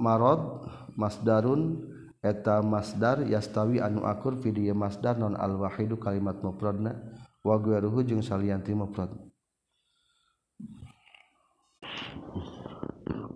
marod 0.00 0.64
masdarun 0.96 1.84
eta 2.22 2.62
masdar 2.62 3.26
yastawi 3.26 3.82
anu 3.82 4.06
akur 4.06 4.38
video 4.38 4.72
masdar 4.72 5.18
non 5.18 5.34
alwahidu 5.34 5.98
kalimat 5.98 6.38
mufradna 6.40 6.96
wa 7.42 7.58
ghairuhu 7.58 8.06
jeung 8.06 8.22
salianti 8.22 8.72
mufrad. 8.72 9.10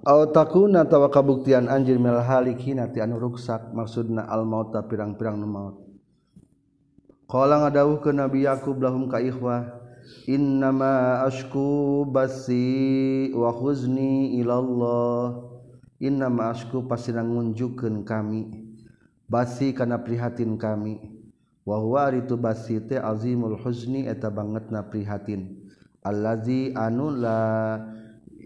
Aw 0.06 0.30
takuna 0.30 0.86
tawa 0.86 1.10
kabuktian 1.10 1.66
anjir 1.66 1.98
mil 1.98 2.22
anu 2.22 3.18
ruksak 3.18 3.74
maksudna 3.74 4.22
al 4.30 4.46
mauta 4.46 4.78
pirang-pirang 4.86 5.34
nu 5.34 5.50
maut. 5.50 5.76
Qala 7.26 7.66
ngadawuh 7.66 7.98
ke 7.98 8.14
Nabi 8.14 8.46
Yakub 8.46 8.78
lahum 8.78 9.10
ka 9.10 9.18
ikhwah 9.18 9.66
innama 10.30 11.26
asku 11.26 12.06
basi 12.06 13.34
wa 13.34 13.50
huzni 13.50 14.38
ilallah. 14.38 15.55
Inna 16.00 16.28
maasku 16.28 16.84
pasina 16.84 17.24
ngunjukkeun 17.24 18.04
kami. 18.04 18.52
Basi 19.26 19.72
kana 19.72 19.98
prihatin 20.04 20.60
kami. 20.60 21.00
Wa 21.66 21.82
huwa 21.82 22.10
ritu 22.12 22.38
basi 22.38 22.78
teh 22.84 23.02
azimul 23.02 23.58
huzni 23.58 24.06
eta 24.06 24.30
bangetna 24.30 24.86
prihatin. 24.86 25.66
Allazi 26.06 26.70
anu 26.76 27.10
la 27.10 27.82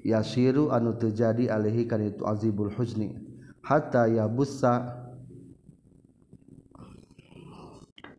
yasiru 0.01 0.73
anu 0.73 0.97
terjadi 0.97 1.53
alaihi 1.53 1.85
kana 1.85 2.09
itu 2.09 2.25
azibul 2.25 2.73
huzni 2.73 3.13
hatta 3.61 4.09
yabussa 4.09 4.97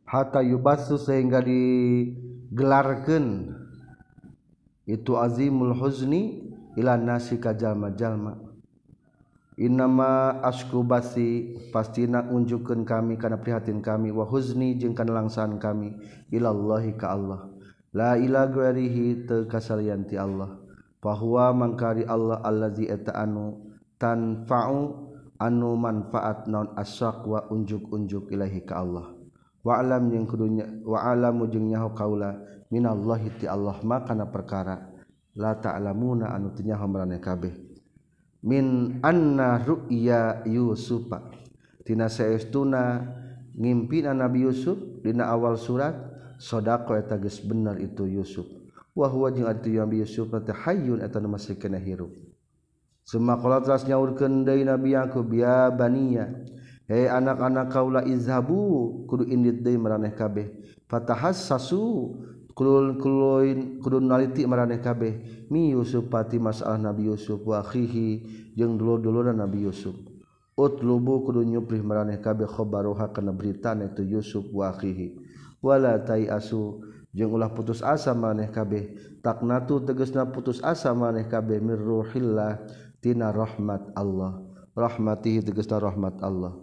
hatta 0.05 0.45
yubasu 0.45 1.01
sehingga 1.01 1.41
digelarkeun 1.41 3.57
itu 4.85 5.17
azimul 5.17 5.73
huzni 5.73 6.53
ila 6.77 6.93
nasi 6.99 7.39
ka 7.41 7.57
jalma-jalma. 7.57 8.50
Inama 9.59 10.39
askubasi 10.47 11.59
pastina 11.75 12.23
unjukkeun 12.23 12.87
kami 12.87 13.19
kana 13.19 13.35
prihatin 13.35 13.83
kami 13.83 14.07
wa 14.07 14.23
huzni 14.23 14.79
jeung 14.79 14.95
kana 14.95 15.11
langsaan 15.11 15.59
kami 15.59 15.91
ilallahi 16.31 16.95
ka 16.95 17.11
Allah. 17.11 17.51
La 17.91 18.15
ilaha 18.15 18.47
ghairihi 18.47 19.27
teu 19.27 19.51
kasalian 19.51 20.07
ti 20.07 20.15
Allah. 20.15 20.55
Fahuwa 21.03 21.51
mangkari 21.51 22.07
Allah 22.07 22.39
allazi 22.39 22.87
eta 22.87 23.11
anu 23.11 23.75
tanfa'u 23.99 25.11
anu 25.35 25.75
manfaat 25.75 26.47
naon 26.47 26.71
asyaq 26.79 27.27
wa 27.27 27.43
unjuk-unjuk 27.51 28.31
ilahi 28.31 28.63
ka 28.63 28.79
Allah. 28.79 29.11
Wa 29.67 29.83
alam 29.83 30.07
jeung 30.15 30.31
kudunya 30.31 30.63
wa 30.87 31.03
alamu 31.11 31.51
jeung 31.51 31.67
nyaho 31.67 31.91
kaula 31.91 32.39
minallahi 32.71 33.35
ti 33.35 33.51
Allah 33.51 33.83
makana 33.83 34.31
perkara 34.31 34.95
la 35.35 35.59
ta'lamuna 35.59 36.31
anu 36.31 36.55
teu 36.55 36.63
nyaho 36.63 36.87
maraneh 36.87 37.19
kabeh. 37.19 37.60
min 38.41 38.97
anna 39.05 39.61
ru'ya 39.61 40.45
Yusufa. 40.45 41.29
Tina 41.81 42.09
saestuna 42.09 43.01
ngimpina 43.57 44.13
Nabi 44.13 44.45
Yusuf 44.45 44.77
dina 45.01 45.29
awal 45.33 45.57
surat 45.57 45.93
sodako 46.37 46.97
eta 46.97 47.17
geus 47.17 47.41
bener 47.41 47.77
itu 47.81 48.05
Yusuf. 48.05 48.45
Wa 48.93 49.07
huwa 49.07 49.31
jeung 49.31 49.47
atuh 49.49 49.81
Nabi 49.81 50.03
Yusuf 50.03 50.29
teh 50.29 50.53
hayyun 50.53 51.01
eta 51.01 51.17
nu 51.17 51.31
masih 51.31 51.57
kana 51.57 51.81
hirup. 51.81 52.11
Summa 53.01 53.37
qala 53.41 53.65
teras 53.65 53.87
nyaurkeun 53.89 54.45
deui 54.45 54.61
Nabi 54.61 54.93
Yakub 54.93 55.25
ya 55.33 55.73
baniya 55.73 56.29
hei 56.85 57.09
anak-anak 57.09 57.73
kaula 57.73 58.01
izhabu 58.05 59.05
kudu 59.09 59.25
indit 59.25 59.65
deui 59.65 59.79
maraneh 59.79 60.13
kabeh. 60.13 60.53
Fatahassasu 60.85 62.13
kulunliti 62.53 64.43
marane 64.47 64.79
kabeh. 64.83 65.47
Mi 65.51 65.71
Yusuf 65.75 66.07
pati 66.07 66.39
masalah 66.39 66.79
Nabi 66.79 67.11
Yusuf 67.11 67.43
wahihi 67.43 68.23
jeung 68.55 68.79
dulu-duluran 68.79 69.39
Nabi 69.39 69.67
Yusuf. 69.67 69.95
Ut 70.55 70.83
lubu 70.83 71.23
kudu 71.23 71.47
nyuprih 71.47 71.81
marane 71.83 72.19
kabeh 72.19 72.45
khobaruha 72.47 73.11
kana 73.15 73.31
berita 73.31 73.71
itu 73.79 74.03
Yusuf 74.03 74.47
wa 74.51 74.75
wala 75.61 75.99
tai 76.03 76.27
asu 76.27 76.83
jeung 77.15 77.35
ulah 77.35 77.51
putus 77.51 77.83
asa 77.83 78.15
maneh 78.15 78.51
kabeh. 78.51 78.95
Taknatu 79.21 79.85
tegasna 79.85 80.25
putus 80.25 80.59
asa 80.65 80.91
maneh 80.95 81.29
kabeh 81.29 81.61
mir 81.61 81.79
tina 83.01 83.31
rahmat 83.31 83.93
Allah. 83.95 84.43
Rahmatihi 84.71 85.43
tegasna 85.43 85.83
rahmat 85.83 86.23
Allah. 86.23 86.55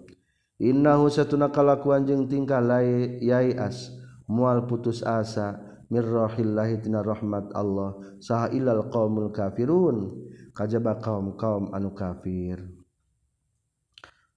Innahu 0.58 1.06
satuna 1.12 1.52
kalakuan 1.52 2.08
jeung 2.08 2.26
tingkah 2.26 2.58
lai 2.58 3.20
yai 3.22 3.52
as 3.54 3.92
mual 4.26 4.64
putus 4.66 5.04
asa 5.04 5.67
mirrohillahitina 5.92 7.04
rahmat 7.04 7.52
Allah. 7.52 7.96
Sah 8.20 8.48
ilal 8.52 8.88
qaumul 8.92 9.32
kafirun. 9.32 10.28
Kajba 10.52 10.98
kaum 10.98 11.36
kaum 11.36 11.70
anu 11.72 11.92
kafir. 11.92 12.64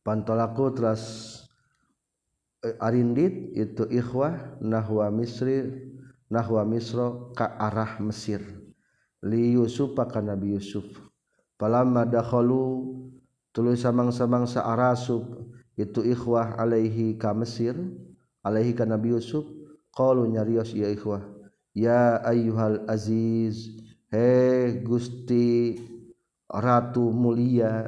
Pantolaku 0.02 0.74
teras 0.74 1.04
eh, 2.66 2.78
arindit 2.82 3.54
itu 3.54 3.86
ikhwah 3.90 4.58
nahwa 4.62 5.10
misri 5.14 5.70
nahwa 6.30 6.66
misro 6.66 7.34
ka 7.38 7.58
arah 7.60 8.02
Mesir. 8.02 8.42
Li 9.22 9.54
Yusuf 9.54 9.94
ka 9.94 10.22
Nabi 10.22 10.58
Yusuf. 10.58 10.86
Palamma 11.60 12.10
dakhalu 12.10 12.98
tuluy 13.54 13.78
samang-samang 13.78 14.50
arasub 14.58 15.54
itu 15.78 16.02
ikhwah 16.02 16.58
alaihi 16.58 17.20
ka 17.22 17.36
Mesir 17.38 17.78
alaihi 18.42 18.74
ka 18.74 18.86
Nabi 18.90 19.14
Yusuf 19.14 19.46
qalu 19.94 20.26
nyarios 20.32 20.74
ya 20.74 20.90
ikhwah 20.90 21.31
ya 21.76 22.20
ayyuhal 22.24 22.84
aziz 22.88 23.72
he 24.12 24.82
gusti 24.84 25.80
ratu 26.52 27.12
mulia. 27.12 27.88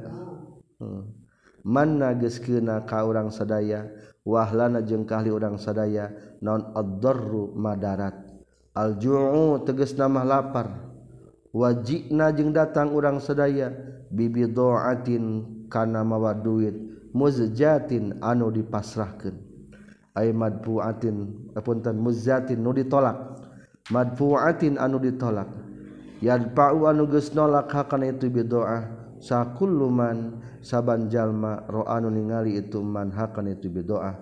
Hmm. 0.79 1.23
mana 1.63 2.11
geskena 2.11 2.83
ka 2.83 3.07
urang 3.07 3.31
sadaya 3.31 3.87
wahlana 4.27 4.83
jeung 4.83 5.07
kahli 5.07 5.31
urang 5.31 5.55
sadaya 5.55 6.11
non 6.43 6.75
ad-darru 6.75 7.55
madarat. 7.55 8.19
Al-ju'u 8.75 9.63
nama 9.63 10.09
mah 10.11 10.25
lapar. 10.27 10.67
Wajina 11.53 12.33
jeung 12.33 12.51
datang 12.51 12.91
urang 12.91 13.21
sadaya 13.21 13.69
bibidaatin 14.09 15.25
kana 15.69 16.01
mawa 16.01 16.33
duit 16.33 16.73
muzjatin 17.13 18.19
anu 18.19 18.49
dipasrahkeun. 18.51 19.37
Ay 20.13 20.33
madbuatin 20.33 21.49
apunten 21.53 21.97
muzjatin 21.97 22.59
nu 22.59 22.73
ditolak. 22.73 23.32
madfuatin 23.89 24.79
anu 24.79 25.01
ditolak. 25.01 25.49
Yadpa'u 26.23 26.87
anu 26.87 27.09
geus 27.09 27.35
nolak 27.35 27.71
hakana 27.73 28.13
itu 28.13 28.31
bidoah. 28.31 28.87
Sakulluman 29.23 30.39
saban 30.59 31.07
jalma 31.07 31.63
ro 31.67 31.83
anu 31.87 32.11
ningali 32.11 32.59
itu 32.59 32.79
man 32.79 33.11
hakana 33.11 33.55
itu 33.55 33.67
bidoah. 33.67 34.15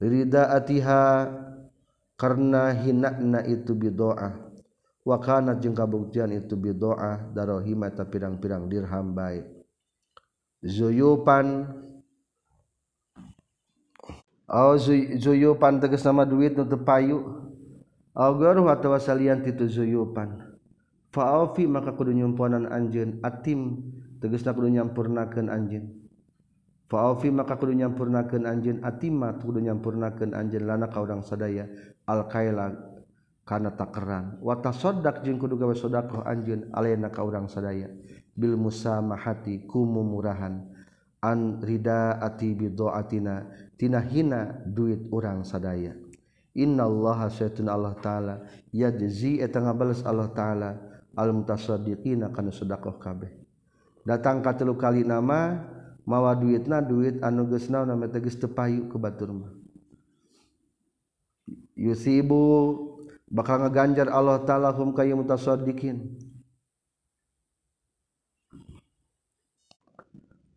Ridaatiha 0.00 1.04
karena 2.16 2.72
hinakna 2.72 3.44
itu 3.44 3.76
bidoah. 3.76 4.32
Wa 5.02 5.18
kana 5.18 5.58
jeung 5.58 5.74
kabuktian 5.74 6.30
itu 6.30 6.54
bidoah 6.54 7.34
darohima 7.34 7.90
ta 7.90 8.06
pirang-pirang 8.06 8.70
dirham 8.70 9.10
baik 9.10 9.62
zuyupan 10.62 11.66
Oh 14.52 14.76
zuyupan 14.76 15.80
tegas 15.80 16.04
nama 16.04 16.28
duit 16.28 16.52
nu 16.52 16.68
payu 16.84 17.40
Algoru 18.12 18.68
atau 18.68 18.92
salian 19.00 19.40
titu 19.40 19.64
zuyupan. 19.64 20.36
Fa'afi 21.12 21.64
maka 21.64 21.96
kudu 21.96 22.12
nyumponan 22.12 22.68
anjeun 22.68 23.20
atim 23.24 23.80
tegasna 24.20 24.52
kudu 24.52 24.68
nyampurnakeun 24.68 25.48
anjeun. 25.48 25.88
Fa'afi 26.92 27.32
maka 27.32 27.56
kudu 27.56 27.72
nyampurnakeun 27.72 28.44
anjeun 28.44 28.84
atima 28.84 29.32
kudu 29.40 29.64
nyampurnakeun 29.64 30.36
anjeun 30.36 30.64
lana 30.68 30.92
ka 30.92 31.00
urang 31.00 31.24
sadaya 31.24 31.68
alkaila 32.04 32.76
kana 33.48 33.72
takeran. 33.72 34.36
Wa 34.44 34.60
tasaddaq 34.60 35.24
jeung 35.24 35.40
kudu 35.40 35.56
gawe 35.56 35.72
sedekah 35.72 36.28
anjeun 36.28 36.68
alena 36.76 37.08
ka 37.08 37.24
urang 37.24 37.48
sadaya 37.48 37.88
bil 38.36 38.60
musamahati 38.60 39.64
kumumurahan 39.68 40.68
an 41.24 41.64
rida 41.64 42.20
ati 42.20 42.56
bidoatina 42.56 43.48
tina 43.80 44.04
hina 44.04 44.60
duit 44.68 45.08
urang 45.08 45.48
sadaya. 45.48 46.01
Innallaha 46.56 47.28
syaitun 47.28 47.68
Allah 47.68 47.96
taala. 48.00 48.34
Yajzi 48.72 49.40
eta 49.40 49.60
ngabales 49.60 50.04
Allah 50.04 50.28
taala. 50.32 50.70
Al 51.12 51.32
mutasaddiqina 51.36 52.32
kana 52.32 52.48
sedekah 52.48 52.96
kabeh. 52.96 53.32
Datang 54.02 54.40
ka 54.40 54.56
telu 54.56 54.74
kali 54.74 55.04
nama 55.04 55.60
mawa 56.02 56.34
duitna 56.34 56.82
duit 56.82 57.22
anu 57.22 57.46
geus 57.46 57.70
naon 57.70 57.86
nama 57.86 58.10
teh 58.10 58.18
geus 58.18 58.34
teu 58.34 58.50
payu 58.50 58.90
ke 58.90 58.98
batur 58.98 59.30
mah 59.30 59.52
yusibu 61.78 62.42
bakal 63.30 63.62
ngaganjar 63.62 64.10
Allah 64.12 64.42
taala 64.44 64.70
hum 64.74 64.92
kayu 64.94 65.16
mutasaddiqin. 65.18 66.30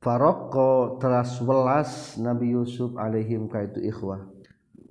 Faroko 0.06 1.02
teras 1.02 1.42
welas 1.42 2.14
Nabi 2.22 2.54
Yusuf 2.54 2.94
alaihim 2.94 3.50
kaitu 3.50 3.82
ikhwah 3.82 4.22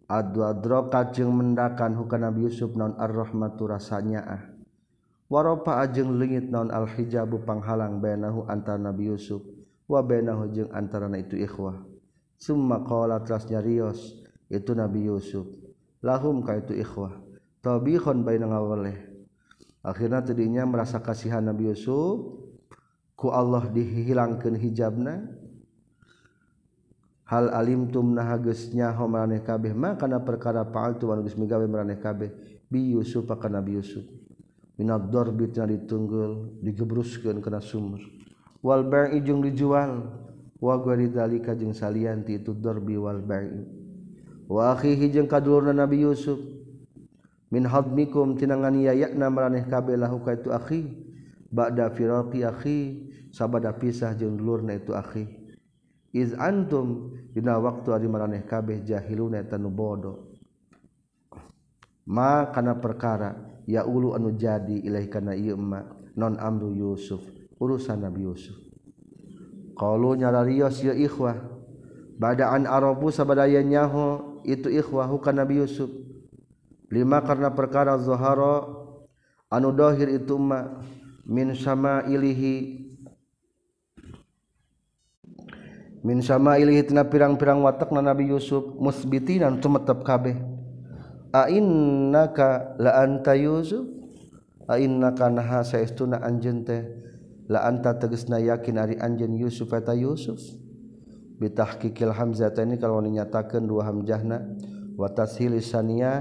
adro 0.09 0.93
kacing 0.93 1.31
mendakan 1.33 1.97
huka 1.97 2.21
Nabi 2.21 2.49
Yusuf 2.49 2.77
non 2.77 2.93
ar-rahmatu 3.01 3.69
rasanya 3.71 4.21
ah 4.25 4.43
waropa 5.33 5.81
ajeng 5.81 6.21
lengit 6.21 6.53
non 6.53 6.69
al-hijabu 6.69 7.41
panghalang 7.43 7.99
bainahu 7.99 8.45
antara 8.47 8.77
Nabi 8.77 9.09
Yusuf 9.09 9.41
wa 9.89 10.01
bainahu 10.05 10.49
jeung 10.53 10.71
antarana 10.73 11.21
itu 11.21 11.41
ikhwah 11.41 11.81
summa 12.37 12.85
qala 12.85 13.25
trasnya 13.25 13.65
rios 13.65 14.21
itu 14.53 14.77
Nabi 14.77 15.09
Yusuf 15.09 15.49
lahum 16.05 16.45
ka 16.45 16.61
itu 16.61 16.77
ikhwah 16.77 17.17
tabihon 17.65 18.25
baina 18.25 18.49
ngawaleh 18.49 18.97
akhirna 19.81 20.21
tadinya 20.21 20.69
merasa 20.69 21.01
kasihan 21.01 21.45
Nabi 21.45 21.73
Yusuf 21.73 22.45
ku 23.17 23.33
Allah 23.33 23.65
dihilangkeun 23.73 24.57
hijabna 24.61 25.43
hal 27.25 27.49
alim 27.53 27.89
tumnahagusnya 27.89 28.93
hoeh 28.97 29.41
kabeh? 29.41 29.72
Makana 29.72 30.20
perkara 30.20 30.64
paal 30.64 30.97
tuan 31.01 31.25
gawe 31.25 31.66
meraneh 31.68 32.01
kabeh. 32.01 32.31
Bi 32.68 32.97
Yusuf 32.97 33.29
akan 33.29 33.61
Nabi 33.61 33.77
Yusuf? 33.77 34.05
Minat 34.75 35.07
dorbitnya 35.12 35.68
ditunggul 35.70 36.59
digebruskan 36.64 37.39
kena 37.39 37.62
sumur. 37.62 38.03
Wal 38.64 38.83
bai'i 38.83 39.22
jeung 39.22 39.45
dijual. 39.45 40.11
Wa 40.59 40.81
ghairi 40.81 41.12
dzalika 41.12 41.53
jeung 41.53 41.77
salian 41.77 42.25
ti 42.25 42.41
itu 42.41 42.57
dorbi 42.57 42.97
wal 42.97 43.20
bai'i 43.20 43.85
wa 44.49 44.72
akhihi 44.72 45.12
jeung 45.12 45.29
kadulurna 45.29 45.77
Nabi 45.77 46.01
Yusuf. 46.01 46.41
Min 47.53 47.68
hadmikum 47.68 48.35
tinangan 48.35 48.72
yayakna 48.81 49.29
maraneh 49.29 49.68
kabeh 49.68 49.95
lahu 49.95 50.25
ka 50.25 50.35
itu 50.35 50.51
akhi. 50.51 50.83
Ba'da 51.55 51.93
firaqi 51.93 52.43
akhi 52.43 52.79
sabada 53.31 53.70
pisah 53.77 54.16
jeung 54.18 54.35
dulurna 54.35 54.75
itu 54.75 54.91
akhi. 54.91 55.43
iz 56.15 56.31
antum 56.39 57.11
dina 57.35 57.59
waktu 57.59 57.91
ari 57.91 58.07
maraneh 58.07 58.47
kabeh 58.47 58.87
jahiluna 58.87 59.43
eta 59.43 59.59
nu 59.59 59.75
bodo. 59.75 60.31
Ma 62.07 62.47
kana 62.55 62.79
perkara 62.79 63.35
ya 63.67 63.83
ulu 63.83 64.15
anu 64.15 64.31
jadi 64.31 64.79
ilahi 64.87 65.11
kana 65.11 65.35
ieu 65.35 65.59
ma 65.59 65.83
non 66.15 66.39
amru 66.39 66.71
yusuf 66.71 67.21
urusan 67.59 68.07
nabi 68.07 68.23
yusuf. 68.23 68.55
Qalu 69.75 70.23
nyararios 70.23 70.79
ya 70.87 70.95
ikhwah 70.95 71.35
badaan 72.15 72.71
arabu 72.71 73.11
sabadaya 73.11 73.59
nyaho 73.67 74.39
itu 74.47 74.71
ikhwah 74.71 75.11
kana 75.19 75.43
nabi 75.43 75.67
yusuf. 75.67 75.91
Lima 76.95 77.19
karena 77.27 77.51
perkara 77.51 77.99
zahara 77.99 78.71
anu 79.51 79.75
dohir 79.75 80.07
itu 80.15 80.39
ma 80.39 80.79
min 81.27 81.57
sama 81.59 82.07
ilihi 82.07 82.84
min 86.05 86.21
sama 86.21 86.61
ilih 86.61 86.85
tina 86.85 87.09
pirang-pirang 87.09 87.65
watak 87.65 87.89
na 87.89 88.05
Nabi 88.05 88.29
Yusuf 88.29 88.77
musbitinan 88.77 89.59
tumetep 89.65 90.05
kabeh. 90.05 90.37
A 91.33 91.49
innaka 91.49 92.77
la 92.77 93.01
anta 93.01 93.33
Yusuf? 93.33 93.89
A 94.69 94.77
innaka 94.77 95.33
naha 95.33 95.65
saestuna 95.65 96.21
anjente 96.21 96.69
teh? 96.69 96.83
La 97.49 97.65
anta 97.65 97.97
tegasna 97.97 98.37
yakin 98.37 98.77
ari 98.77 98.97
anjen 99.01 99.33
Yusuf 99.33 99.73
eta 99.73 99.97
Yusuf? 99.97 100.41
Bitahqiqil 101.41 102.13
ini 102.13 102.77
kalau 102.79 103.03
nyatakeun 103.03 103.65
dua 103.67 103.91
hamjahna 103.91 104.45
wa 104.95 105.09
hilisania 105.11 105.61
sania 105.61 106.13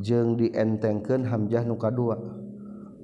jeung 0.00 0.38
dientengkeun 0.40 1.28
hamzah 1.28 1.62
nu 1.66 1.76
kadua. 1.76 2.16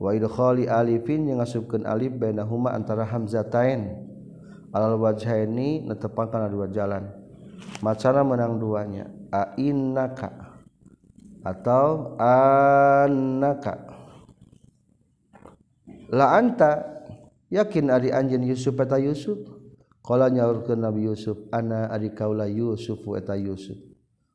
Wa 0.01 0.17
idkhali 0.17 0.65
alifin 0.65 1.29
yang 1.29 1.45
ngasupkeun 1.45 1.85
alif 1.85 2.17
bainahuma 2.17 2.73
antara 2.73 3.05
hamzatain 3.05 4.10
alwajhaini 4.71 5.87
netepan 5.87 6.31
kana 6.31 6.47
dua 6.51 6.67
jalan. 6.71 7.11
Macana 7.81 8.27
menang 8.27 8.61
duanya 8.61 9.09
a 9.33 9.55
innaka 9.57 10.59
atau 11.41 12.17
annaka. 12.21 13.89
La 16.11 16.35
anta 16.37 16.85
yakin 17.49 17.89
ari 17.89 18.11
anjeun 18.11 18.45
Yusuf 18.45 18.75
eta 18.77 18.99
Yusuf? 18.99 19.39
Qala 20.01 20.27
nyaurkeun 20.33 20.81
Nabi 20.81 21.07
Yusuf 21.07 21.39
ana 21.55 21.87
ari 21.89 22.11
kaula 22.11 22.51
Yusuf 22.51 23.01
eta 23.17 23.39
Yusuf. 23.39 23.79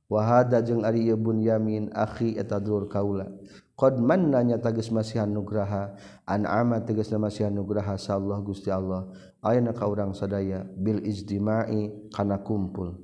Wa 0.06 0.22
hada 0.22 0.62
jeung 0.62 0.86
ari 0.86 1.10
ieu 1.10 1.18
Bunyamin 1.18 1.90
akhi 1.92 2.38
eta 2.38 2.62
dulur 2.62 2.88
kaula. 2.88 3.28
Qad 3.76 4.00
manna 4.00 4.40
nya 4.40 4.56
tagis 4.56 4.88
masihan 4.88 5.28
nugraha 5.28 6.00
an'ama 6.24 6.80
tegas 6.88 7.12
masihan 7.20 7.52
nugraha 7.52 8.00
sallallahu 8.00 8.56
Gusti 8.56 8.72
Allah. 8.72 9.12
ayeuna 9.46 9.78
ka 9.78 9.86
urang 9.86 10.18
sadaya 10.18 10.66
bil 10.66 11.06
ijtimai 11.06 12.10
kana 12.10 12.42
kumpul. 12.42 12.98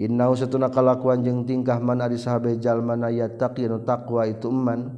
Innau 0.00 0.32
satuna 0.32 0.72
kalakuan 0.72 1.20
jeung 1.20 1.44
tingkah 1.44 1.76
man 1.82 2.00
ari 2.00 2.16
sahabe 2.16 2.56
jalma 2.56 2.96
na 2.96 3.12
yattaqinu 3.12 3.84
taqwa 3.84 4.24
itu 4.24 4.48
man 4.48 4.94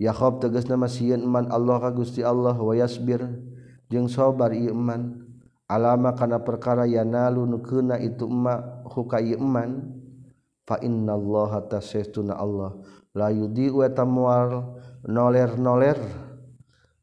ya 0.00 0.10
khob 0.10 0.42
tegasna 0.42 0.74
masieun 0.80 1.22
man 1.22 1.46
Allah 1.54 1.78
ka 1.78 1.90
Gusti 1.94 2.26
Allah 2.26 2.58
wa 2.58 2.74
yasbir. 2.74 3.22
Jeung 3.88 4.08
sabar 4.08 4.52
ieu 4.52 4.76
man 4.76 5.24
alama 5.64 6.12
kana 6.12 6.44
perkara 6.44 6.84
yanalu 6.84 7.48
nukeuna 7.56 7.96
itu 7.96 8.28
ma 8.28 8.84
huka 8.84 9.16
ieu 9.16 9.40
man 9.40 9.96
fa 10.68 10.76
innallaha 10.80 11.64
tasaytuna 11.64 12.36
Allah. 12.36 12.76
La 13.16 13.32
yudi 13.32 13.72
wa 13.72 13.88
tamwal 13.88 14.76
noler-noler 15.08 15.96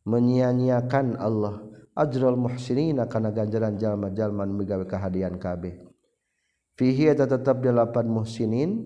menyia-nyiakan 0.05 1.17
Allah. 1.17 1.64
Ajrul 1.95 2.35
muhsinina 2.35 3.07
kana 3.07 3.31
ganjaran 3.31 3.79
jalma-jalma 3.79 4.43
megawe 4.43 4.83
kahadian 4.83 5.39
kabeh 5.39 5.79
fihi 6.75 7.09
eta 7.09 7.25
tetep 7.25 7.63
delapan 7.63 8.05
muhsinin 8.11 8.83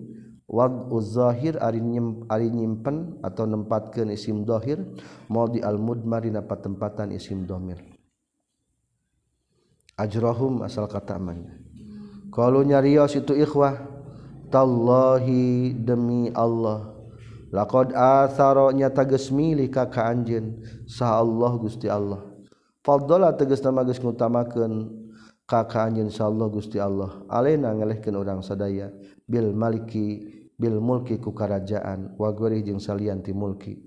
wad 0.50 0.90
uzahir 0.90 1.58
ari 1.62 1.82
nyim, 1.82 2.26
ari 2.30 2.50
nyimpen 2.50 3.18
atau 3.22 3.46
nempatkeun 3.46 4.10
isim 4.14 4.46
dohir 4.46 4.82
maudi 5.30 5.62
al 5.62 5.78
mudmar 5.78 6.26
dina 6.26 6.42
tempatan 6.42 7.14
isim 7.14 7.46
domir. 7.46 7.78
Ajrahum 9.94 10.64
asal 10.64 10.88
kata 10.88 11.20
amanya 11.20 11.54
kalau 12.30 12.62
nyarios 12.62 13.18
itu 13.18 13.34
ikhwah 13.34 13.74
tallahi 14.54 15.74
demi 15.74 16.30
Allah. 16.30 16.94
Laqad 17.50 17.90
athara 17.90 18.70
nyata 18.70 19.02
geus 19.02 19.34
milih 19.34 19.66
ka 19.66 19.90
ka 19.90 20.06
anjeun 20.06 20.62
Allah 21.02 21.52
Gusti 21.58 21.90
Allah. 21.90 22.29
faddola 22.80 23.36
tegas 23.36 23.60
nama 23.60 23.84
geus 23.84 24.00
ngutamakeun 24.00 24.88
ka 25.44 25.66
kaanjeun 25.66 26.08
insyaallah 26.08 26.46
Gusti 26.48 26.78
Allah. 26.78 27.26
Alena 27.26 27.74
ngalehkeun 27.74 28.16
urang 28.16 28.40
sadaya. 28.40 28.94
Bil 29.26 29.50
maliki 29.50 30.26
bil 30.54 30.78
mulki 30.78 31.18
ku 31.18 31.34
karajaan. 31.34 32.14
Wa 32.14 32.30
gori 32.30 32.62
jeung 32.62 32.78
salian 32.78 33.22
ti 33.22 33.34
mulki. 33.34 33.78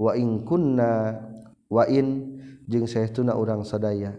Wa 0.00 0.16
in 0.16 0.42
kunna 0.42 1.20
wa 1.70 1.84
in 1.86 2.38
jeung 2.66 2.90
saestuna 2.90 3.38
urang 3.38 3.62
sadaya. 3.62 4.16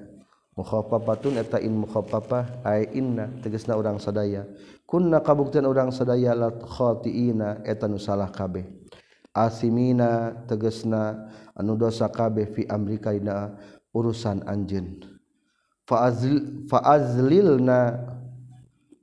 Mukhafafatun 0.52 1.40
eta 1.40 1.64
in 1.64 1.80
mukhafafah 1.80 2.68
ai 2.68 2.92
inna 2.96 3.32
tegasna 3.40 3.80
urang 3.80 4.00
sadaya. 4.00 4.48
Kunna 4.84 5.24
kabuktian 5.24 5.64
urang 5.64 5.96
sadaya 5.96 6.36
lat 6.36 6.60
khatiina 6.60 7.64
eta 7.64 7.88
nu 7.88 7.96
salah 7.96 8.28
kabeh. 8.28 8.68
Asimina 9.32 10.36
tegasna 10.44 11.32
anu 11.56 11.80
dosa 11.80 12.12
kabeh 12.12 12.52
fi 12.52 12.68
amrika 12.68 13.16
dina. 13.16 13.56
urusan 13.94 14.44
anjeun. 14.48 15.04
Faazlil 15.88 16.68
faazlilna 16.72 18.00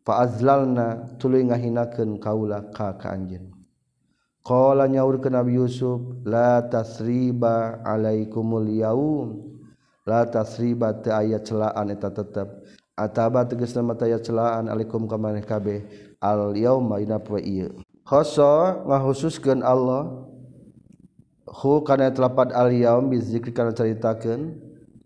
faazlalna 0.07 1.19
tuluy 1.21 1.45
ngahinakeun 1.45 2.17
kaula 2.17 2.65
ka 2.73 2.97
ka 2.97 3.13
anjeun. 3.13 3.53
Qala 4.41 4.89
nyaurkeun 4.89 5.37
nabi 5.37 5.61
yusuf 5.61 6.01
la 6.25 6.65
tasriba 6.65 7.85
alaikumul 7.85 8.65
yaum. 8.73 9.45
La 10.09 10.25
tasriba 10.25 10.97
teu 11.05 11.13
aya 11.13 11.37
celaan 11.45 11.93
eta 11.93 12.09
tetep. 12.09 12.49
Ataba 12.97 13.45
tegasna 13.45 13.85
mata 13.85 14.09
aya 14.09 14.17
celaan 14.17 14.73
alaikum 14.73 15.05
ka 15.05 15.21
maneh 15.21 15.45
kabeh. 15.45 15.85
Al 16.17 16.57
yauma 16.57 16.97
dina 16.97 17.21
poe 17.21 17.45
ieu. 17.45 17.77
Khassa 18.09 18.81
ngahususkeun 18.89 19.61
Allah 19.61 20.25
hu 21.45 21.85
kana 21.85 22.09
telapad 22.09 22.57
al 22.57 22.73
yaum 22.73 23.13
bizikri 23.13 23.53
kana 23.53 23.77
caritakeun. 23.77 24.57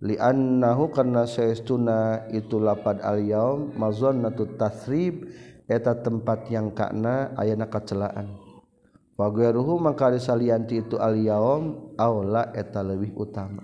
liannahu 0.03 0.91
karena 0.91 1.23
saestuna 1.31 2.27
itu 2.35 2.59
lapad 2.59 2.99
al-yaum 2.99 3.71
mazannatu 3.79 4.59
tasrib 4.59 5.31
eta 5.71 5.95
tempat 5.95 6.51
yang 6.51 6.75
kana 6.75 7.31
ayana 7.39 7.71
kacelaan. 7.71 8.35
Wa 9.15 9.31
ghairuhu 9.31 9.79
mangka 9.79 10.11
salianti 10.19 10.83
itu 10.83 10.99
al-yaum 10.99 11.95
aula 11.95 12.51
eta 12.51 12.83
leuwih 12.83 13.15
utama. 13.15 13.63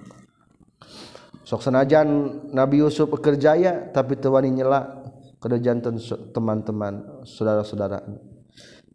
Sok 1.42 1.64
senajan 1.64 2.06
Nabi 2.54 2.86
Yusuf 2.86 3.10
kerjaya 3.18 3.90
tapi 3.90 4.14
teu 4.20 4.30
wani 4.30 4.52
nyela 4.52 5.00
kada 5.42 5.58
janten 5.58 5.98
teman-teman 6.30 7.24
saudara-saudara 7.24 8.04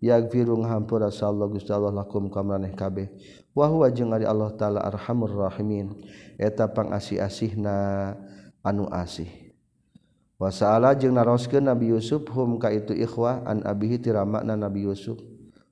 yaghfiru 0.04 0.62
hampura 0.62 1.08
sallallahu 1.10 1.58
gusti 1.58 1.74
Allah 1.74 1.92
lakum 1.92 2.30
kamraneh 2.30 2.72
kabeh. 2.78 3.10
wahwa 3.54 3.90
jeung 3.94 4.14
ari 4.14 4.26
Allah 4.26 4.52
taala 4.58 4.82
arhamur 4.82 5.30
rahimin. 5.30 5.94
Eta 6.38 6.66
pangasi-asih 6.70 7.58
na 7.58 7.76
anu 8.66 8.90
asih. 8.90 9.30
Wasala 10.42 10.92
jeung 10.98 11.16
naroskeun 11.16 11.70
Nabi 11.70 11.94
Yusuf 11.94 12.26
hum 12.34 12.60
ka 12.60 12.74
itu 12.74 12.92
ikhwah 12.92 13.46
an 13.48 13.64
abihi 13.64 14.02
tiramakna 14.02 14.58
Nabi 14.58 14.90
Yusuf. 14.90 15.22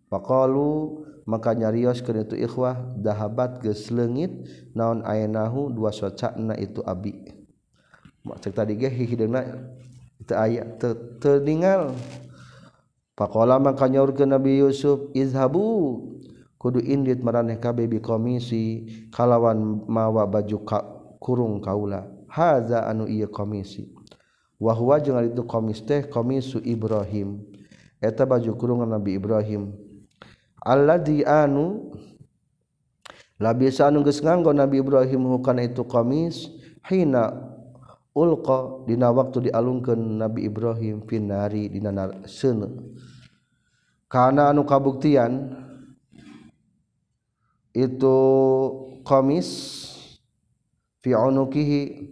Faqalu 0.07 1.03
maka 1.25 1.51
nyarios 1.57 1.99
itu 2.01 2.35
ikhwah 2.37 2.77
dahabat 2.97 3.59
geus 3.59 3.89
leungit 3.91 4.31
naon 4.77 5.03
ayanahu 5.03 5.73
dua 5.73 5.91
socakna 5.91 6.55
itu 6.55 6.79
abi. 6.87 7.19
Cek 8.21 8.53
tadi 8.53 8.77
ge 8.77 8.87
hihideuna 8.87 9.41
teu 10.29 10.37
aya 10.37 10.63
teu 10.77 11.41
ningal. 11.41 11.97
Faqala 13.17 13.57
maka 13.57 13.89
nyaurkeun 13.89 14.29
Nabi 14.29 14.61
Yusuf 14.61 15.11
izhabu 15.17 16.20
kudu 16.61 16.77
indit 16.77 17.25
maraneh 17.25 17.57
kabeh 17.57 17.89
bi 17.89 17.97
komisi 17.97 18.85
kalawan 19.09 19.81
mawa 19.89 20.29
baju 20.29 20.61
ka, 20.61 20.85
kurung 21.17 21.57
kaula. 21.57 22.05
Haza 22.29 22.85
anu 22.85 23.09
ieu 23.09 23.25
komisi. 23.25 23.89
Wa 24.61 24.77
huwa 24.77 25.01
jeung 25.01 25.17
itu 25.25 25.41
komis 25.41 25.81
teh 25.81 26.05
komisu 26.05 26.61
Ibrahim. 26.61 27.41
Eta 27.97 28.29
baju 28.29 28.53
kurung 28.53 28.85
Nabi 28.85 29.17
Ibrahim. 29.17 29.73
Alladzi 30.61 31.25
anu 31.25 31.89
labisa 33.41 33.89
anu 33.89 34.05
geus 34.05 34.21
nganggo 34.21 34.53
Nabi 34.53 34.85
Ibrahim 34.85 35.33
hukana 35.33 35.65
itu 35.65 35.81
komis 35.81 36.45
hina 36.85 37.33
ulqa 38.13 38.85
dina 38.85 39.09
waktu 39.09 39.49
dialungkeun 39.49 40.21
Nabi 40.21 40.45
Ibrahim 40.45 41.01
finari 41.09 41.73
dina 41.73 41.89
seuneu 42.29 42.93
kana 44.11 44.53
anu 44.53 44.61
kabuktian 44.67 45.60
itu 47.73 48.17
komis 49.03 49.47
fi 51.01 51.15
unukihi. 51.15 52.11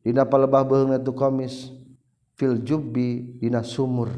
Dina 0.00 0.24
palebah 0.24 0.64
beheung 0.64 0.96
itu 0.96 1.12
komis. 1.12 1.68
Fil 2.34 2.64
jubbi 2.64 3.36
dina 3.36 3.60
sumur. 3.60 4.08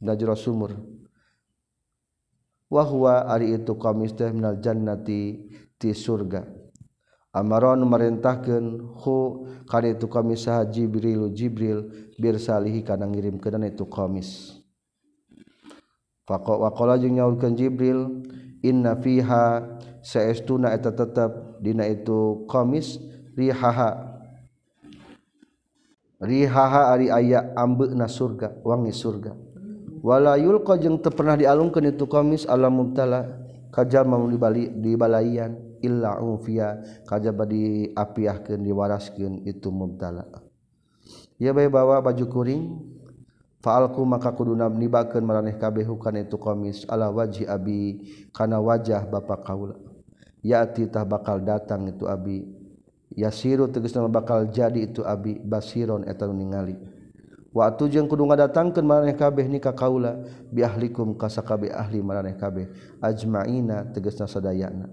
Dina 0.00 0.18
jero 0.18 0.34
sumur. 0.34 0.74
Wa 2.72 2.82
huwa 2.88 3.28
ari 3.28 3.54
itu 3.54 3.76
komis 3.76 4.16
teh 4.16 4.32
minal 4.32 4.58
jannati 4.58 5.46
ti 5.78 5.90
surga. 5.94 6.42
Amaron 7.32 7.88
merintahkeun 7.88 8.96
hu 9.00 9.48
kana 9.64 9.96
itu 9.96 10.04
komis 10.04 10.44
sah 10.44 10.68
jibril 10.68 11.32
jibril 11.32 11.88
bir 12.20 12.36
salihi 12.36 12.84
kana 12.84 13.08
ngirimkeun 13.08 13.64
itu 13.68 13.88
komis. 13.88 14.58
Faqala 16.28 17.00
jeung 17.00 17.16
nyaurkeun 17.16 17.56
jibril 17.56 18.24
inna 18.60 19.00
fiha 19.00 19.64
saestuna 20.02 20.74
eta 20.74 20.90
tetap 20.90 21.62
dina 21.62 21.86
itu 21.86 22.44
komis 22.50 22.98
rihaha. 23.38 24.12
Rihaha 26.22 26.94
ari 26.94 27.10
aya 27.10 27.50
ambeuna 27.58 28.06
surga 28.06 28.62
wangi 28.62 28.94
surga. 28.94 29.34
Wala 30.02 30.38
yulqa 30.38 30.78
jeung 30.78 30.98
teu 30.98 31.14
pernah 31.14 31.38
dialungkeun 31.38 31.94
itu 31.94 32.10
komis 32.10 32.46
alam 32.46 32.74
mubtala 32.74 33.42
kajama 33.70 34.18
dibali 34.26 34.70
di 34.70 34.98
balaian 34.98 35.54
illa 35.82 36.18
ufiya 36.22 37.02
kajaba 37.06 37.46
diapiahkeun 37.46 38.62
diwaraskeun 38.62 39.46
itu 39.46 39.70
mubtala. 39.70 40.26
Ya 41.42 41.50
bae 41.50 41.66
bawa 41.66 41.98
baju 41.98 42.26
kuring 42.30 42.62
faalku 43.58 44.06
maka 44.06 44.30
kudu 44.30 44.54
nibakeun 44.54 45.26
maraneh 45.26 45.58
kabeh 45.58 45.86
hukana 45.86 46.22
itu 46.22 46.38
komis 46.38 46.86
ala 46.86 47.10
wajhi 47.10 47.46
abi 47.46 47.98
kana 48.30 48.62
wajah 48.62 49.06
bapak 49.06 49.42
kaula. 49.42 49.74
yatitah 50.42 51.06
bakal 51.06 51.40
datang 51.40 51.88
itu 51.88 52.04
Abi. 52.10 52.44
Yasiru 53.14 53.70
teges 53.70 53.94
nama 53.94 54.10
bakal 54.10 54.50
jadi 54.50 54.82
itu 54.84 55.06
Abi. 55.06 55.38
Basiron 55.38 56.04
etan 56.04 56.34
ningali. 56.34 56.76
Waktu 57.52 57.92
jeung 57.92 58.08
kudu 58.08 58.24
ngadatangkeun 58.24 58.80
maraneh 58.80 59.12
kabeh 59.12 59.44
ni 59.44 59.60
ka 59.60 59.76
kaula. 59.76 60.18
Bi 60.48 60.64
ahlikum 60.64 61.14
ka 61.16 61.28
sakabeh 61.28 61.70
ahli 61.72 62.00
maraneh 62.00 62.36
kabeh. 62.36 62.68
Ajmaina 63.00 63.86
tegasna 63.92 64.24
sadayana. 64.24 64.88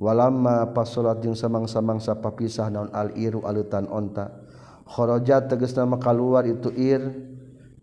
Walamma 0.00 0.72
pas 0.72 0.88
salat 0.88 1.20
jeung 1.20 1.36
samang-samangsa 1.36 2.16
papisah 2.16 2.72
naon 2.72 2.88
al 2.96 3.12
iru 3.12 3.44
alutan 3.44 3.84
onta. 3.92 4.32
Kharaja 4.88 5.44
tegasna 5.44 5.84
maka 5.84 6.10
itu 6.48 6.72
ir 6.72 7.04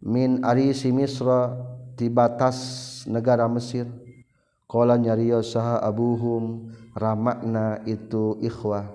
min 0.02 0.42
arisi 0.42 0.90
misra 0.90 1.54
ti 1.94 2.10
batas 2.10 3.06
negara 3.06 3.46
Mesir. 3.46 3.86
Nyariyo 4.68 5.40
saha 5.44 5.80
abuhum 5.80 6.72
ramakna 6.92 7.80
itu 7.88 8.36
ikhwah. 8.44 8.92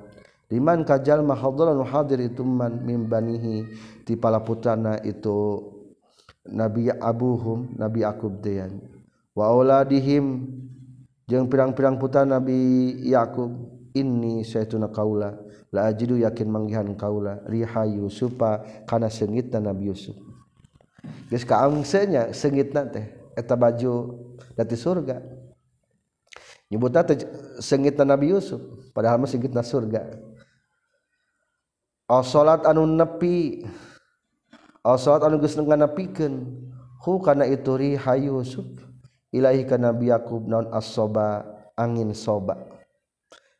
Diman 0.52 0.84
kajal 0.84 1.24
mahadran 1.24 1.80
hadir 1.88 2.20
ituman 2.20 2.84
mimbanihi 2.84 3.64
ti 4.04 4.20
pala 4.20 4.44
putana 4.44 5.00
itu 5.00 5.64
nabi 6.44 6.92
abuhum 6.92 7.72
nabi 7.80 8.04
akub 8.04 8.44
deyan. 8.44 8.84
Wa 9.32 9.48
auladihim 9.48 10.44
jeung 11.24 11.48
pirang-pirang 11.48 11.96
putra 11.96 12.28
nabi 12.28 12.92
yakub 13.08 13.48
inni 13.96 14.44
sayyiduna 14.44 14.92
kaula 14.92 15.40
la 15.72 15.88
ajidu 15.88 16.20
yakin 16.20 16.52
manggihan 16.52 16.92
kaula 17.00 17.40
riha 17.48 17.88
yusufa 17.88 18.60
kana 18.84 19.08
seungitna 19.08 19.72
nabi 19.72 19.88
yusuf. 19.88 20.20
Geus 21.32 21.48
kaangseunnya 21.48 22.36
seungitna 22.36 22.92
teh 22.92 23.08
eta 23.32 23.56
baju 23.56 24.20
dati 24.52 24.76
surga 24.76 25.31
nyebutna 26.72 27.04
sengit 27.60 28.00
Nabi 28.00 28.32
Yusuf 28.32 28.64
padahal 28.96 29.20
mah 29.20 29.28
sengit 29.28 29.52
surga. 29.52 30.08
Aw 32.08 32.24
salat 32.24 32.64
anu 32.64 32.88
nepi 32.88 33.60
aw 34.80 34.96
salat 34.96 35.28
anu 35.28 35.36
geus 35.36 35.60
nepikeun 35.60 36.48
hu 37.04 37.20
kana 37.20 37.44
itu 37.44 37.76
riha 37.76 38.16
Yusuf 38.16 38.64
ilahi 39.32 39.68
ka 39.68 39.76
Nabi 39.76 40.08
Yakub 40.08 40.48
naon 40.48 40.72
as-soba 40.72 41.44
angin 41.76 42.12
soba. 42.16 42.56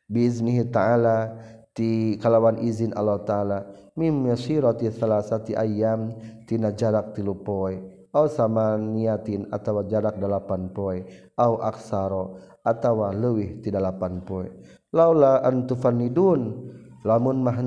Biiznihi 0.09 0.69
ta'ala 0.69 1.33
ti 1.73 2.21
kalawan 2.21 2.61
izin 2.61 2.93
Allah 2.93 3.21
taala. 3.25 3.59
Mim 3.97 4.25
yasirati 4.29 4.89
salasati 4.89 5.57
ayyam 5.57 6.13
tina 6.45 6.73
jarak 6.73 7.17
tilu 7.17 7.33
poe. 7.41 7.77
Aw 8.13 8.25
samaniatin 8.29 9.49
atawa 9.49 9.81
jarak 9.89 10.21
delapan 10.21 10.69
poe. 10.69 11.01
Au 11.33 11.57
aksaro 11.57 12.52
atawa 12.63 13.11
lewih 13.11 13.59
tidak 13.59 13.91
lapan 13.91 14.23
poe 14.23 14.47
laula 14.95 15.43
antufanidun 15.43 16.71
lamun 17.03 17.43
mah 17.43 17.59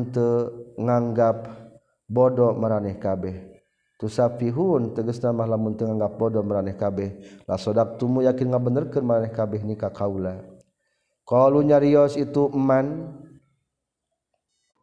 nganggap 0.76 1.36
bodoh 2.06 2.54
maraneh 2.54 2.96
kabeh. 2.96 3.56
Tusafihun 3.96 4.92
tegasna 4.92 5.32
mah 5.32 5.48
lamun 5.48 5.72
teu 5.74 5.88
nganggap 5.88 6.12
bodoh 6.20 6.44
maraneh 6.44 6.76
kabeh. 6.76 7.16
La 7.48 7.56
tumu 7.96 8.20
yakin 8.24 8.52
ngabenerkeun 8.52 9.04
maraneh 9.04 9.32
kabeh 9.32 9.64
nikah 9.64 9.92
kaula. 9.92 10.44
Qalu 11.26 11.66
nyarios 11.66 12.14
itu 12.14 12.52
eman 12.54 13.16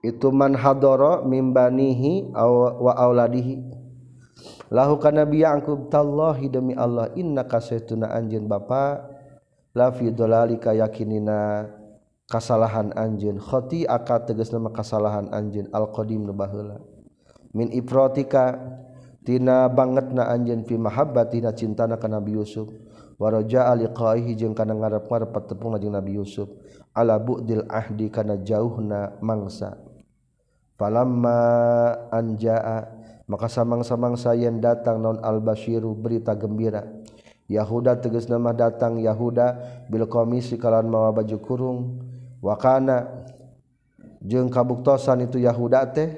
itu 0.03 0.27
man 0.35 0.57
hadara 0.57 1.23
mimbanihi 1.23 2.33
wa 2.35 2.91
auladihi. 2.91 3.63
Lahu 4.73 4.97
kana 4.97 5.23
bi'angkub 5.23 5.93
tallahi 5.93 6.49
demi 6.49 6.73
Allah 6.73 7.13
innaka 7.13 7.61
saytuna 7.61 8.11
anjeun 8.11 8.49
bapa 9.73 9.81
lafidolika 9.97 10.73
yakinina 10.73 11.69
kasalahan 12.29 12.93
anjun 12.93 13.41
khoti 13.41 13.89
aka 13.89 14.29
teges 14.29 14.53
nama 14.53 14.69
kasalahan 14.69 15.33
anjun 15.33 15.67
alqadim 15.73 16.25
nu 16.25 16.33
baheula. 16.33 16.77
Min 17.53 17.69
iprotika,tina 17.69 19.69
banget 19.69 20.09
na 20.13 20.29
anjen 20.29 20.65
fi 20.65 20.77
mahabbatina 20.77 21.53
cintana 21.53 21.97
ka 21.97 22.07
Nabi 22.09 22.33
Yusuf. 22.33 22.69
Waraja 23.21 23.69
aliqaihi 23.69 24.33
jeung 24.33 24.57
kana 24.57 24.73
ngarep-ngarep 24.73 25.37
tepung 25.45 25.77
jeung 25.77 25.93
Nabi 25.93 26.17
Yusuf. 26.17 26.49
Ala 26.97 27.21
bu'dil 27.21 27.69
ahdi 27.69 28.09
kana 28.09 28.41
jauhna 28.41 29.21
mangsa. 29.21 29.77
Falamma 30.81 32.09
anjaa 32.09 32.89
maka 33.29 33.45
samang-samang 33.45 34.17
sayen 34.17 34.57
datang 34.57 34.97
non 34.97 35.21
al-basyiru 35.21 35.93
berita 35.93 36.33
gembira 36.33 36.81
Yahuda 37.51 37.99
tegas 37.99 38.31
nama 38.31 38.55
datang 38.55 39.03
Yahuda 39.03 39.59
bil 39.91 40.07
komisi 40.07 40.55
kalan 40.55 40.87
mawa 40.87 41.11
baju 41.11 41.37
kurung. 41.43 41.79
Wakana 42.39 43.27
jeung 44.23 44.47
kabuktosan 44.47 45.27
itu 45.27 45.43
Yahuda 45.43 45.83
teh. 45.91 46.11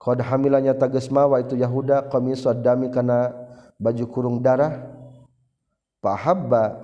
Qad 0.00 0.20
hamilanya 0.24 0.76
tegas 0.76 1.08
mawa 1.08 1.40
itu 1.40 1.56
Yahuda 1.56 2.08
komis 2.12 2.44
dami 2.60 2.88
kana 2.88 3.32
baju 3.76 4.04
kurung 4.08 4.36
darah. 4.40 4.92
Pahabba 6.00 6.76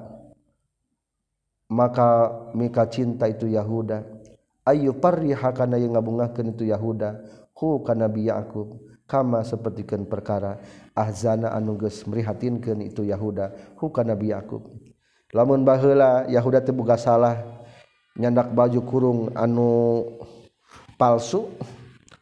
maka 1.68 2.32
mika 2.56 2.88
cinta 2.88 3.28
itu 3.28 3.48
Yahuda. 3.48 4.04
Ayu 4.64 4.96
parriha 4.96 5.52
kana 5.56 5.80
yang 5.80 5.96
ngabungakeun 5.96 6.52
itu 6.56 6.68
Yahuda. 6.68 7.40
Hu 7.60 7.84
kana 7.84 8.08
Nabi 8.08 8.32
Yakub 8.32 8.80
kama 9.04 9.44
sapertikeun 9.44 10.08
perkara 10.08 10.56
ahzana 11.00 11.56
anuges 11.56 12.04
merihatinkeun 12.04 12.84
itu 12.84 13.08
Yahuda. 13.08 13.76
Hukana 13.80 14.12
Nabi 14.12 14.36
Yakub. 14.36 14.68
Lamun 15.32 15.64
baheula 15.64 16.28
Yahuda 16.28 16.60
teu 16.60 16.76
boga 16.76 17.00
salah 17.00 17.40
nyandak 18.18 18.52
baju 18.52 18.80
kurung 18.84 19.20
anu 19.32 20.04
palsu 20.98 21.48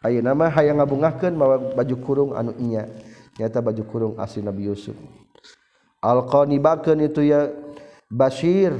ayeuna 0.04 0.36
mah 0.36 0.52
hayang 0.52 0.78
ngabungahkeun 0.78 1.34
mawa 1.34 1.56
baju 1.74 1.96
kurung 1.98 2.30
anu 2.38 2.54
inya. 2.62 2.86
Nyata 3.38 3.58
baju 3.58 3.82
kurung 3.86 4.14
asli 4.22 4.42
Nabi 4.46 4.70
Yusuf. 4.70 4.94
Alqanibakeun 5.98 7.02
itu 7.02 7.26
ya 7.26 7.50
Basir 8.08 8.72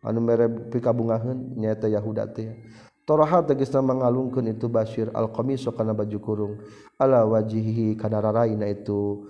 anu 0.00 0.18
mere 0.22 0.48
pikabungaheun 0.70 1.58
nyata 1.58 1.90
Yahuda 1.90 2.30
teh. 2.30 2.54
Toroha 3.02 3.42
tegisna 3.42 3.82
mangalungkeun 3.82 4.46
itu 4.54 4.70
Bashir 4.70 5.10
al-qamisu 5.10 5.74
kana 5.74 5.90
baju 5.90 6.18
kurung. 6.22 6.54
Ala 6.98 7.26
wajihi 7.26 7.98
kana 7.98 8.22
raraina 8.22 8.70
itu 8.70 9.26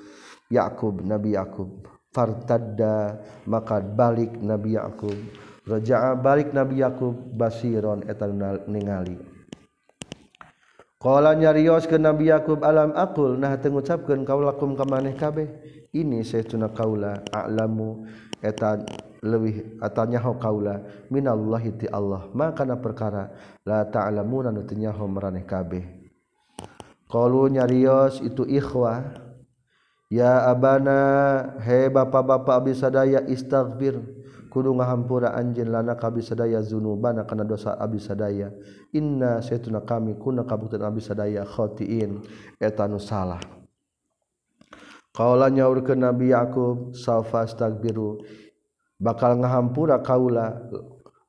Yakub 0.53 1.01
Nabi 1.01 1.33
Yakub 1.33 1.89
fartadda 2.13 3.17
maka 3.49 3.81
balik 3.81 4.37
Nabi 4.37 4.77
Yakub 4.77 5.17
raja'a 5.65 6.13
balik 6.21 6.53
Nabi 6.53 6.85
Yakub 6.85 7.17
basiron 7.33 8.05
eta 8.05 8.29
ningali. 8.69 9.17
Qala 11.03 11.35
nyarios 11.35 11.91
ke 11.91 11.99
Nabi 11.99 12.31
Yakub 12.31 12.63
alam 12.63 12.95
aqul? 12.95 13.35
Nah 13.35 13.59
teu 13.59 13.75
ngucapkeun 13.75 14.23
kaula 14.23 14.55
kum 14.55 14.79
ka 14.79 14.87
maneh 14.87 15.19
kabeh? 15.19 15.51
Ini 15.91 16.23
saytuna 16.23 16.71
kaula 16.71 17.27
a'lamu 17.35 18.07
etan 18.43 18.85
lebih 19.23 19.79
atanyaho 19.79 20.35
kaula 20.43 20.83
minallah 21.07 21.63
ti 21.79 21.87
Allah 21.87 22.27
makana 22.35 22.75
perkara 22.75 23.31
la 23.63 23.87
ta'lamuna 23.87 24.51
nu 24.51 24.67
teu 24.67 24.75
nyaho 24.75 25.07
maraneh 25.07 25.47
kabeh. 25.47 26.03
Qalu 27.07 27.55
nyarios 27.55 28.19
itu 28.19 28.43
ikhwah 28.43 29.15
ya 30.11 30.51
abana 30.51 30.99
he 31.63 31.87
bapak-bapak 31.87 32.67
abdi 32.67 32.75
sadaya 32.75 33.23
istaghfir 33.31 34.01
kudu 34.51 34.75
ngahampura 34.75 35.39
anjeun 35.39 35.71
lana 35.71 35.95
ka 35.95 36.11
abdi 36.11 36.25
sadaya 36.25 36.59
zunubana 36.65 37.23
kana 37.23 37.47
dosa 37.47 37.79
abdi 37.79 38.03
sadaya 38.03 38.51
inna 38.91 39.39
saytuna 39.39 39.87
kami 39.87 40.19
kuna 40.19 40.43
kabuktian 40.43 40.83
abdi 40.83 41.01
sadaya 41.05 41.47
khotiin. 41.47 42.27
Eta 42.59 42.91
nu 42.91 42.99
salah. 42.99 43.62
Kaula 45.13 45.53
nyaurkeun 45.53 46.01
Nabi 46.01 46.33
Yakub 46.33 46.97
saufastaghfiru 46.97 48.25
bakal 48.97 49.45
ngahampura 49.45 50.01
kaula 50.01 50.57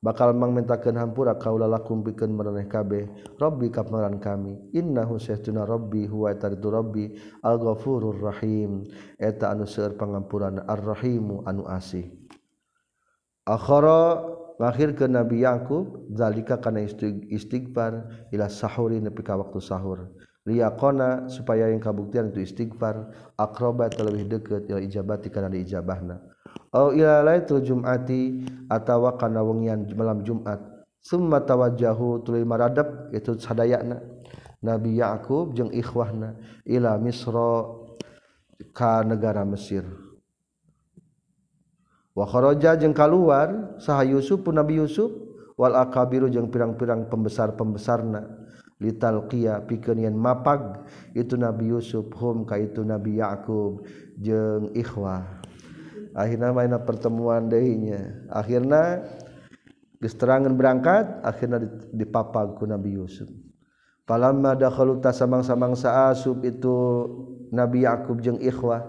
bakal 0.00 0.32
mangmentakeun 0.32 0.96
hampura 0.96 1.36
kaula 1.36 1.68
lakum 1.68 2.00
pikeun 2.00 2.32
maraneh 2.32 2.64
kabeh. 2.64 3.08
Robbi 3.36 3.68
ka 3.68 3.84
pangeran 3.84 4.20
kami. 4.20 4.56
Innahu 4.76 5.20
sayyiduna 5.20 5.68
rabbi 5.68 6.08
huwa 6.08 6.32
taridu 6.36 6.68
rabbi 6.72 7.12
al-ghafurur 7.44 8.20
rahim. 8.20 8.88
Eta 9.20 9.52
anu 9.52 9.68
seueur 9.68 9.96
pangampuran 10.00 10.64
ar-rahimu 10.64 11.44
anu 11.44 11.64
asih. 11.68 12.08
Akhara 13.44 14.24
ngakhir 14.60 14.96
ke 14.96 15.04
Nabi 15.08 15.44
Yakub 15.44 16.08
zalika 16.16 16.56
kana 16.56 16.84
istighfar 17.28 18.28
ila 18.32 18.48
sahuri 18.48 19.00
nepi 19.00 19.20
ka 19.20 19.36
waktu 19.36 19.60
sahur. 19.60 20.08
liyakona 20.44 21.32
supaya 21.32 21.72
yang 21.72 21.80
kabuktian 21.80 22.28
itu 22.28 22.44
istighfar 22.44 23.08
akrobat 23.40 23.96
terlebih 23.96 24.28
dekat 24.28 24.68
ila 24.68 24.80
ijabati 24.80 25.32
karena 25.32 25.48
diijabahna. 25.48 26.20
Au 26.70 26.92
ila 26.92 27.24
laitul 27.24 27.64
jumati 27.64 28.44
atawa 28.68 29.16
kana 29.16 29.40
wengian 29.40 29.88
malam 29.96 30.20
jumat. 30.20 30.60
Summa 31.04 31.40
tawajjahu 31.40 32.24
tuluy 32.24 32.44
maradab 32.48 33.12
itu 33.12 33.36
sadayana 33.36 34.00
nabi 34.64 34.96
yaqub 35.00 35.52
jeung 35.52 35.68
ikhwahna 35.68 36.36
ila 36.64 36.96
misra 36.96 37.68
ka 38.72 39.04
negara 39.04 39.44
mesir. 39.44 39.84
Wa 42.14 42.28
kharaja 42.28 42.76
jeung 42.76 42.94
kaluar 42.94 43.76
saha 43.80 44.04
yusuf 44.06 44.44
pun 44.44 44.60
nabi 44.60 44.76
yusuf 44.80 45.10
wal 45.56 45.76
akabiru 45.76 46.28
jeung 46.28 46.52
pirang-pirang 46.52 47.08
pembesar-pembesarna. 47.08 48.43
lital 48.82 49.30
Qiya 49.30 49.62
piken 49.64 50.02
yen 50.02 50.16
mapag 50.18 50.82
itu 51.14 51.38
Nabi 51.38 51.70
Yusuf 51.70 52.10
hum 52.18 52.42
ka 52.42 52.58
itu 52.58 52.82
Nabi 52.82 53.22
Yakub 53.22 53.86
jeung 54.18 54.74
ikhwah. 54.74 55.42
Akhirnya 56.14 56.54
mainna 56.54 56.78
pertemuan 56.78 57.50
dehnya 57.50 58.26
akhirnya 58.30 59.02
gesterangan 59.98 60.54
berangkat 60.54 61.22
akhirnya 61.26 61.62
dipapag 61.90 62.54
ku 62.54 62.66
Nabi 62.66 62.94
Yusuf. 62.98 63.26
Palamma 64.04 64.52
dakhalu 64.52 65.00
tasamang-samang 65.00 65.74
saasub 65.74 66.44
itu 66.44 66.76
Nabi 67.50 67.88
Yakub 67.88 68.20
jeung 68.20 68.38
ikhwah. 68.38 68.84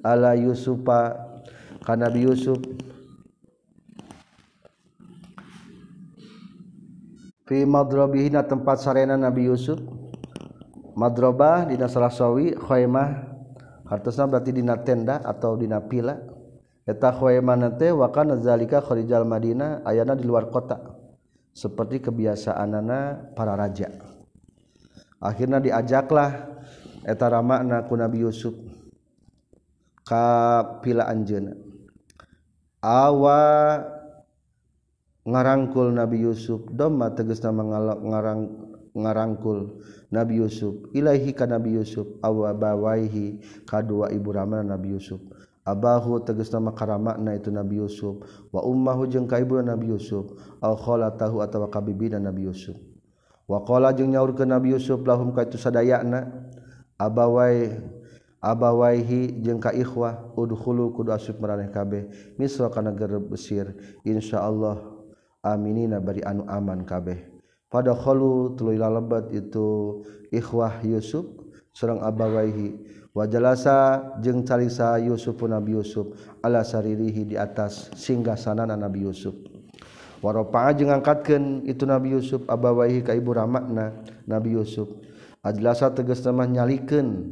Ala 0.00 0.32
Yusufa 0.32 1.16
ka 1.84 1.92
Nabi 1.92 2.24
Yusuf 2.24 2.56
fi 7.50 7.66
madrobihina 7.66 8.46
tempat 8.46 8.78
sarena 8.78 9.18
Nabi 9.18 9.50
Yusuf. 9.50 9.82
Madrobah 10.94 11.66
dina 11.66 11.90
salasawi 11.90 12.54
khaymah 12.54 13.26
hartosna 13.90 14.30
berarti 14.30 14.54
dina 14.54 14.78
tenda 14.78 15.18
atau 15.18 15.58
dina 15.58 15.82
pila. 15.82 16.14
Eta 16.86 17.10
khaymah 17.10 17.58
nate 17.58 17.90
wa 17.90 18.06
kana 18.14 18.38
zalika 18.38 18.78
kharijal 18.78 19.26
madinah 19.26 19.82
ayana 19.82 20.14
di 20.14 20.22
luar 20.22 20.46
kota. 20.46 20.78
Seperti 21.50 21.98
kebiasaanana 22.06 23.34
para 23.34 23.58
raja. 23.58 23.90
Akhirnya 25.18 25.58
diajaklah 25.58 26.62
eta 27.02 27.26
ramana 27.26 27.82
ku 27.90 27.98
Nabi 27.98 28.22
Yusuf. 28.22 28.54
Ka 30.06 30.62
pila 30.78 31.10
anjeuna 31.10 31.70
awa 32.80 33.40
ngarangkul 35.30 35.94
Nabi 35.94 36.26
Yusuf. 36.26 36.66
Doma 36.74 37.14
tegesna 37.14 37.54
mengalok 37.54 38.02
ngarang 38.02 38.40
ngarangkul 38.98 39.78
Nabi 40.10 40.42
Yusuf. 40.42 40.90
Ilaihi 40.90 41.30
ka 41.30 41.46
Nabi 41.46 41.78
Yusuf. 41.78 42.18
Awabawaihi 42.18 43.38
kadua 43.70 44.10
ibu 44.10 44.34
ramana 44.34 44.74
Nabi 44.74 44.98
Yusuf. 44.98 45.22
Abahu 45.62 46.26
tegesna 46.26 46.58
makaramakna 46.58 47.38
itu 47.38 47.54
Nabi 47.54 47.78
Yusuf. 47.78 48.18
Wa 48.50 48.66
ummahu 48.66 49.06
jeung 49.06 49.30
ka 49.30 49.38
ibu 49.38 49.62
Nabi 49.62 49.94
Yusuf. 49.94 50.34
Al 50.58 50.74
khalatahu 50.74 51.38
atawa 51.38 51.70
kabibina 51.70 52.18
Nabi 52.18 52.50
Yusuf. 52.50 52.74
Wa 53.46 53.62
qala 53.62 53.94
jeung 53.94 54.10
nyaurkeun 54.10 54.50
Nabi 54.50 54.74
Yusuf 54.74 55.02
lahum 55.06 55.30
ka 55.30 55.46
itu 55.46 55.58
sadayana 55.58 56.26
abawai 56.98 57.82
abawaihi 58.38 59.42
jeung 59.42 59.58
ka 59.58 59.74
ikhwah 59.74 60.32
udkhulu 60.38 60.94
kudu 60.94 61.14
asup 61.14 61.38
maraneh 61.38 61.70
kabeh. 61.70 62.08
Misra 62.38 62.70
kana 62.70 62.90
negara 62.90 63.18
Mesir. 63.18 63.74
Insyaallah 64.02 64.99
aminina 65.44 66.00
bari 66.00 66.24
anu 66.24 66.44
aman 66.48 66.84
kabeh. 66.84 67.18
Pada 67.70 67.94
khalu 67.94 68.58
tuluy 68.58 68.80
lebat 68.80 69.30
itu 69.30 70.02
ikhwah 70.34 70.82
Yusuf 70.82 71.22
sareng 71.70 72.02
abawaihi 72.02 72.82
wajalasa 73.14 74.02
jeung 74.18 74.42
carisa 74.42 74.98
Yusuf 74.98 75.38
Nabi 75.46 75.78
Yusuf 75.78 76.18
ala 76.42 76.66
saririhi 76.66 77.30
di 77.30 77.36
atas 77.38 77.94
singgah 77.94 78.34
sanana 78.34 78.74
Nabi 78.74 79.06
Yusuf. 79.06 79.38
Waropa'a 80.20 80.74
jeung 80.74 80.90
ngangkatkeun 80.90 81.64
itu 81.64 81.86
Nabi 81.86 82.12
Yusuf 82.18 82.42
abawaihi 82.50 83.06
ka 83.06 83.14
ibu 83.14 83.32
ramakna 83.32 84.02
Nabi 84.26 84.58
Yusuf. 84.58 84.90
Ajlasa 85.40 85.94
tegas 85.94 86.20
mah 86.28 86.44
nyalikeun 86.44 87.30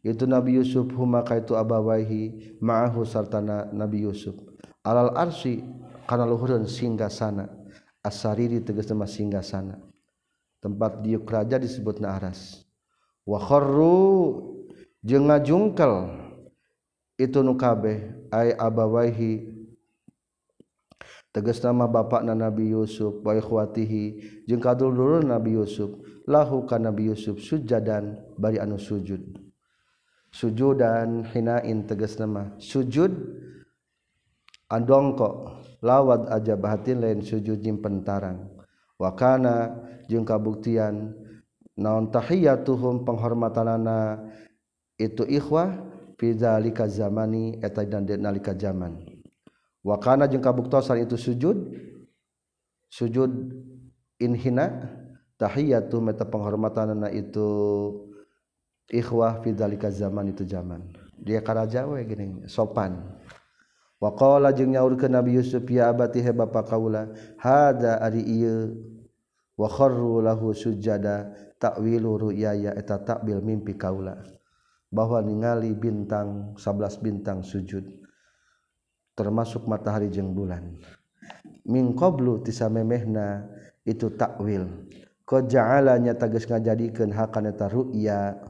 itu 0.00 0.24
Nabi 0.24 0.56
Yusuf 0.56 0.88
huma 0.96 1.20
ka 1.26 1.36
itu 1.36 1.58
abawaihi 1.58 2.56
ma'ahu 2.62 3.04
sartana 3.04 3.68
Nabi 3.74 4.06
Yusuf. 4.06 4.38
Alal 4.86 5.12
arsi 5.18 5.60
kana 6.10 6.26
luhurun 6.26 6.66
singgasana 6.66 7.46
asariri 8.02 8.58
tegas 8.66 8.90
nama 8.90 9.06
singgasana 9.06 9.78
tempat 10.58 11.06
diuk 11.06 11.30
raja 11.30 11.62
disebut 11.62 12.02
na 12.02 12.18
aras 12.18 12.66
wa 13.22 13.38
kharru 13.38 14.58
jeung 15.06 15.30
ngajungkel 15.30 16.10
itu 17.20 17.44
nu 17.44 17.52
kabeh 17.52 18.16
ay 18.32 18.56
abawaihi. 18.56 19.60
Tegas 21.30 21.62
nama 21.62 21.86
bapak 21.86 22.26
na 22.26 22.34
Nabi 22.34 22.72
Yusuf 22.74 23.20
wa 23.22 23.36
ikhwatihi. 23.36 24.04
Jeung 24.48 24.58
kadulur 24.58 25.22
Nabi 25.22 25.54
Yusuf. 25.54 25.94
Lahu 26.26 26.64
ka 26.66 26.80
Nabi 26.80 27.12
Yusuf 27.12 27.38
sujadan 27.38 28.18
bari 28.40 28.56
anu 28.58 28.80
sujud. 28.80 29.36
Sujudan 30.32 31.22
hinain 31.30 31.86
tegas 31.86 32.18
nama. 32.18 32.56
Sujud 32.58 33.14
adongko 34.72 35.59
lawat 35.80 36.28
aja 36.28 36.54
bahatin 36.56 37.00
lain 37.00 37.20
sujud 37.24 37.60
jim 37.60 37.80
pentarang 37.80 38.48
wakana 39.00 39.80
jeung 40.08 40.28
kabuktian 40.28 41.16
naon 41.80 42.12
tahiyatuhum 42.12 43.08
penghormatanana 43.08 44.28
itu 45.00 45.24
ikhwah 45.24 45.80
fi 46.20 46.36
zalika 46.36 46.84
zamani 46.84 47.56
eta 47.64 47.80
dan 47.88 48.04
nalika 48.20 48.52
zaman. 48.52 49.00
Wakana 49.80 50.28
jeung 50.28 50.44
kabuktosan 50.44 51.00
itu 51.00 51.16
sujud 51.16 51.56
sujud 52.92 53.32
inhina 54.20 54.92
tahiyatu 55.40 56.04
meta 56.04 56.28
penghormatanna 56.28 57.08
itu 57.16 57.48
ikhwah 58.92 59.40
fi 59.40 59.56
dzalika 59.56 59.88
zaman 59.88 60.36
itu 60.36 60.44
zaman. 60.44 60.84
Dia 61.16 61.40
karaja 61.40 61.88
we 61.88 62.04
gini 62.04 62.44
sopan 62.44 63.16
Wakola 64.00 64.56
jeung 64.56 64.72
nyaur 64.72 64.96
ke 64.96 65.12
Nabi 65.12 65.36
Yusuf 65.36 65.60
ya 65.68 65.92
abati 65.92 66.24
he 66.24 66.32
bapa 66.32 66.64
kaula 66.64 67.12
hada 67.36 68.00
ari 68.00 68.24
ieu? 68.24 68.72
Wa 69.60 69.68
kharru 69.68 70.24
lahu 70.24 70.56
sujada 70.56 71.28
ta'wilu 71.60 72.16
ru'yaya 72.16 72.72
eta 72.72 72.96
takbil 72.96 73.44
mimpi 73.44 73.76
kaula. 73.76 74.16
Bahwa 74.88 75.20
ningali 75.20 75.76
bintang 75.76 76.56
11 76.56 77.04
bintang 77.04 77.44
sujud 77.44 77.84
termasuk 79.12 79.68
matahari 79.68 80.08
jeung 80.08 80.32
bulan. 80.32 80.80
Min 81.68 81.92
qablu 81.92 82.40
tisamemehna 82.40 83.52
itu 83.84 84.16
takwil 84.16 84.88
qad 85.28 85.52
ja'alanya 85.52 86.16
ngajadikeun 86.16 87.12
hakan 87.12 87.52
eta 87.52 87.68
ru'ya. 87.68 88.40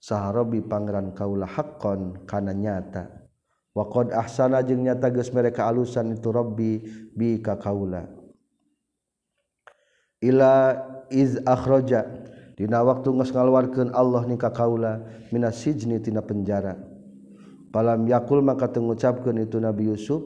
Saharobi 0.00 0.64
pangeran 0.64 1.12
kaula 1.12 1.44
haqqan 1.44 2.24
kana 2.24 2.56
nyata. 2.56 3.19
waqad 3.80 4.12
ahsana 4.12 4.60
jeung 4.60 4.84
nyata 4.84 5.08
geus 5.08 5.32
mereka 5.32 5.64
alusan 5.64 6.12
itu 6.12 6.28
Rabbi 6.28 6.84
bi 7.16 7.40
ka 7.40 7.56
kaula. 7.56 8.04
Ila 10.20 10.76
iz 11.08 11.40
akhraja 11.48 12.04
dina 12.60 12.84
waktu 12.84 13.08
geus 13.08 13.32
ngaluarkeun 13.32 13.96
Allah 13.96 14.28
ni 14.28 14.36
ka 14.36 14.52
kaula 14.52 15.00
minas 15.32 15.56
sijni 15.64 15.96
tina 16.04 16.20
penjara. 16.20 16.76
Falam 17.72 18.04
yakul 18.04 18.44
maka 18.44 18.68
teu 18.68 18.84
ngucapkeun 18.84 19.40
itu 19.40 19.56
Nabi 19.56 19.88
Yusuf 19.88 20.20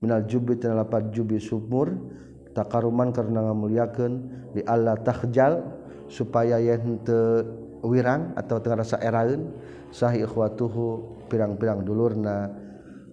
minal 0.00 0.24
jubi 0.24 0.56
tina 0.56 0.72
lapat 0.80 1.12
jubi 1.12 1.36
sumur 1.36 1.92
takaruman 2.56 3.12
karena 3.12 3.44
ngamuliakeun 3.44 4.12
di 4.56 4.62
Allah 4.64 4.96
takhjal 5.04 5.60
supaya 6.08 6.56
yen 6.62 7.02
teu 7.04 7.44
wirang 7.84 8.32
atau 8.38 8.56
teu 8.62 8.72
rasa 8.72 8.96
eraeun 9.02 9.52
sahi 9.90 10.22
ikhwatuhu 10.22 11.26
pirang-pirang 11.26 11.82
dulurna 11.82 12.65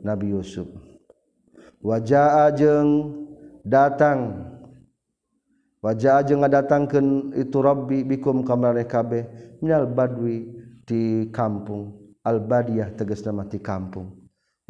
Nabi 0.03 0.35
Yusuf. 0.35 0.67
Wajah 1.79 2.51
ajeng 2.51 3.11
datang. 3.63 4.51
Wajah 5.83 6.23
ajeng 6.23 6.43
ngadatangkeun 6.43 7.35
itu 7.35 7.59
Rabbi 7.59 8.07
bikum 8.07 8.43
kamareh 8.47 8.87
kabeh 8.87 9.27
minal 9.59 9.87
badwi 9.87 10.47
di 10.83 11.27
kampung. 11.31 12.15
Al 12.23 12.39
badiyah 12.39 12.95
tegas 12.95 13.19
nama 13.27 13.43
di 13.43 13.59
kampung. 13.59 14.15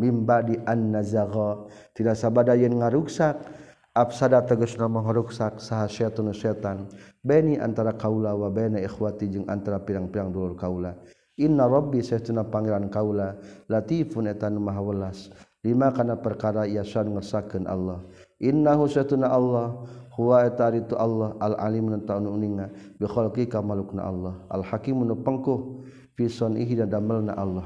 Mimba 0.02 0.42
di 0.42 0.58
an 0.66 0.90
nazagha. 0.90 1.70
Tidak 1.94 2.18
sabada 2.18 2.58
yen 2.58 2.82
ngaruksak. 2.82 3.62
Absada 3.94 4.42
tegas 4.42 4.74
nama 4.74 5.06
ngaruksak 5.06 5.62
saha 5.62 5.86
syaitan 5.86 6.34
syaitan. 6.34 6.90
Bani 7.22 7.62
antara 7.62 7.94
kaula 7.94 8.34
wa 8.34 8.50
baina 8.50 8.82
ikhwati 8.82 9.30
jeung 9.30 9.46
antara 9.46 9.78
pirang-pirang 9.78 10.34
dulur 10.34 10.58
kaula. 10.58 10.98
Inna 11.42 11.66
Rabbi 11.66 12.06
seuna 12.06 12.46
Pangeran 12.46 12.94
Kaula 12.94 13.34
latifun 13.66 14.30
etan 14.30 14.62
mahawelas 14.62 15.34
lima 15.64 15.90
kana 15.90 16.20
perkara 16.20 16.68
yasan 16.70 17.16
ngersakeun 17.16 17.66
Allah. 17.66 18.04
Innahu 18.44 18.86
satuna 18.86 19.32
Allah. 19.32 19.82
Huwa 20.14 20.46
eta 20.46 20.70
itu 20.70 20.94
Allah 20.94 21.34
al 21.42 21.58
alim 21.58 21.90
nan 21.90 22.06
uninga 22.06 22.70
bi 23.02 23.06
khalqi 23.10 23.50
kamalukna 23.50 24.06
Allah. 24.06 24.46
Al 24.54 24.62
hakim 24.62 25.02
nu 25.02 25.18
pengkuh. 25.18 25.82
Ihi 26.14 26.78
dan 26.78 26.94
damelna 26.94 27.34
Allah. 27.34 27.66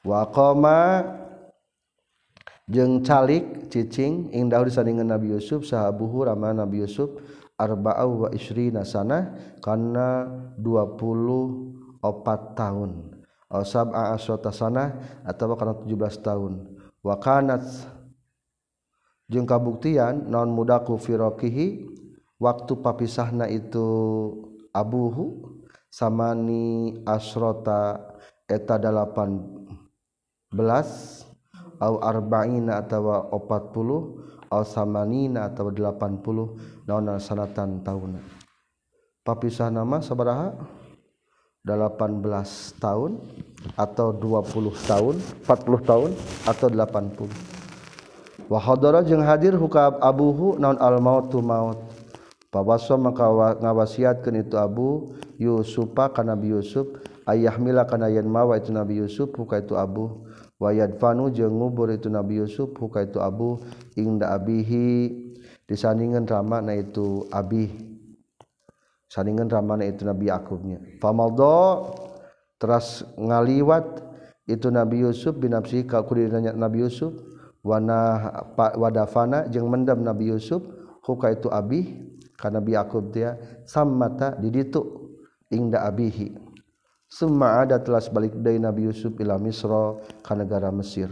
Wa 0.00 0.24
qama 0.32 1.04
jeung 2.64 3.04
calik 3.04 3.68
cicing 3.68 4.32
indah 4.32 4.56
dahulu 4.64 4.72
sandingan 4.72 5.12
Nabi 5.12 5.36
Yusuf 5.36 5.68
sahabuhu 5.68 6.24
rama 6.24 6.56
Nabi 6.56 6.80
Yusuf 6.88 7.12
arba'au 7.60 8.24
wa 8.24 8.28
isrina 8.32 8.88
sana 8.88 9.36
kana 9.60 10.32
20 10.56 11.75
opat 12.02 12.58
tahun. 12.58 13.16
Osab 13.46 13.94
asrota 13.94 14.50
sana 14.50 14.98
atau 15.22 15.54
karena 15.54 15.78
17 15.78 16.18
tahun. 16.18 16.52
Wakanat 17.06 17.62
jeung 19.30 19.46
kabuktian 19.46 20.26
non 20.26 20.50
mudaku 20.50 20.98
firokihi 20.98 21.86
waktu 22.42 22.72
papisahna 22.82 23.46
itu 23.46 23.86
abuhu 24.74 25.62
samani 25.86 26.98
asrota 27.06 28.02
eta 28.50 28.78
dalapan 28.78 29.42
belas 30.50 31.22
au 31.78 32.02
arba'ina 32.02 32.82
atawa 32.82 33.30
opat 33.30 33.70
puluh 33.70 34.26
au 34.50 34.62
samanina 34.62 35.50
atau 35.50 35.70
delapan 35.70 36.18
puluh 36.18 36.58
naon 36.86 37.06
sanatan 37.18 37.82
tahun. 37.82 38.22
Papisah 39.26 39.74
nama 39.74 39.98
sabaraha? 39.98 40.54
18 41.66 42.22
tahun 42.78 43.18
atau 43.74 44.14
20 44.14 44.70
tahun 44.86 45.14
40 45.42 45.90
tahun 45.90 46.10
atau 46.46 46.66
80 46.70 47.56
wahadara 48.46 49.02
jeung 49.02 49.22
hadir 49.26 49.58
hukab 49.58 49.98
abuhu 49.98 50.54
naon 50.58 50.78
al 50.78 51.02
mautu 51.02 51.42
maut. 51.42 51.82
Pawaso 52.46 52.96
maka 52.96 53.26
ngawasiatkeun 53.60 54.46
itu 54.46 54.56
abu 54.56 55.12
yusufa 55.36 56.08
ka 56.14 56.22
nabi 56.24 56.54
yusuf 56.54 56.88
ayah 57.28 57.58
mila 57.60 57.84
kana 57.84 58.08
yen 58.08 58.24
mawa 58.24 58.56
itu 58.56 58.72
nabi 58.72 59.02
yusuf 59.02 59.28
huka 59.34 59.60
itu 59.60 59.76
abu. 59.76 60.24
Wa 60.56 60.72
yadfanu 60.72 61.28
jeung 61.34 61.52
ngubur 61.52 61.92
itu 61.92 62.08
nabi 62.08 62.40
yusuf 62.40 62.72
huka 62.78 63.04
itu 63.04 63.20
abu. 63.20 63.60
Ingda 63.98 64.32
abihi 64.32 65.12
disandingan 65.68 66.24
rama 66.24 66.64
na 66.64 66.80
itu 66.80 67.28
abih. 67.28 67.68
saningan 69.10 69.50
ramana 69.50 69.86
itu 69.86 70.02
Nabi 70.06 70.30
Yakubnya. 70.30 70.78
Famaldo 71.02 71.90
teras 72.58 73.04
ngaliwat 73.18 74.02
itu 74.46 74.70
Nabi 74.70 75.02
Yusuf 75.02 75.34
bin 75.36 75.54
Absi 75.54 75.82
kakudirnya 75.82 76.54
Nabi 76.54 76.86
Yusuf 76.86 77.12
wana 77.66 78.30
wadafana 78.56 79.50
jeung 79.50 79.66
mendam 79.66 80.06
Nabi 80.06 80.30
Yusuf 80.30 80.62
huka 81.02 81.34
itu 81.34 81.50
abih 81.50 82.06
ka 82.38 82.46
Nabi 82.50 82.78
Yakub 82.78 83.10
dia 83.10 83.34
sammata 83.66 84.38
di 84.38 84.54
ditu 84.54 85.10
ingda 85.50 85.82
abihi. 85.86 86.46
Summa 87.06 87.62
ada 87.62 87.78
telas 87.78 88.10
balik 88.10 88.34
dari 88.42 88.58
Nabi 88.58 88.90
Yusuf 88.90 89.14
ila 89.22 89.38
Misra 89.38 89.94
ka 90.26 90.34
negara 90.34 90.74
Mesir. 90.74 91.06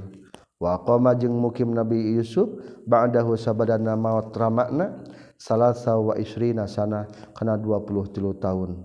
Wa 0.59 0.83
qama 0.83 1.15
jeung 1.15 1.39
mukim 1.39 1.71
Nabi 1.71 2.19
Yusuf 2.19 2.51
ba'dahu 2.87 3.39
sabadana 3.39 3.95
maut 3.95 4.35
ramakna 4.35 5.03
salasa 5.45 5.93
wa 6.01 6.17
isrina 6.17 6.65
sana 6.65 7.05
kana 7.37 7.61
23 7.61 8.17
tahun. 8.41 8.81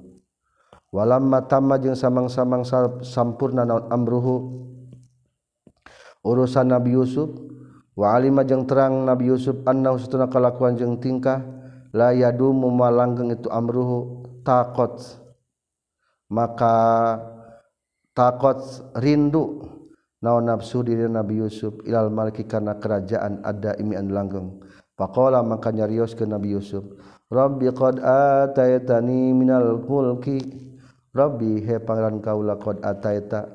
Walamma 0.91 1.47
tamma 1.47 1.79
jeung 1.79 1.95
samang-samang 1.95 2.67
sampurna 3.05 3.63
naon 3.63 3.87
amruhu? 3.87 4.35
Urusan 6.27 6.75
Nabi 6.75 6.99
Yusuf. 6.99 7.31
Wa 7.95 8.15
alima 8.15 8.43
jeung 8.43 8.67
terang 8.67 9.07
Nabi 9.07 9.31
Yusuf 9.31 9.63
annahu 9.63 9.95
satuna 9.99 10.27
kalakuan 10.27 10.75
jeung 10.75 10.99
tingkah 10.99 11.39
la 11.95 12.11
yadumu 12.11 12.67
malanggeng 12.67 13.31
itu 13.31 13.47
amruhu? 13.47 14.27
Takot. 14.43 14.99
Maka 16.27 16.75
takot 18.11 18.59
rindu 18.99 19.63
naon 20.19 20.49
nafsu 20.49 20.83
diri 20.83 21.07
Nabi 21.07 21.39
Yusuf 21.39 21.79
ilal 21.87 22.11
maliki 22.11 22.43
kana 22.43 22.75
kerajaan 22.81 23.45
ada 23.47 23.77
imi 23.79 23.95
an 23.95 24.11
langgeng. 24.11 24.59
Faqala 24.99 25.39
maka 25.47 25.71
nyarios 25.71 26.11
ke 26.11 26.27
Nabi 26.27 26.59
Yusuf. 26.59 26.83
Rabbi 27.31 27.71
qad 27.71 28.03
ataitani 28.03 29.31
minal 29.31 29.79
mulki. 29.79 30.43
Rabbi 31.15 31.63
he 31.63 31.79
pangeran 31.79 32.19
kaula 32.19 32.59
qad 32.59 32.83
ataita. 32.83 33.47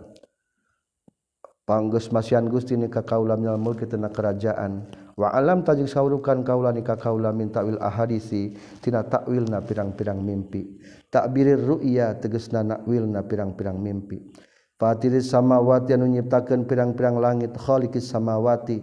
Panggeus 1.68 2.08
masian 2.16 2.48
Gusti 2.48 2.80
ni 2.80 2.88
ka 2.88 3.04
kaula 3.04 3.36
minal 3.36 3.60
mulki 3.60 3.84
tina 3.84 4.08
kerajaan. 4.08 4.88
Wa 5.20 5.36
alam 5.36 5.60
tajik 5.68 5.84
saurukan 5.84 6.40
kaula 6.48 6.72
ni 6.72 6.80
ka 6.80 6.96
kaula 6.96 7.28
min 7.28 7.52
ta'wil 7.52 7.76
ahadisi 7.76 8.56
tina 8.80 9.04
ta'wilna 9.04 9.60
pirang-pirang 9.68 10.24
mimpi. 10.24 10.80
Takbirir 11.12 11.60
ru'ya 11.60 12.16
tegasna 12.24 12.64
nakwilna 12.64 13.20
pirang-pirang 13.28 13.76
mimpi. 13.76 14.32
Fatiris 14.80 15.28
samawati 15.28 15.94
anu 15.94 16.08
nyiptakeun 16.08 16.66
pirang-pirang 16.66 17.20
langit 17.20 17.52
khaliqis 17.54 18.10
samawati 18.10 18.82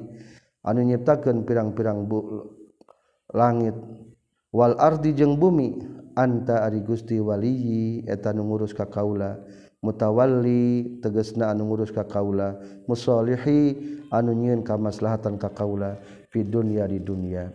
anu 0.65 0.85
nyiptakan 0.85 1.45
pirang-pirang 1.45 2.05
bu 2.05 2.49
langit. 3.33 3.75
Wal 4.51 4.75
ardi 4.75 5.15
jeung 5.15 5.39
bumi 5.39 5.79
anta 6.19 6.67
ari 6.67 6.83
Gusti 6.83 7.23
Waliyi 7.23 8.03
eta 8.03 8.35
nu 8.35 8.43
ngurus 8.51 8.75
ka 8.75 8.83
kaula. 8.83 9.39
Mutawalli 9.81 10.99
tegesna 10.99 11.49
anu 11.49 11.71
ngurus 11.71 11.89
ka 11.95 12.03
kaula. 12.03 12.59
Musolihi 12.85 13.79
anu 14.11 14.35
nyieun 14.35 14.61
kamaslahatan 14.61 15.39
ka 15.39 15.49
kaula. 15.55 15.97
Fi 16.29 16.43
dunya 16.43 16.83
di 16.85 16.99
dunya. 16.99 17.49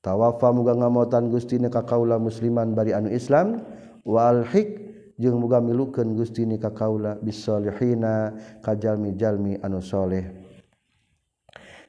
Tawafa 0.00 0.50
muga 0.56 0.72
ngamotan 0.72 1.28
Gusti 1.28 1.60
ka 1.68 1.84
kaula 1.84 2.16
musliman 2.16 2.72
bari 2.72 2.96
anu 2.96 3.12
Islam. 3.12 3.60
Wal 4.08 4.48
hik 4.48 4.88
jeung 5.20 5.36
muga 5.36 5.60
milukeun 5.60 6.16
Gusti 6.16 6.48
ka 6.56 6.72
kaula. 6.72 7.20
Bisolihina 7.20 8.32
kajalmi 8.64 9.12
jalmi 9.20 9.60
anu 9.60 9.84
soleh. 9.84 10.24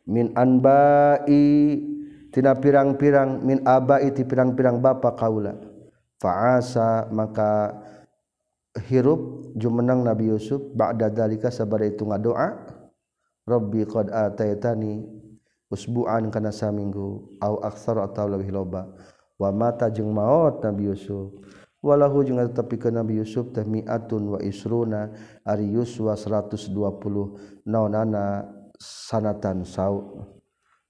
Min 0.09 0.33
anba'i 0.33 1.77
tina 2.33 2.57
pirang-pirang. 2.57 3.45
Min 3.45 3.61
abai 3.61 4.09
ti 4.09 4.25
pirang-pirang 4.25 4.81
bapa 4.81 5.13
kaula. 5.13 5.53
Fa'asa 6.17 7.07
maka 7.13 7.77
hirup 8.89 9.53
jumenang 9.55 10.03
Nabi 10.03 10.33
Yusuf 10.33 10.59
ba'da 10.75 11.07
dalika 11.07 11.47
sabar 11.47 11.79
itu 11.87 12.03
ngadoa 12.03 12.77
Rabbi 13.47 13.81
qad 13.87 14.13
ataitani 14.13 14.99
usbuan 15.71 16.29
kana 16.29 16.51
saminggu 16.51 17.39
au 17.39 17.55
aksar 17.63 18.01
atau 18.03 18.27
lebih 18.27 18.51
loba. 18.51 18.89
Wa 19.39 19.53
mata 19.55 19.87
jeung 19.87 20.11
maut 20.11 20.59
Nabi 20.59 20.91
Yusuf. 20.91 21.31
Walahu 21.79 22.27
jeung 22.27 22.43
tetepikeun 22.43 22.99
Nabi 22.99 23.23
Yusuf 23.23 23.55
teh 23.55 23.63
mi'atun 23.63 24.35
wa 24.35 24.39
isruna 24.43 25.15
ari 25.47 25.71
yuswa 25.71 26.19
120 26.19 26.75
naonana 27.63 28.43
sanatan 28.79 29.67
sau 29.67 30.23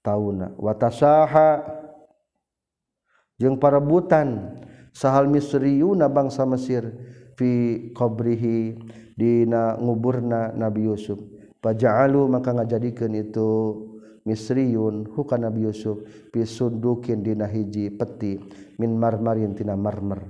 tauna. 0.00 0.54
Watasaha 0.56 1.60
jeung 3.36 3.58
parebutan 3.58 4.56
sahal 4.94 5.26
misriuna 5.26 6.06
bangsa 6.06 6.46
Mesir 6.46 6.86
fi 7.34 7.90
qabrihi 7.92 8.78
dina 9.18 9.76
nguburna 9.76 10.54
Nabi 10.54 10.86
Yusuf. 10.86 11.18
Faja'alu 11.60 12.24
maka 12.24 12.56
ngajadikeun 12.56 13.20
itu 13.20 13.50
misriun 14.24 15.04
hukana 15.12 15.52
Nabi 15.52 15.68
Yusuf 15.68 16.00
fi 16.32 16.48
sundukin 16.48 17.20
dina 17.20 17.44
hiji 17.44 17.92
peti 17.92 18.40
min 18.80 18.96
marmarin 18.96 19.52
tina 19.52 19.76
marmer. 19.76 20.24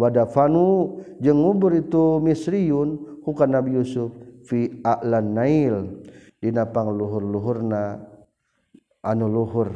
Wadafanu 0.00 0.96
jeung 1.20 1.44
ngubur 1.44 1.76
itu 1.76 2.16
misriun 2.24 3.20
hukana 3.20 3.60
Nabi 3.60 3.76
Yusuf 3.76 4.08
fi 4.48 4.80
a'lan 4.80 5.36
nail. 5.36 5.99
dinapang 6.40 6.90
luhur-luhurna 6.96 8.00
anu 9.04 9.28
luhur 9.28 9.70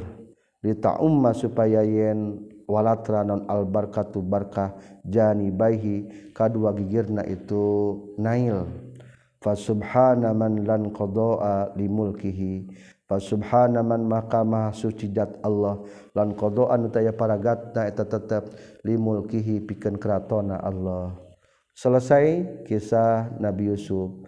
dita 0.65 0.97
Umma 0.97 1.36
supaya 1.36 1.85
yen 1.85 2.41
walatra 2.65 3.20
non 3.20 3.45
albarkatu 3.45 4.24
barkah 4.24 4.73
jani 5.05 5.53
baihi 5.53 6.32
kadua 6.32 6.73
gigirna 6.73 7.20
itu 7.28 8.01
nail. 8.16 8.65
Fa 9.45 9.53
subhana 9.53 10.32
man 10.32 10.65
lan 10.65 10.89
qadaa 10.89 11.77
li 11.77 11.85
mulkihi. 11.85 12.73
Fa 13.05 13.20
subhana 13.20 13.85
man 13.85 14.09
maka 14.09 14.41
suci 14.73 15.12
zat 15.12 15.36
Allah. 15.45 15.85
Lan 16.16 16.32
qadaa 16.32 16.81
nu 16.81 16.89
taya 16.89 17.12
paragatna 17.12 17.85
eta 17.85 18.09
tetep 18.09 18.57
li 18.89 18.97
mulkihi 18.97 19.61
pikeun 19.69 20.01
kratona 20.01 20.65
Allah. 20.65 21.12
Selesai 21.77 22.65
kisah 22.65 23.36
Nabi 23.36 23.69
Yusuf. 23.69 24.23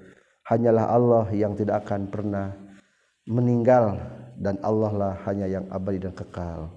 Hanyalah 0.47 0.87
Allah 0.91 1.27
yang 1.35 1.59
tidak 1.59 1.87
akan 1.87 2.07
pernah 2.07 2.55
meninggal 3.27 3.99
dan 4.39 4.57
Allah 4.63 4.93
lah 4.95 5.15
hanya 5.27 5.51
yang 5.51 5.67
abadi 5.75 5.99
dan 5.99 6.15
kekal. 6.15 6.71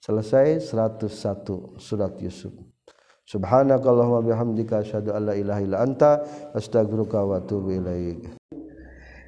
Selesai 0.00 0.62
101 0.72 1.76
surat 1.76 2.14
Yusuf. 2.22 2.54
Subhanakallahumma 3.26 4.22
bihamdika 4.22 4.86
asyhadu 4.86 5.10
an 5.10 5.28
la 5.28 5.34
ilaha 5.34 5.60
illa 5.60 5.78
anta 5.82 6.22
astaghfiruka 6.54 7.26
wa 7.26 7.42
atubu 7.42 7.74
ilaik. 7.74 8.22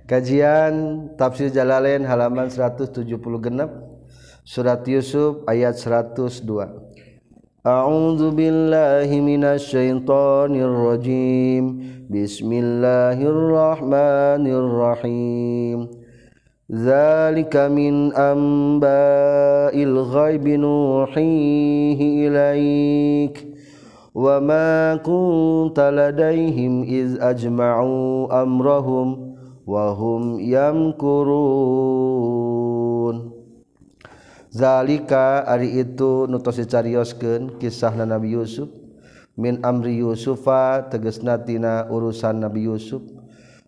Kajian 0.09 0.75
Tafsir 1.21 1.53
Jalalain 1.53 2.01
halaman 2.07 2.49
170 2.49 3.05
genep 3.45 3.69
Surat 4.49 4.81
Yusuf 4.89 5.45
ayat 5.45 5.77
102 5.77 6.88
أعوذ 7.69 8.31
بالله 8.31 9.21
من 9.21 9.45
الشيطان 9.45 10.57
الرجيم. 10.57 11.65
بسم 12.11 12.53
الله 12.53 13.19
الرحمن 13.21 14.45
الرحيم. 14.61 15.89
ذلك 16.73 17.57
من 17.57 18.13
أنباء 18.13 19.83
الغيب 19.83 20.49
نوحيه 20.49 22.29
إليك. 22.29 23.47
وما 24.15 24.97
كنت 24.97 25.81
لديهم 25.81 26.83
إذ 26.83 27.17
أجمعوا 27.21 28.43
أمرهم 28.43 29.35
وهم 29.67 30.41
يمكرون. 30.41 31.89
zalika 34.53 35.45
ari 35.45 35.81
itu 35.81 36.29
nutosi 36.29 36.65
carioskeun 36.65 37.57
kisahna 37.61 38.09
Nabi 38.09 38.35
Yusuf. 38.37 38.69
Min 39.39 39.63
amri 39.63 40.03
Yusufa 40.03 40.91
tegesnatina 40.91 41.87
urusan 41.87 42.43
Nabi 42.43 42.67
Yusuf. 42.67 43.01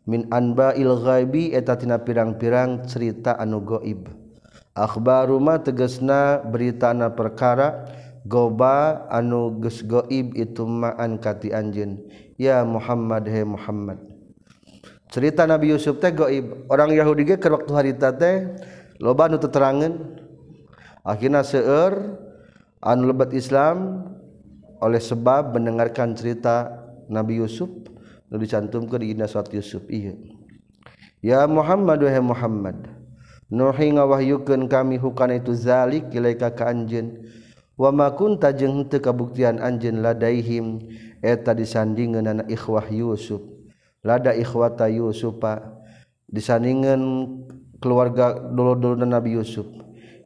Min 0.08 0.26
anba 0.34 0.74
il 0.74 0.90
ghaibi 0.90 1.54
eta 1.54 1.78
tina 1.78 2.02
pirang-pirang 2.02 2.88
cerita 2.90 3.38
anu 3.38 3.62
gaib 3.62 4.10
akhbaruma 4.74 5.60
tegesna 5.60 6.40
berita 6.40 6.94
na 6.94 7.10
perkara 7.12 7.86
goba 8.24 9.06
anu 9.10 9.58
geus 9.60 9.82
gaib 9.84 10.32
itu 10.36 10.64
ma'an 10.64 11.18
kati 11.18 11.52
anjeun. 11.52 12.00
Ya 12.40 12.64
Muhammad 12.64 13.28
he 13.28 13.44
Muhammad. 13.44 14.00
Cerita 15.10 15.44
Nabi 15.44 15.74
Yusuf 15.74 15.98
teh 16.00 16.14
gaib 16.14 16.64
orang 16.70 16.94
Yahudi 16.94 17.26
ge 17.28 17.36
keur 17.36 17.60
waktu 17.60 17.72
harita 17.74 18.14
teh 18.14 18.48
loba 19.02 19.26
nu 19.28 19.36
teterangan 19.36 20.19
akhirnya 21.06 21.44
seueur 21.44 22.20
anu 22.84 23.12
lebat 23.12 23.32
Islam 23.36 24.08
oleh 24.80 25.00
sebab 25.00 25.52
mendengarkan 25.56 26.16
cerita 26.16 26.68
Nabi 27.10 27.40
Yusuf 27.40 27.68
nu 28.30 28.36
dicantumkeun 28.38 29.02
di 29.02 29.12
dina 29.12 29.26
surat 29.28 29.50
Yusuf 29.52 29.84
iya 29.90 30.14
Ya 31.20 31.44
Muhammad 31.44 32.00
wahai 32.00 32.24
Muhammad 32.24 33.00
Nuhi 33.50 33.90
ngawahyukeun 33.90 34.70
kami 34.70 34.94
hukana 34.94 35.42
itu 35.42 35.50
zalik 35.58 36.14
ilaika 36.14 36.54
ka 36.54 36.70
anjeun. 36.70 37.26
Wa 37.74 37.90
ma 37.90 38.14
kunta 38.14 38.54
jeung 38.54 38.86
teu 38.86 39.02
kabuktian 39.02 39.58
anjeun 39.58 40.06
ladaihim 40.06 40.78
eta 41.18 41.50
disandingeunana 41.50 42.46
ikhwah 42.46 42.86
Yusuf. 42.94 43.42
Lada 44.06 44.30
ikhwata 44.38 44.86
Yusufa 44.86 45.82
disandingan 46.30 47.02
keluarga 47.82 48.38
dulur-dulurna 48.38 49.18
Nabi 49.18 49.34
Yusuf. 49.34 49.66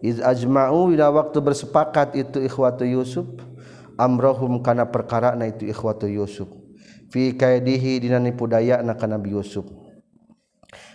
Iz 0.05 0.21
ajma'u 0.21 0.93
ila 0.93 1.09
waktu 1.09 1.41
bersepakat 1.41 2.13
itu 2.13 2.45
ikhwatu 2.45 2.85
Yusuf 2.85 3.25
amrohum 3.97 4.61
kana 4.61 4.85
perkara 4.85 5.33
na 5.33 5.49
itu 5.49 5.65
ikhwatu 5.65 6.05
Yusuf. 6.05 6.53
Fi 7.09 7.33
kaidihi 7.33 8.05
dina 8.05 8.21
nipu 8.21 8.45
na 8.45 8.61
kana 8.93 9.17
Nabi 9.17 9.33
Yusuf. 9.33 9.65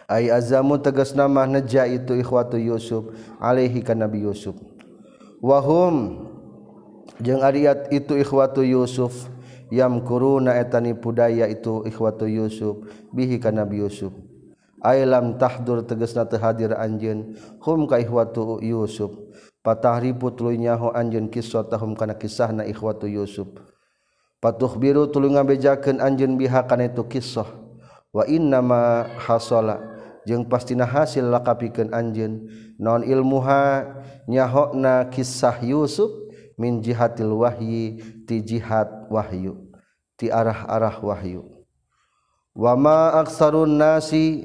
Ay 0.05 0.29
azamu 0.29 0.77
tegas 0.77 1.17
nama 1.17 1.49
neja 1.49 1.89
itu 1.89 2.13
ikhwatu 2.13 2.61
Yusuf 2.61 3.09
alaihi 3.41 3.81
kana 3.81 4.05
Nabi 4.05 4.29
Yusuf. 4.29 4.53
Wahum 5.41 6.27
jeung 7.17 7.41
ariat 7.41 7.89
itu 7.89 8.13
ikhwatu 8.13 8.61
Yusuf 8.61 9.25
yamkuruna 9.73 10.57
etani 10.59 10.93
budaya 10.93 11.49
itu 11.49 11.81
ikhwatu 11.87 12.29
Yusuf 12.29 12.85
bihi 13.15 13.41
ka 13.41 13.49
Nabi 13.49 13.81
Yusuf 13.81 14.13
Aylam 14.79 15.35
tahdur 15.35 15.83
tegesna 15.83 16.23
teu 16.23 16.39
hadir 16.39 16.71
anjeun. 16.75 17.35
Hum 17.59 17.83
ka 17.87 17.99
ihwatu 17.99 18.63
Yusuf. 18.63 19.11
Patahribu 19.59 20.31
tuluy 20.31 20.55
nyaho 20.55 20.95
anjeun 20.95 21.27
kisah 21.27 21.67
tahum 21.67 21.95
kana 21.95 22.15
kisahna 22.15 22.63
ihwatu 22.63 23.11
Yusuf. 23.11 23.47
Patuh 24.39 24.71
biru 24.79 25.11
tuluy 25.11 25.35
ngabejakeun 25.35 25.99
anjeun 25.99 26.39
biha 26.39 26.63
kana 26.63 26.87
itu 26.87 27.03
kisah. 27.03 27.47
Wa 28.15 28.23
inna 28.23 28.63
ma 28.63 29.03
hasala 29.19 29.83
jeung 30.23 30.47
pastina 30.47 30.87
hasil 30.87 31.27
lakapikeun 31.27 31.91
anjeun. 31.91 32.47
Non 32.79 33.03
ilmuha 33.03 33.83
nyahona 34.31 35.11
kisah 35.11 35.59
Yusuf 35.59 36.07
min 36.55 36.79
jihatil 36.79 37.35
wahyi 37.35 37.99
ti 38.23 38.39
jihad 38.39 38.87
wahyu 39.11 39.67
ti 40.15 40.31
arah-arah 40.31 41.03
wahyu. 41.03 41.43
Wama 42.55 43.19
aksarun 43.19 43.75
nasi 43.75 44.43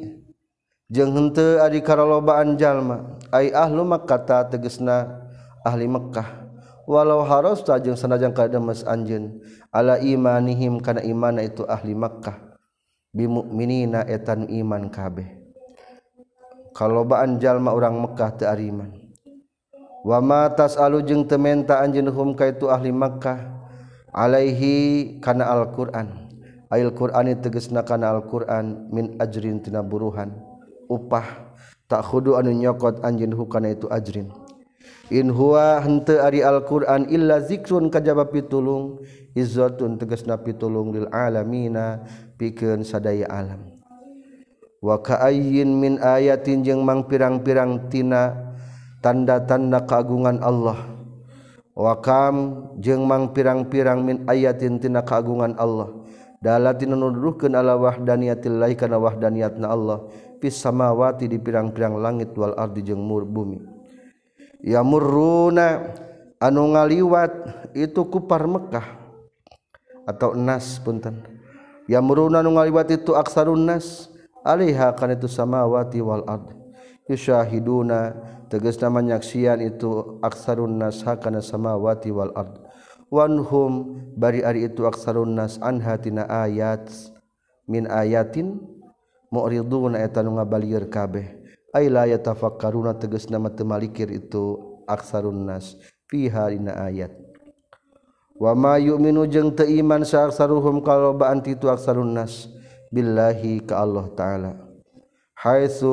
jeung 0.95 1.11
henteu 1.11 1.59
ari 1.59 1.83
karolobaan 1.83 2.55
jalma 2.55 3.19
ai 3.35 3.51
ahlu 3.51 3.83
makkata 3.83 4.47
tegesna 4.47 5.27
ahli 5.66 5.91
Mekkah. 5.91 6.47
Walau 6.85 7.25
haros 7.25 7.65
tajeng 7.65 7.97
sanajan 7.97 8.37
kademes 8.37 8.85
anjeun 8.85 9.41
ala 9.73 9.97
imanihim 9.99 10.79
kana 10.85 11.01
imana 11.03 11.41
itu 11.43 11.65
ahli 11.65 11.97
Makkah. 11.97 12.55
Bimukminina 13.11 14.05
etan 14.05 14.47
iman 14.53 14.93
kabeh. 14.93 15.27
Kalobaan 16.77 17.41
jalma 17.43 17.73
orang 17.75 17.99
Mekkah 17.99 18.31
teu 18.39 18.47
ariman 18.47 18.95
wa 20.05 20.21
ma 20.21 20.53
tasalu 20.53 21.01
jeung 21.01 21.25
teu 21.25 21.41
menta 21.41 21.81
anjeun 21.81 22.12
hum 22.12 22.37
ka 22.37 22.53
itu 22.53 22.69
ahli 22.69 22.93
Makkah 22.93 23.41
alaihi 24.12 25.19
kana 25.25 25.49
Al-Qur'an. 25.49 26.29
Ayil 26.69 26.93
Qur'ani 26.93 27.41
tegesna 27.41 27.81
kana 27.81 28.12
Al-Qur'an 28.12 28.93
min 28.93 29.16
ajrin 29.16 29.65
tina 29.65 29.81
buruhan. 29.81 30.44
upah. 30.89 31.56
Tak 31.85 32.01
khudu 32.01 32.40
anu 32.40 32.51
nyokot 32.51 33.05
anjin 33.05 33.32
hukana 33.36 33.77
itu 33.77 33.85
ajrin. 33.93 34.32
In 35.12 35.28
huwa 35.28 35.85
henteu 35.85 36.16
ari 36.16 36.40
alquran 36.40 37.12
illa 37.12 37.44
zikrun 37.44 37.93
kajaba 37.93 38.24
pitulung 38.24 39.05
izzatun 39.36 40.01
tegasna 40.01 40.40
pitulung 40.40 40.97
lil 40.97 41.06
alamina 41.12 42.01
pikeun 42.40 42.81
sadaya 42.81 43.28
alam. 43.28 43.69
Wa 44.81 45.01
ka'ayyin 45.01 45.69
min 45.77 46.01
ayatin 46.01 46.65
jeung 46.65 46.85
mang 46.85 47.05
pirang-pirang 47.05 47.93
tina 47.93 48.32
tanda-tanda 49.05 49.85
keagungan 49.85 50.40
Allah. 50.40 50.77
Wakam 51.77 52.69
jeung 52.81 53.05
mang 53.05 53.36
pirang-pirang 53.36 54.01
min 54.05 54.24
ayatin 54.24 54.81
tina 54.81 55.05
keagungan 55.05 55.52
Allah. 55.61 55.93
Dalatin 56.40 56.93
nuduhkeun 56.97 57.56
ala 57.56 57.77
wahdaniyatillah 57.77 58.73
kana 58.77 59.01
wahdaniyatna 59.01 59.69
Allah. 59.69 60.09
pis 60.45 60.61
samawati 60.61 61.25
di 61.25 61.41
pirang-pirang 61.41 61.97
langit 61.97 62.37
wal 62.37 62.53
ardi 62.53 62.85
jeung 62.85 63.01
mur 63.01 63.25
bumi. 63.25 63.65
Yamurruna 64.61 65.97
anu 66.37 66.77
ngaliwat 66.77 67.33
itu 67.73 68.05
kupar 68.05 68.45
Mekkah 68.45 68.85
atau 70.05 70.37
nas 70.37 70.77
punten. 70.85 71.25
Yamurruna 71.89 72.45
anu 72.45 72.61
ngaliwat 72.61 72.93
itu 72.93 73.16
aksarun 73.16 73.65
nas. 73.65 74.12
Alaiha 74.45 74.93
kan 74.93 75.09
itu 75.16 75.25
samawati 75.25 76.05
wal 76.05 76.21
ardi. 76.29 76.53
Yusyahiduna 77.09 78.12
tegas 78.53 78.77
nama 78.77 79.01
nyaksian 79.01 79.65
itu 79.65 80.21
aksarun 80.21 80.77
nas 80.77 81.01
hakana 81.01 81.41
samawati 81.41 82.12
wal 82.12 82.37
ardi. 82.37 82.61
Wanhum 83.09 84.05
bari 84.12 84.45
ari 84.45 84.69
itu 84.69 84.85
aksarun 84.85 85.33
nas 85.33 85.57
anha 85.65 85.97
tina 85.97 86.29
ayat 86.29 86.93
min 87.65 87.89
ayatin 87.89 88.61
mu'ridun 89.35 89.98
eta 89.98 90.23
nu 90.23 90.39
ngabalieur 90.39 90.86
kabeh. 90.86 91.43
Ay 91.74 91.90
la 91.90 92.06
yatafakkaruna 92.06 92.94
tegasna 92.94 93.43
teu 93.51 93.66
malikir 93.66 94.06
itu 94.15 94.62
aksarun 94.86 95.43
nas 95.43 95.74
fiha 96.06 96.55
dina 96.55 96.70
ayat. 96.86 97.11
Wa 98.39 98.55
ma 98.55 98.78
yu'minu 98.78 99.27
jeung 99.27 99.51
teu 99.59 99.66
iman 99.66 100.06
sa 100.06 100.31
aksaruhum 100.31 100.86
kalobaan 100.86 101.43
itu 101.43 101.66
aksarun 101.66 102.15
nas 102.15 102.47
billahi 102.94 103.66
ka 103.66 103.82
Allah 103.82 104.06
taala. 104.15 104.52
Haitsu 105.35 105.90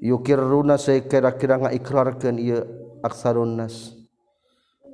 yukirruna 0.00 0.80
sakira-kira 0.80 1.60
ngaikrarkeun 1.60 2.40
ieu 2.40 2.64
aksarun 3.04 3.60
nas 3.60 3.92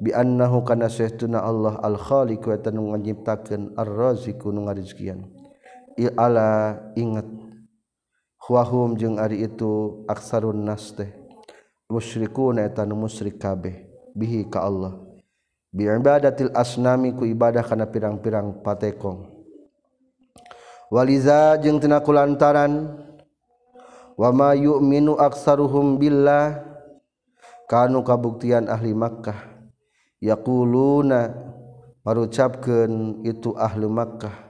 bi 0.02 0.10
annahu 0.10 0.66
kana 0.66 0.90
sayyiduna 0.90 1.46
Allah 1.46 1.78
al 1.78 1.94
khaliq 1.94 2.42
wa 2.42 2.58
tanu 2.58 2.90
ngajiptakeun 2.90 3.78
ar-raziqu 3.78 4.50
nu 4.50 4.66
ngarizkian. 4.66 5.35
ala 6.16 6.76
ingat. 6.92 7.24
Wahum 8.46 8.94
jeung 8.94 9.18
ari 9.18 9.42
itu 9.42 10.06
aksarun 10.06 10.62
nas 10.62 10.94
teh. 10.94 11.10
Musyrikuna 11.90 12.62
eta 12.62 12.86
nu 12.86 12.94
musyrik 12.94 13.42
kabeh. 13.42 13.90
Bihi 14.14 14.46
ka 14.46 14.62
Allah. 14.62 15.02
Bi 15.74 15.90
ibadatil 15.90 16.54
asnami 16.54 17.10
ku 17.10 17.26
ibadah 17.26 17.66
kana 17.66 17.90
pirang-pirang 17.90 18.62
patekong. 18.62 19.26
Waliza 20.94 21.58
jeung 21.58 21.82
tina 21.82 21.98
kulantaran 21.98 23.02
wa 24.14 24.30
ma 24.30 24.54
yu'minu 24.54 25.18
aksaruhum 25.18 25.98
billah. 25.98 26.62
Kanu 27.66 28.06
kabuktian 28.06 28.70
ahli 28.70 28.94
Makkah. 28.94 29.58
Yaquluna 30.22 31.34
marucapkeun 32.06 33.26
itu 33.26 33.58
ahli 33.58 33.90
Makkah. 33.90 34.45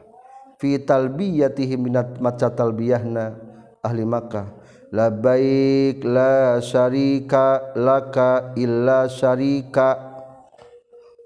Fi 0.57 0.81
talbiyatihim 0.81 1.89
minat 1.89 2.19
maca 2.21 2.53
talbiyahna 2.53 3.37
ahli 3.85 4.03
Makkah. 4.03 4.47
La 4.95 5.11
baik 5.11 6.07
la 6.07 6.63
syarika 6.63 7.75
laka 7.77 8.55
illa 8.57 9.11
syarika. 9.11 9.99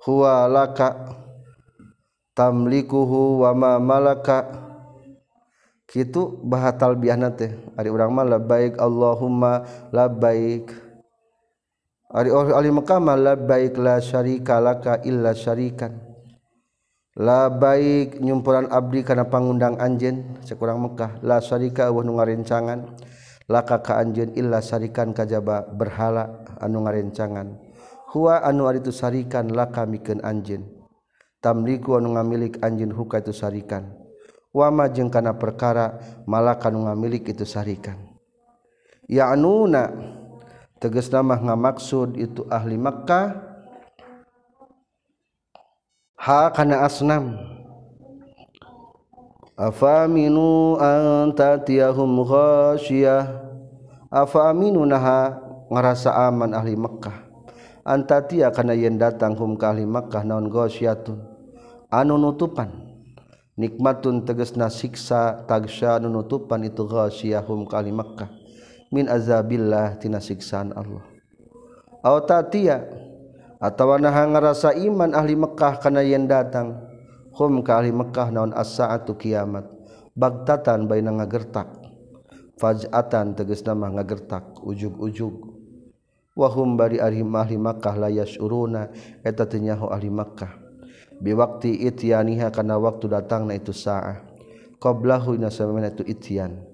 Huwa 0.05 0.49
laka. 0.49 1.17
Tamlikuhu 2.35 3.45
wa 3.45 3.51
ma 3.53 3.73
malaka. 3.77 4.49
Kitu 5.85 6.41
baha 6.47 6.73
talbiyahna 6.75 7.35
teh. 7.35 7.53
Ari 7.77 7.91
urang 7.91 8.15
mah 8.15 8.25
labbaik 8.25 8.79
Allahumma 8.81 9.67
labbaik. 9.93 10.73
Ari 12.11 12.31
ahli 12.33 12.71
Makkah 12.75 12.99
mah 12.99 13.19
labbaik 13.19 13.79
la 13.79 14.01
syarika 14.03 14.59
laka 14.59 14.99
illa 15.07 15.31
syarikan 15.31 16.10
la 17.19 17.51
baik 17.51 18.21
nyumpuran 18.23 18.71
abdi 18.71 19.03
kana 19.03 19.27
pangundang 19.27 19.81
anjeun 19.81 20.39
sekurang 20.45 20.79
Mekkah 20.83 21.19
la 21.25 21.43
syarika 21.43 21.89
eueuh 21.89 22.05
nu 22.05 22.19
ngarencangan. 22.19 22.87
Laka 23.51 23.83
ka 23.83 23.99
anjeun 23.99 24.31
illa 24.39 24.63
sarikan 24.63 25.11
kajaba 25.11 25.67
berhala 25.67 26.47
anu 26.63 26.87
ngarencangan. 26.87 27.59
Huwa 28.15 28.47
anu 28.47 28.71
ari 28.71 28.79
tu 28.79 28.95
sarikan 28.95 29.51
laka 29.51 29.83
mikeun 29.91 30.23
anjeun. 30.23 30.71
Tamliku 31.43 31.99
anu 31.99 32.15
ngamilik 32.15 32.63
anjeun 32.63 32.95
huka 32.95 33.19
itu 33.25 33.35
sarikan 33.35 34.01
wama 34.51 34.91
jeung 34.91 35.11
kana 35.11 35.35
perkara 35.39 35.99
malaka 36.27 36.69
anu 36.71 36.87
ngamilik 36.87 37.23
itu 37.23 37.47
sarikan 37.47 37.97
ya 39.07 39.31
anuna 39.31 39.95
tegasna 40.83 41.23
mah 41.23 41.41
ngamaksud 41.41 42.19
itu 42.19 42.47
ahli 42.51 42.77
Mekkah. 42.79 43.50
ha 46.21 46.53
kana 46.53 46.85
asnam? 46.85 47.41
Afaminu 49.57 50.77
an 50.77 51.33
tatiyahum 51.33 52.25
ghasyah 52.25 53.29
afaminu 54.13 54.85
naha 54.85 55.37
ngarasa 55.73 56.13
aman 56.29 56.53
ahli 56.53 56.77
Mekkah. 56.77 57.29
Antatia 57.85 58.53
kana 58.53 58.77
yen 58.77 59.01
datang 59.01 59.33
hum 59.37 59.57
ka 59.57 59.73
ahli 59.73 59.89
Mekkah 59.89 60.25
naon 60.25 60.53
ghasyatun 60.53 61.21
anu 61.89 62.21
nutupan. 62.21 62.69
Nikmatun 63.61 64.25
tegasna 64.25 64.73
siksa 64.73 65.45
tagsya 65.45 66.01
anu 66.01 66.09
nutupan 66.09 66.65
itu 66.65 66.85
ghasyahum 66.85 67.65
ka 67.69 67.81
ahli 67.81 67.93
Mekkah. 67.93 68.29
Min 68.93 69.09
azabillah 69.09 70.01
tina 70.01 70.21
siksaan 70.21 70.73
Allah. 70.73 71.05
Aw 72.01 72.17
tatia 72.25 72.81
atawa 73.61 74.01
naha 74.01 74.25
ngarasa 74.27 74.73
iman 74.75 75.13
ahli 75.13 75.37
Mekkah 75.37 75.79
kana 75.79 76.01
yen 76.01 76.25
datang. 76.25 76.81
Hum 77.37 77.61
ka 77.61 77.79
ahli 77.79 77.93
Mekkah 77.93 78.33
naon 78.33 78.57
as-saatu 78.57 79.15
kiamat. 79.15 79.69
Bagtatan 80.17 80.89
baina 80.89 81.13
ngagertak. 81.15 81.69
Faj'atan 82.57 83.37
tegas 83.37 83.63
nama 83.63 83.93
ngagertak. 83.93 84.65
Ujug-ujug 84.65 85.61
wa 86.35 86.49
hum 86.49 86.81
bari 86.81 86.97
ahli 86.97 87.21
ahli 87.21 87.57
Mekkah 87.61 87.95
la 88.01 88.09
yasuruna 88.09 88.89
eta 89.21 89.45
teu 89.45 89.61
nyaho 89.61 89.93
ahli 89.93 90.09
Mekkah 90.09 90.71
biwakti 91.21 91.85
ityaniha 91.85 92.49
kana 92.51 92.81
waktu 92.81 93.07
datangna 93.13 93.55
itu 93.55 93.77
saah. 93.77 94.25
Qablahu 94.81 95.37
nasamana 95.37 95.93
itu 95.93 96.01
ityan. 96.09 96.70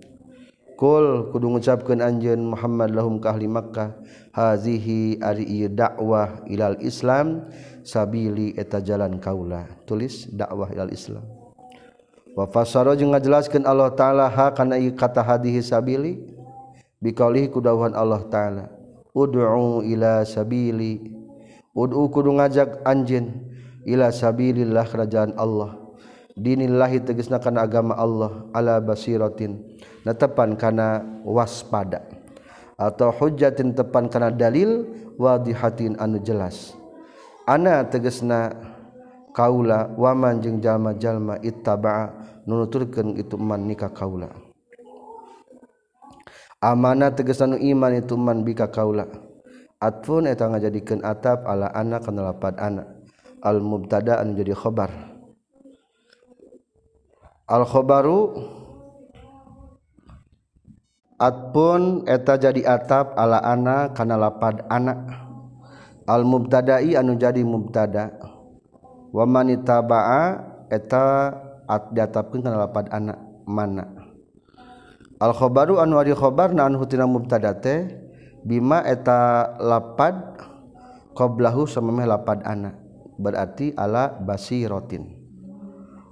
Kul 0.77 1.32
kudu 1.32 1.57
ngucapkeun 1.57 2.05
anjeun 2.05 2.53
Muhammad 2.53 2.93
lahum 2.93 3.16
ka 3.16 3.32
ahli 3.32 3.48
Makkah. 3.48 3.97
Hazihi 4.36 5.16
ari 5.24 5.48
ieu 5.48 5.73
dakwah 5.73 6.44
ilal 6.44 6.77
Islam 6.85 7.48
sabili 7.81 8.53
eta 8.61 8.85
jalan 8.85 9.16
kaula. 9.16 9.65
Tulis 9.89 10.28
dakwah 10.28 10.69
ilal 10.69 10.93
Islam. 10.93 11.24
Wa 12.36 12.44
fasara 12.44 12.93
jeung 12.93 13.16
ngajelaskeun 13.16 13.65
Allah 13.65 13.89
taala 13.97 14.28
ha 14.28 14.53
kana 14.53 14.77
ieu 14.77 14.93
kata 14.93 15.24
hadihi 15.24 15.65
sabili? 15.65 16.20
Biqaulih 17.01 17.48
ku 17.48 17.65
dawuhan 17.65 17.97
Allah 17.97 18.24
taala 18.28 18.65
ud'u 19.16 19.81
ila 19.81 20.24
sabili 20.28 21.12
ud'u 21.73 22.09
kudu 22.12 22.36
ngajak 22.36 22.85
anjeun 22.85 23.32
ila 23.89 24.12
sabilillah 24.12 24.85
kerajaan 24.85 25.32
Allah. 25.40 25.81
Dinillahi 26.36 27.01
tegasna 27.01 27.40
kana 27.40 27.65
agama 27.65 27.97
Allah 27.97 28.44
ala 28.53 28.77
basiratin. 28.77 29.76
tepan 30.12 30.55
karena 30.55 31.03
waspada 31.24 32.05
atau 32.77 33.09
hujatin 33.09 33.73
tepan 33.73 34.07
karena 34.12 34.28
dalil 34.28 34.85
wadihatin 35.16 35.97
anu 35.97 36.20
jelas. 36.20 36.77
Ana 37.49 37.87
tegesna 37.87 38.53
kaula 39.33 39.91
waman 39.97 40.43
jeung 40.43 40.61
jalma-jalma 40.61 41.41
ittaba 41.41 42.12
nunuturkeun 42.45 43.16
itu 43.16 43.41
man 43.41 43.65
nikah 43.65 43.91
kaula. 43.91 44.28
Amanah 46.61 47.15
tegesan 47.15 47.57
iman 47.57 47.93
itu 47.97 48.19
man 48.19 48.43
bika 48.43 48.69
kaula. 48.69 49.07
Atfun 49.77 50.27
eta 50.27 50.49
ngajadikeun 50.49 51.05
atap 51.05 51.45
ala 51.45 51.69
anak 51.70 52.09
kana 52.09 52.33
lapad 52.33 52.57
anak 52.57 52.89
al 53.45 53.61
mubtada 53.61 54.19
anu 54.19 54.35
jadi 54.35 54.57
khobar. 54.57 54.91
Al 57.47 57.62
khobaru 57.62 58.35
atpun 61.16 62.05
eta 62.05 62.36
jadi 62.36 62.62
atap 62.64 63.16
ala 63.16 63.40
anak 63.40 63.97
kana 63.97 64.16
lapad 64.16 64.64
anak 64.68 65.01
al 66.06 66.22
mubtada'i 66.22 66.94
anu 66.94 67.16
jadi 67.16 67.43
mubtada. 67.43 68.14
Wa 69.10 69.24
man 69.24 69.48
ittaba'a 69.48 70.24
eta 70.68 71.32
at 71.66 71.90
diatapkeun 71.93 72.44
kana 72.44 72.68
lapad 72.68 72.93
anak 72.93 73.18
mana. 73.48 73.84
Al 75.16 75.32
khabaru 75.32 75.80
anu 75.80 75.97
ari 75.97 76.12
khabarna 76.12 76.68
anu 76.68 76.84
tina 76.84 77.09
mubtada 77.09 77.56
teh 77.56 77.88
bima 78.47 78.84
eta 78.84 79.51
lapad 79.59 80.38
qablahu 81.16 81.64
samemeh 81.64 82.05
lapad 82.05 82.44
anak 82.44 82.76
berarti 83.16 83.72
ala 83.74 84.12
basiratin 84.12 85.16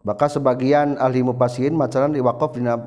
maka 0.03 0.27
sebagian 0.27 0.97
ahli 0.97 1.21
mufassirin 1.21 1.77
macaran 1.77 2.17
diwaqaf 2.17 2.57
dina 2.57 2.81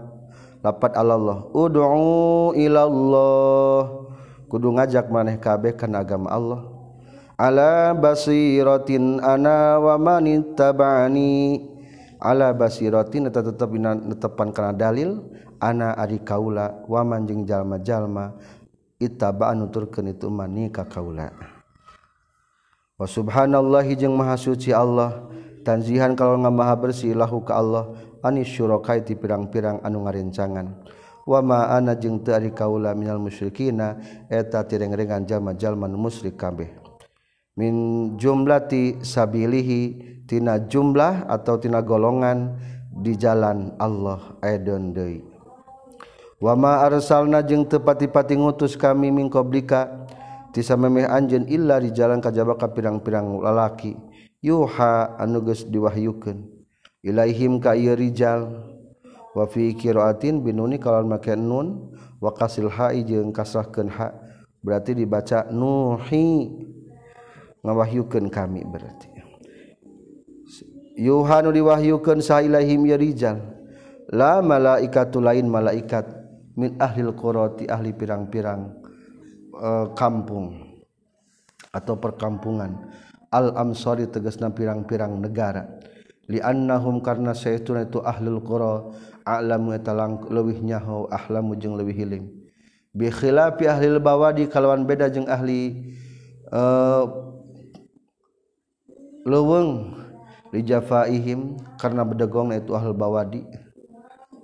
lapat 0.68 0.91
Allah 0.99 1.48
udhu 1.56 2.52
ilallah. 2.60 4.03
Kudu 4.48 4.76
ngajak 4.80 5.11
maneh 5.11 5.39
kabeh 5.39 5.76
kana 5.76 6.03
agama 6.03 6.31
Allah. 6.31 6.61
Ala 7.35 7.91
basiratin 7.91 9.19
ana 9.19 9.76
wa 9.76 9.99
manittabani 9.99 11.68
ala 12.15 12.56
basiratin 12.56 13.27
eta 13.27 13.44
tetep 13.44 13.68
netepan 13.76 14.56
kana 14.56 14.72
dalil. 14.72 15.23
Ana 15.60 15.98
ari 15.99 16.23
kaula 16.23 16.85
wa 16.88 17.02
man 17.03 17.27
jeung 17.27 17.44
jalma-jalma 17.44 18.38
ittaba 19.02 19.52
nuturkeun 19.57 20.15
itu 20.15 20.31
mani 20.31 20.72
ka 20.72 20.88
kaula. 20.88 21.34
Wa 22.95 23.03
subhanallahi 23.03 23.99
jeung 23.99 24.15
maha 24.15 24.39
suci 24.39 24.72
Allah. 24.72 25.27
Tanzihan 25.68 26.15
kalau 26.15 26.39
ngamaha 26.39 26.80
bersih 26.80 27.11
lahu 27.11 27.44
ka 27.44 27.60
Allah. 27.60 27.91
anis 28.23 28.49
syurokai 28.49 29.06
ti 29.06 29.18
pirang-pirang 29.18 29.81
anu 29.85 30.06
ngarencangan 30.06 30.68
wama 31.27 31.76
ana 31.76 31.99
jeung 31.99 32.23
teu 32.23 32.31
ari 32.31 32.56
kaula 32.56 32.95
minal 32.95 33.19
musyrikina 33.19 33.99
eta 34.31 34.64
tireng-rengan 34.64 35.27
jalma-jalma 35.27 35.91
musyrik 35.91 36.39
kabeh. 36.39 36.72
Min 37.60 38.15
jumlati 38.15 39.03
sabilihi 39.03 39.81
tina 40.23 40.56
jumlah 40.56 41.27
atau 41.27 41.60
tina 41.60 41.84
golongan 41.84 42.56
di 42.95 43.19
jalan 43.19 43.76
Allah 43.76 44.39
aidon 44.39 44.95
deui. 44.95 45.26
Wama 46.39 46.85
arsalna 46.85 47.44
jeung 47.44 47.68
teu 47.68 47.84
pati-pati 47.84 48.38
ngutus 48.39 48.77
kami 48.77 49.10
min 49.11 49.27
qablika 49.27 50.07
ti 50.53 50.61
samemeh 50.64 51.10
anjeun 51.10 51.49
illa 51.49 51.81
di 51.81 51.91
jalan 51.91 52.22
kajaba 52.23 52.56
ka 52.56 52.72
pirang-pirang 52.72 53.41
lalaki. 53.44 53.98
Yuha 54.39 55.18
anu 55.18 55.41
geus 55.44 55.65
diwahyukeun. 55.65 56.57
ilaihim 57.03 57.60
ka 57.61 57.78
ieu 57.78 57.94
rijal. 57.94 58.65
Wa 59.38 59.45
fi 59.45 59.78
qiraatin 59.78 60.41
binuni 60.41 60.82
kalau 60.82 61.06
make 61.06 61.30
nun 61.38 61.94
wa 62.18 62.34
kasil 62.34 62.74
ha'i 62.74 63.06
jeung 63.06 63.30
kasrahkeun 63.30 63.90
ha. 63.94 64.10
Berarti 64.65 64.98
dibaca 64.98 65.45
nuhi 65.53 66.49
ngawahyukeun 67.61 68.34
kami 68.34 68.65
berarti. 68.65 69.14
Yuhanu 70.98 71.53
diwahyukeun 71.53 72.26
sa 72.26 72.41
ilaihim 72.41 72.90
ya 72.90 72.98
rijal. 72.98 73.38
La 74.10 74.41
malaikatu 74.41 75.22
lain 75.22 75.45
malaikat 75.45 76.10
min 76.57 76.74
ahlil 76.82 77.14
qurati 77.14 77.69
ahli 77.69 77.94
pirang-pirang 77.94 78.74
uh, 79.53 79.94
kampung 79.94 80.82
atau 81.69 82.02
perkampungan. 82.02 82.90
Al 83.30 83.53
amsari 83.53 84.10
tegasna 84.10 84.49
pirang-pirang 84.49 85.14
negara. 85.22 85.69
Liannahum 86.28 86.99
karena 86.99 87.32
sayyiduna 87.32 87.88
itu 87.88 88.04
ahlul 88.04 88.44
qura 88.44 88.91
a'lamu 89.24 89.72
etalang 89.74 90.24
leuwih 90.28 90.60
nyaho 90.60 91.08
ahlamu 91.08 91.56
jeung 91.56 91.80
leuwih 91.80 91.95
hilim 91.95 92.24
bi 92.91 93.08
khilafi 93.08 93.68
ahlil 93.68 94.04
bawadi 94.04 94.48
kalawan 94.52 94.84
beda 94.84 95.08
jeung 95.08 95.28
ahli 95.28 95.95
uh, 96.52 97.08
leuweung 99.28 99.95
li 100.56 100.64
jafaihim 100.64 101.60
karena 101.76 102.08
bedegong 102.08 102.56
itu 102.56 102.72
ahlul 102.72 102.95
bawadi. 102.95 103.44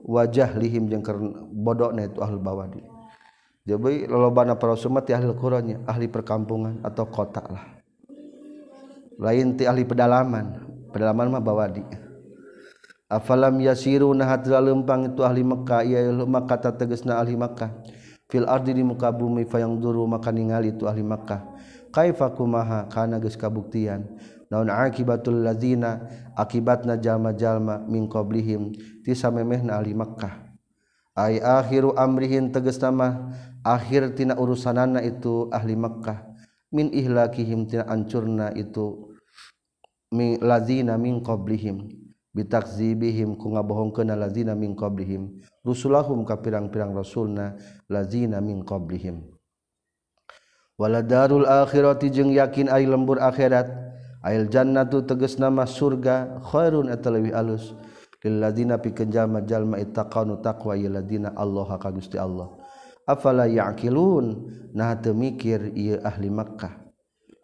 Wajah 0.04 0.60
lihim 0.60 0.92
jeung 0.92 1.00
bodokna 1.56 2.12
itu 2.12 2.20
ahlul 2.20 2.44
bawadi. 2.44 2.84
Jadi 3.64 4.04
lolobana 4.12 4.60
para 4.60 4.76
sumat 4.76 5.08
ahli 5.08 5.32
Qurannya 5.32 5.88
ahli 5.88 6.12
perkampungan 6.12 6.84
atau 6.84 7.08
kota 7.08 7.40
lah. 7.48 7.64
Lain 9.16 9.56
ti 9.56 9.64
ahli 9.64 9.88
pedalaman 9.88 10.73
pedalaman 10.94 11.34
mah 11.34 11.42
bawadi 11.42 11.82
afalam 13.10 13.58
yasiru 13.58 14.14
nahatla 14.14 14.62
lempang 14.62 15.10
itu 15.10 15.26
ahli 15.26 15.42
Mekkah 15.42 15.82
ya 15.82 16.14
maka 16.30 16.62
kata 16.62 16.78
tegesna 16.78 17.18
ahli 17.18 17.34
Mekkah 17.34 17.74
fil 18.30 18.46
ardi 18.46 18.78
di 18.78 18.86
muka 18.86 19.10
bumi 19.10 19.50
fayang 19.50 19.82
duru 19.82 20.06
maka 20.06 20.30
ningali 20.30 20.78
itu 20.78 20.86
ahli 20.86 21.02
Mekkah 21.02 21.54
kaifa 21.94 22.34
kumaha? 22.34 22.90
Kana 22.90 23.22
geus 23.22 23.38
kabuktian. 23.38 24.10
Naon 24.50 24.74
akibatul 24.74 25.46
ladzina 25.46 26.10
akibatna 26.34 26.98
jalma-jalma 26.98 27.86
min 27.86 28.10
qablihim. 28.10 28.74
Ti 29.06 29.14
samemehna 29.14 29.78
ahli 29.78 29.94
Mekkah 29.94 30.58
ay 31.14 31.38
akhiru 31.38 31.94
amrihin 31.94 32.50
tegesna 32.50 32.90
mah. 32.90 33.14
Akhir 33.64 34.12
tina 34.12 34.36
urusanana 34.36 35.00
itu 35.00 35.48
ahli 35.48 35.78
Mekkah 35.78 36.20
min 36.74 36.92
ihlakihim 36.92 37.70
tina 37.70 37.88
ancurna 37.88 38.52
itu 38.58 39.13
mi 40.14 40.38
lazina 40.38 40.94
min 41.02 41.26
qablihim 41.26 41.90
bitakzibihim 42.34 43.38
ku 43.38 43.54
ngabohongkeun 43.54 44.14
lazina 44.14 44.54
min 44.54 44.78
qablihim. 44.78 45.42
Rusulahum 45.66 46.26
ka 46.26 46.42
pirang-pirang 46.42 46.94
rasulna 46.94 47.58
lazina 47.90 48.42
min 48.42 48.66
qablihim. 48.66 49.26
Waladarul 50.78 51.46
akhirati 51.46 52.10
jeung 52.10 52.34
yakin 52.34 52.70
ari 52.70 52.90
lembur 52.90 53.22
akhirat. 53.22 53.70
Ail 54.24 54.48
jannatu 54.48 55.04
tegasna 55.04 55.52
mah 55.52 55.68
surga 55.68 56.42
khairun 56.48 56.90
eta 56.90 57.12
leuwih 57.12 57.36
alus. 57.36 57.76
Lil 58.24 58.40
ladina 58.40 58.80
pikeun 58.80 59.12
jalma 59.12 59.44
jalma 59.44 59.76
ittaqanu 59.84 60.40
taqwa 60.40 60.80
ieu 60.80 60.88
ladina 60.88 61.36
Allah 61.36 61.68
ka 61.76 61.92
Gusti 61.92 62.16
Allah. 62.16 62.56
Afala 63.04 63.52
yaqilun? 63.52 64.48
Nah 64.72 64.96
teu 64.96 65.12
mikir 65.12 65.76
ieu 65.76 66.00
ahli 66.00 66.32
Makkah. 66.32 66.83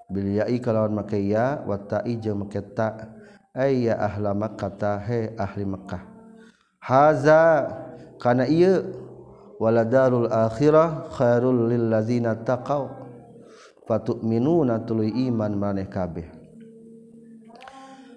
Bil 0.10 0.42
ya'i 0.42 0.58
kalawan 0.58 0.92
make 0.92 1.22
ya. 1.22 1.62
Wa 1.64 1.78
ta'i 1.78 2.18
jeung 2.18 2.44
make 2.44 2.60
ta 2.76 3.14
ay 3.56 3.88
ya 3.88 3.96
ahla 4.02 4.34
Makkah 4.36 4.72
ta 4.76 5.00
he 5.00 5.32
ahli 5.38 5.64
Makkah. 5.64 6.04
Haza 6.82 7.70
kana 8.18 8.50
ieu? 8.50 9.08
Waladarul 9.60 10.32
akhirah 10.32 11.12
khairul 11.14 11.70
lil 11.70 11.92
ladzina 11.92 12.36
taqaw. 12.36 12.90
Fatu'minuna 13.86 14.82
tuluy 14.86 15.12
iman 15.28 15.52
maneh 15.56 15.90
kabeh. 15.90 16.26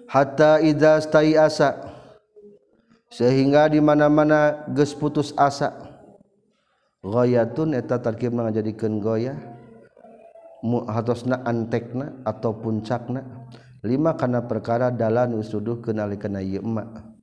Hatta 0.07 0.61
idza 0.61 1.01
asa 1.41 1.89
sehingga 3.09 3.65
di 3.69 3.81
mana-mana 3.81 4.65
geus 4.69 4.93
putus 4.93 5.33
asa 5.33 5.73
goyatun 7.01 7.73
eta 7.77 7.97
tarkib 8.01 8.33
ngajadikeun 8.33 9.01
goyah 9.01 9.37
muhatosna 10.63 11.43
antekna 11.43 12.23
atau 12.23 12.55
puncakna 12.55 13.45
lima 13.83 14.15
kana 14.15 14.47
perkara 14.47 14.89
dalan 14.89 15.35
usuduh 15.35 15.83
kenali 15.83 16.15
kena 16.15 16.39
yemak 16.39 17.13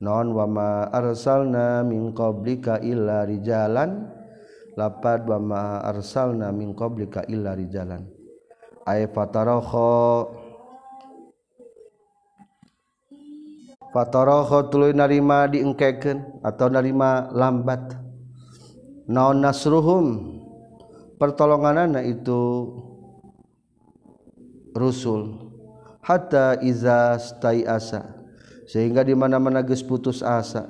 non 0.00 0.32
wama 0.32 0.88
arsalna 0.88 1.84
min 1.84 2.10
qablika 2.16 2.80
illa 2.80 3.28
rijalan. 3.28 4.18
Lapad 4.78 5.28
wama 5.28 5.84
arsalna 5.84 6.48
min 6.56 6.72
qablika 6.72 7.20
illa 7.28 7.52
rijalan. 7.52 8.08
Ay 8.88 9.04
fatarakha 9.12 10.24
fatarakha 13.92 14.72
tuluy 14.72 14.96
narima 14.96 15.44
diengkeken 15.52 16.40
atau 16.40 16.72
narima 16.72 17.28
lambat. 17.28 17.98
Naon 19.04 19.44
nasruhum. 19.44 20.39
pertolonganana 21.20 22.00
itu 22.00 22.72
rusul. 24.72 25.52
Hatta 26.00 26.56
iza 26.64 27.20
stai 27.20 27.68
asa. 27.68 28.16
Sehingga 28.64 29.04
di 29.04 29.12
mana-mana 29.12 29.60
geus 29.60 29.84
putus 29.84 30.24
asa. 30.24 30.64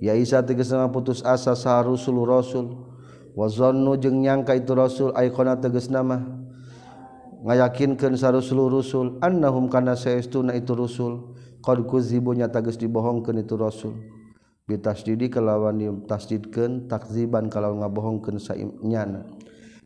Ya 0.00 0.16
isa 0.16 0.40
tegasna 0.40 0.88
putus 0.88 1.20
asa 1.20 1.52
sa 1.52 1.84
rusul 1.84 2.24
rasul. 2.24 2.88
Wa 3.36 3.52
zannu 3.52 4.00
jeung 4.00 4.24
nyangka 4.24 4.56
itu 4.56 4.72
rasul 4.72 5.12
aikona 5.12 5.60
tegas 5.60 5.92
nama. 5.92 6.24
Ngayakinkeun 7.44 8.16
sa 8.16 8.32
rusul 8.32 8.72
rusul 8.72 9.20
annahum 9.20 9.68
kana 9.68 9.92
saestuna 9.92 10.56
itu 10.56 10.72
rusul. 10.72 11.36
Qad 11.60 11.84
kuzibu 11.84 12.32
nyata 12.32 12.64
geus 12.64 12.80
dibohongkeun 12.80 13.44
itu 13.44 13.54
rasul. 13.60 13.94
Bitasdidi 14.64 15.28
kalawan 15.28 16.06
tasdidkeun 16.08 16.88
takziban 16.88 17.50
kalau 17.52 17.82
ngabohongkeun 17.82 18.38
saimnya 18.38 19.26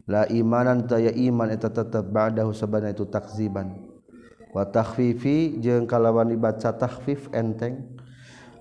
la 0.07 0.25
imanan 0.31 0.87
taya 0.87 1.11
iman 1.11 1.51
eta 1.51 1.69
tetap 1.69 2.07
ba'dahu 2.07 2.55
sabana 2.55 2.95
itu 2.95 3.05
takziban. 3.07 3.75
Wa 4.55 4.65
takhfifi 4.65 5.59
jeung 5.61 5.85
kalawan 5.85 6.33
dibaca 6.33 6.73
takhfif 6.73 7.29
enteng. 7.35 7.99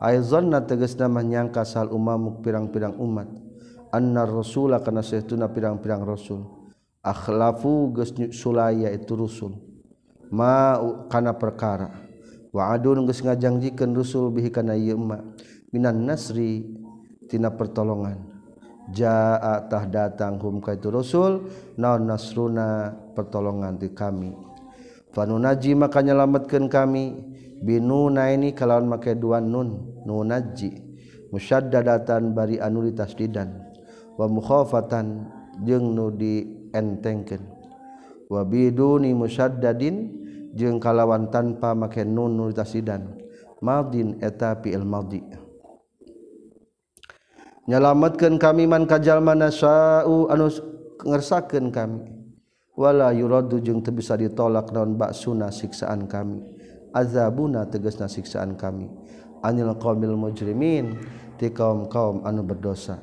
Aizanna 0.01 0.59
tegasna 0.59 1.07
mah 1.07 1.23
nyangka 1.23 1.63
sal 1.63 1.87
umam 1.93 2.43
pirang-pirang 2.43 2.99
umat. 2.99 3.31
Anna 3.95 4.27
rasula 4.27 4.83
kana 4.83 4.99
sahtuna 4.99 5.47
pirang-pirang 5.47 6.03
rasul. 6.03 6.43
Akhlafu 6.99 7.95
geus 7.95 8.11
sulaya 8.35 8.91
itu 8.91 9.15
rusul. 9.15 9.55
Ma 10.33 10.75
kana 11.07 11.31
perkara. 11.31 12.03
Wa'adun 12.51 13.07
geus 13.07 13.23
ngajangjikeun 13.23 13.95
rusul 13.95 14.35
bihi 14.35 14.51
kana 14.51 14.75
ieu 14.75 14.99
ma. 14.99 15.23
Minan 15.71 16.03
nasri 16.03 16.75
tina 17.31 17.55
pertolongan. 17.55 18.34
jaatah 18.93 19.83
datang 19.89 20.37
humka 20.37 20.77
itu 20.77 20.93
rasul 20.93 21.49
naon 21.79 22.05
nasruna 22.05 22.93
pertolongan 23.17 23.81
ti 23.81 23.89
kami. 23.93 24.35
Fanunaji 25.15 25.79
maka 25.79 26.03
nyelametkeun 26.03 26.67
kami 26.67 27.15
binuna 27.63 28.35
ini 28.35 28.51
kalawan 28.51 28.83
make 28.83 29.15
dua 29.15 29.39
nun 29.39 30.03
nunaji 30.03 30.75
musyaddadatan 31.31 32.35
bari 32.35 32.59
anu 32.59 32.83
ditasdidan 32.83 33.63
wa 34.19 34.27
mukhafatan 34.27 35.31
jeung 35.63 35.95
nu 35.95 36.11
dientengkeun 36.11 37.47
wa 38.27 38.43
biduni 38.43 39.15
musyaddadin 39.15 39.95
jeung 40.51 40.83
kalawan 40.83 41.31
tanpa 41.31 41.71
make 41.71 42.03
nun 42.03 42.35
nu 42.35 42.51
ditasdidan 42.51 43.15
madin 43.63 44.19
eta 44.19 44.59
fi'il 44.59 44.83
madhi. 44.83 45.44
nyalamatkan 47.65 48.37
kami 48.37 48.69
man 48.69 48.85
kajal 48.85 49.21
mana 49.21 49.49
sau 49.49 50.29
anu 50.29 50.49
ngersakan 51.05 51.69
kami. 51.69 52.01
Wala 52.75 53.15
yuradu 53.15 53.63
jeung 53.63 53.79
teu 53.79 53.95
bisa 53.95 54.19
ditolak 54.19 54.75
naon 54.75 54.99
baksuna 54.99 55.47
siksaan 55.47 56.11
kami. 56.11 56.43
Azabuna 56.91 57.63
tegasna 57.67 58.11
siksaan 58.11 58.59
kami. 58.59 58.91
Anil 59.39 59.71
qaumil 59.79 60.19
mujrimin 60.19 60.99
ti 61.39 61.55
kaum 61.55 61.87
kaum 61.87 62.27
anu 62.27 62.43
berdosa. 62.43 62.99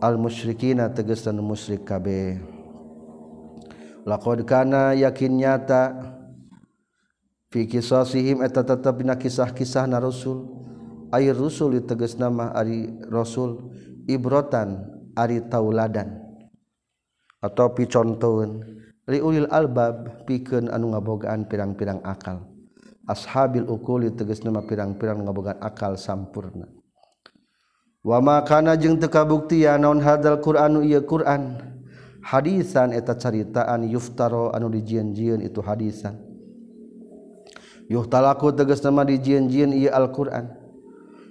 Al 0.00 0.16
musyrikina 0.16 0.88
tegasna 0.88 1.36
musyrik 1.36 1.84
kabeh. 1.84 2.40
Laqad 4.08 4.46
kana 4.48 4.96
yakin 4.96 5.36
nyata 5.36 5.92
fi 7.52 7.68
kisasihim 7.68 8.40
eta 8.40 8.64
tetep 8.64 9.04
dina 9.04 9.20
kisah-kisah 9.20 9.84
na 9.84 10.00
rasul. 10.00 10.65
air 11.12 11.34
Rasul 11.34 11.78
teges 11.84 12.18
nama 12.18 12.50
Ari 12.54 13.06
Rasul 13.10 13.70
ibrotan 14.06 14.82
Ari 15.14 15.44
tauladan. 15.46 16.22
Atau 17.42 17.76
picontoun 17.76 18.64
liulil 19.06 19.46
albab 19.54 20.26
pikeun 20.26 20.66
anu 20.72 20.92
ngabogaan 20.96 21.46
pirang-pirang 21.46 22.02
akal. 22.02 22.48
Ashabil 23.06 23.62
ukuli 23.70 24.10
teges 24.10 24.42
nama 24.42 24.66
pirang-pirang 24.66 25.22
ngabogaan 25.22 25.62
akal 25.62 25.94
sampurna. 25.94 26.66
Wama 28.06 28.42
kana 28.46 28.78
jeung 28.78 28.98
teu 28.98 29.10
kabuktian 29.10 29.82
naon 29.82 29.98
hadal 29.98 30.38
Qur'anu 30.38 30.82
ieu 30.82 31.02
Qur'an? 31.02 31.58
Hadisan 32.22 32.90
eta 32.90 33.14
caritaan 33.14 33.86
yuftaro 33.86 34.50
anu 34.50 34.66
dijieun-jieun 34.70 35.42
itu 35.42 35.62
hadisan. 35.62 36.18
Yuhtalaku 37.86 38.50
teges 38.58 38.82
nama 38.82 39.06
dijieun-jieun 39.06 39.70
ieu 39.70 39.90
Al-Qur'an. 39.94 40.65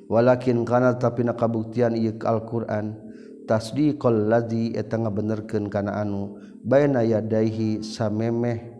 walakin 0.06 0.66
kana 0.66 0.98
tapi 0.98 1.26
na 1.26 1.34
kabuktian 1.34 1.98
ieu 1.98 2.14
Al-Qur'an 2.22 2.98
tasdiqal 3.46 4.30
ladzi 4.30 4.74
eta 4.74 4.98
ngabenerkeun 4.98 5.70
kana 5.70 6.02
anu 6.02 6.38
baina 6.66 7.06
yadaihi 7.06 7.86
samemeh 7.86 8.74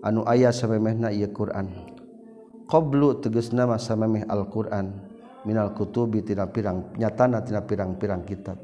anu 0.00 0.24
aya 0.24 0.52
samemehna 0.52 1.12
ieu 1.12 1.28
Quran. 1.32 1.68
Qablu 2.70 3.20
tegasna 3.20 3.66
samemeh 3.76 4.24
Al-Qur'an 4.28 5.10
minal 5.44 5.72
kutubi 5.72 6.20
tina 6.24 6.48
pirang 6.48 6.92
nyatana 6.96 7.44
tina 7.44 7.64
pirang-pirang 7.64 8.24
kitab. 8.24 8.60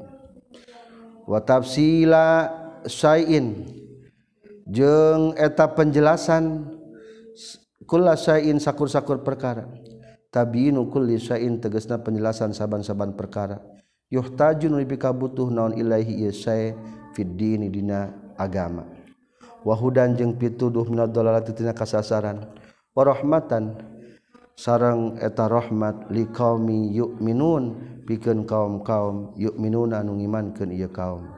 Wa 1.27 1.43
tafsila 1.43 2.47
syai'in 2.87 3.67
jeung 4.67 5.35
eta 5.35 5.67
penjelasan 5.75 6.71
kula 7.87 8.15
sayin 8.15 8.59
sakur-sakur 8.59 9.23
perkara. 9.23 9.67
tabiinu 10.37 10.85
kulli 10.93 11.17
syai'in 11.17 11.57
tegasna 11.57 11.97
penjelasan 11.97 12.53
saban-saban 12.53 13.17
perkara. 13.17 13.57
Yuhtajun 14.13 14.77
lebih 14.77 15.01
kabutuh 15.01 15.49
naon 15.49 15.73
ilaihi 15.73 16.29
yasai 16.29 16.77
fid 17.17 17.33
dini 17.33 17.73
dina 17.73 18.13
agama. 18.37 18.85
Wahudan 19.65 20.13
jeung 20.13 20.37
pituduh 20.37 20.85
minad 20.85 21.09
dalalati 21.09 21.57
tina 21.57 21.73
kasasaran. 21.73 22.45
Wa 22.93 23.01
rahmatan 23.01 23.81
sareng 24.53 25.17
eta 25.17 25.49
rahmat 25.49 26.13
liqaumi 26.13 26.93
yu'minun 26.93 27.63
pikeun 28.05 28.45
kaum-kaum 28.45 29.33
yu'minuna 29.41 30.05
anu 30.05 30.21
ngimankeun 30.21 30.69
ieu 30.69 30.93
kaum. 30.93 31.33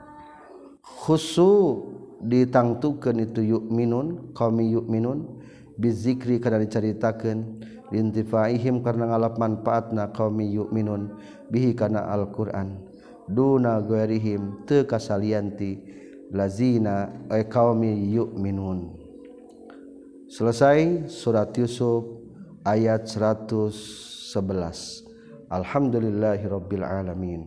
Khusu 0.83 1.87
ditangtukeun 2.19 3.23
itu 3.23 3.47
yu'minun 3.55 4.35
qaumi 4.35 4.75
yu'minun 4.75 5.39
bizikri 5.79 6.43
kana 6.43 6.59
dicaritakeun 6.59 7.63
lintifaihim 7.89 8.85
karena 8.85 9.13
ngalap 9.13 9.37
manfaat 9.37 9.93
na 9.93 10.09
qaumi 10.09 10.53
yu'minun. 10.53 11.17
Bihi 11.49 11.73
kana 11.73 12.09
Alquran. 12.09 12.85
Duna 13.29 13.81
ghairihim 13.85 14.65
te 14.65 14.85
kasalianti 14.85 15.77
lazina 16.33 17.09
ay 17.29 17.45
qaumi 17.45 18.13
yu'minun. 18.13 18.97
Selesai 20.29 21.09
surat 21.09 21.49
Yusuf 21.57 22.05
ayat 22.61 23.09
111 23.09 25.09
Alhamdulillahirabbil 25.49 26.85
alamin. 26.85 27.41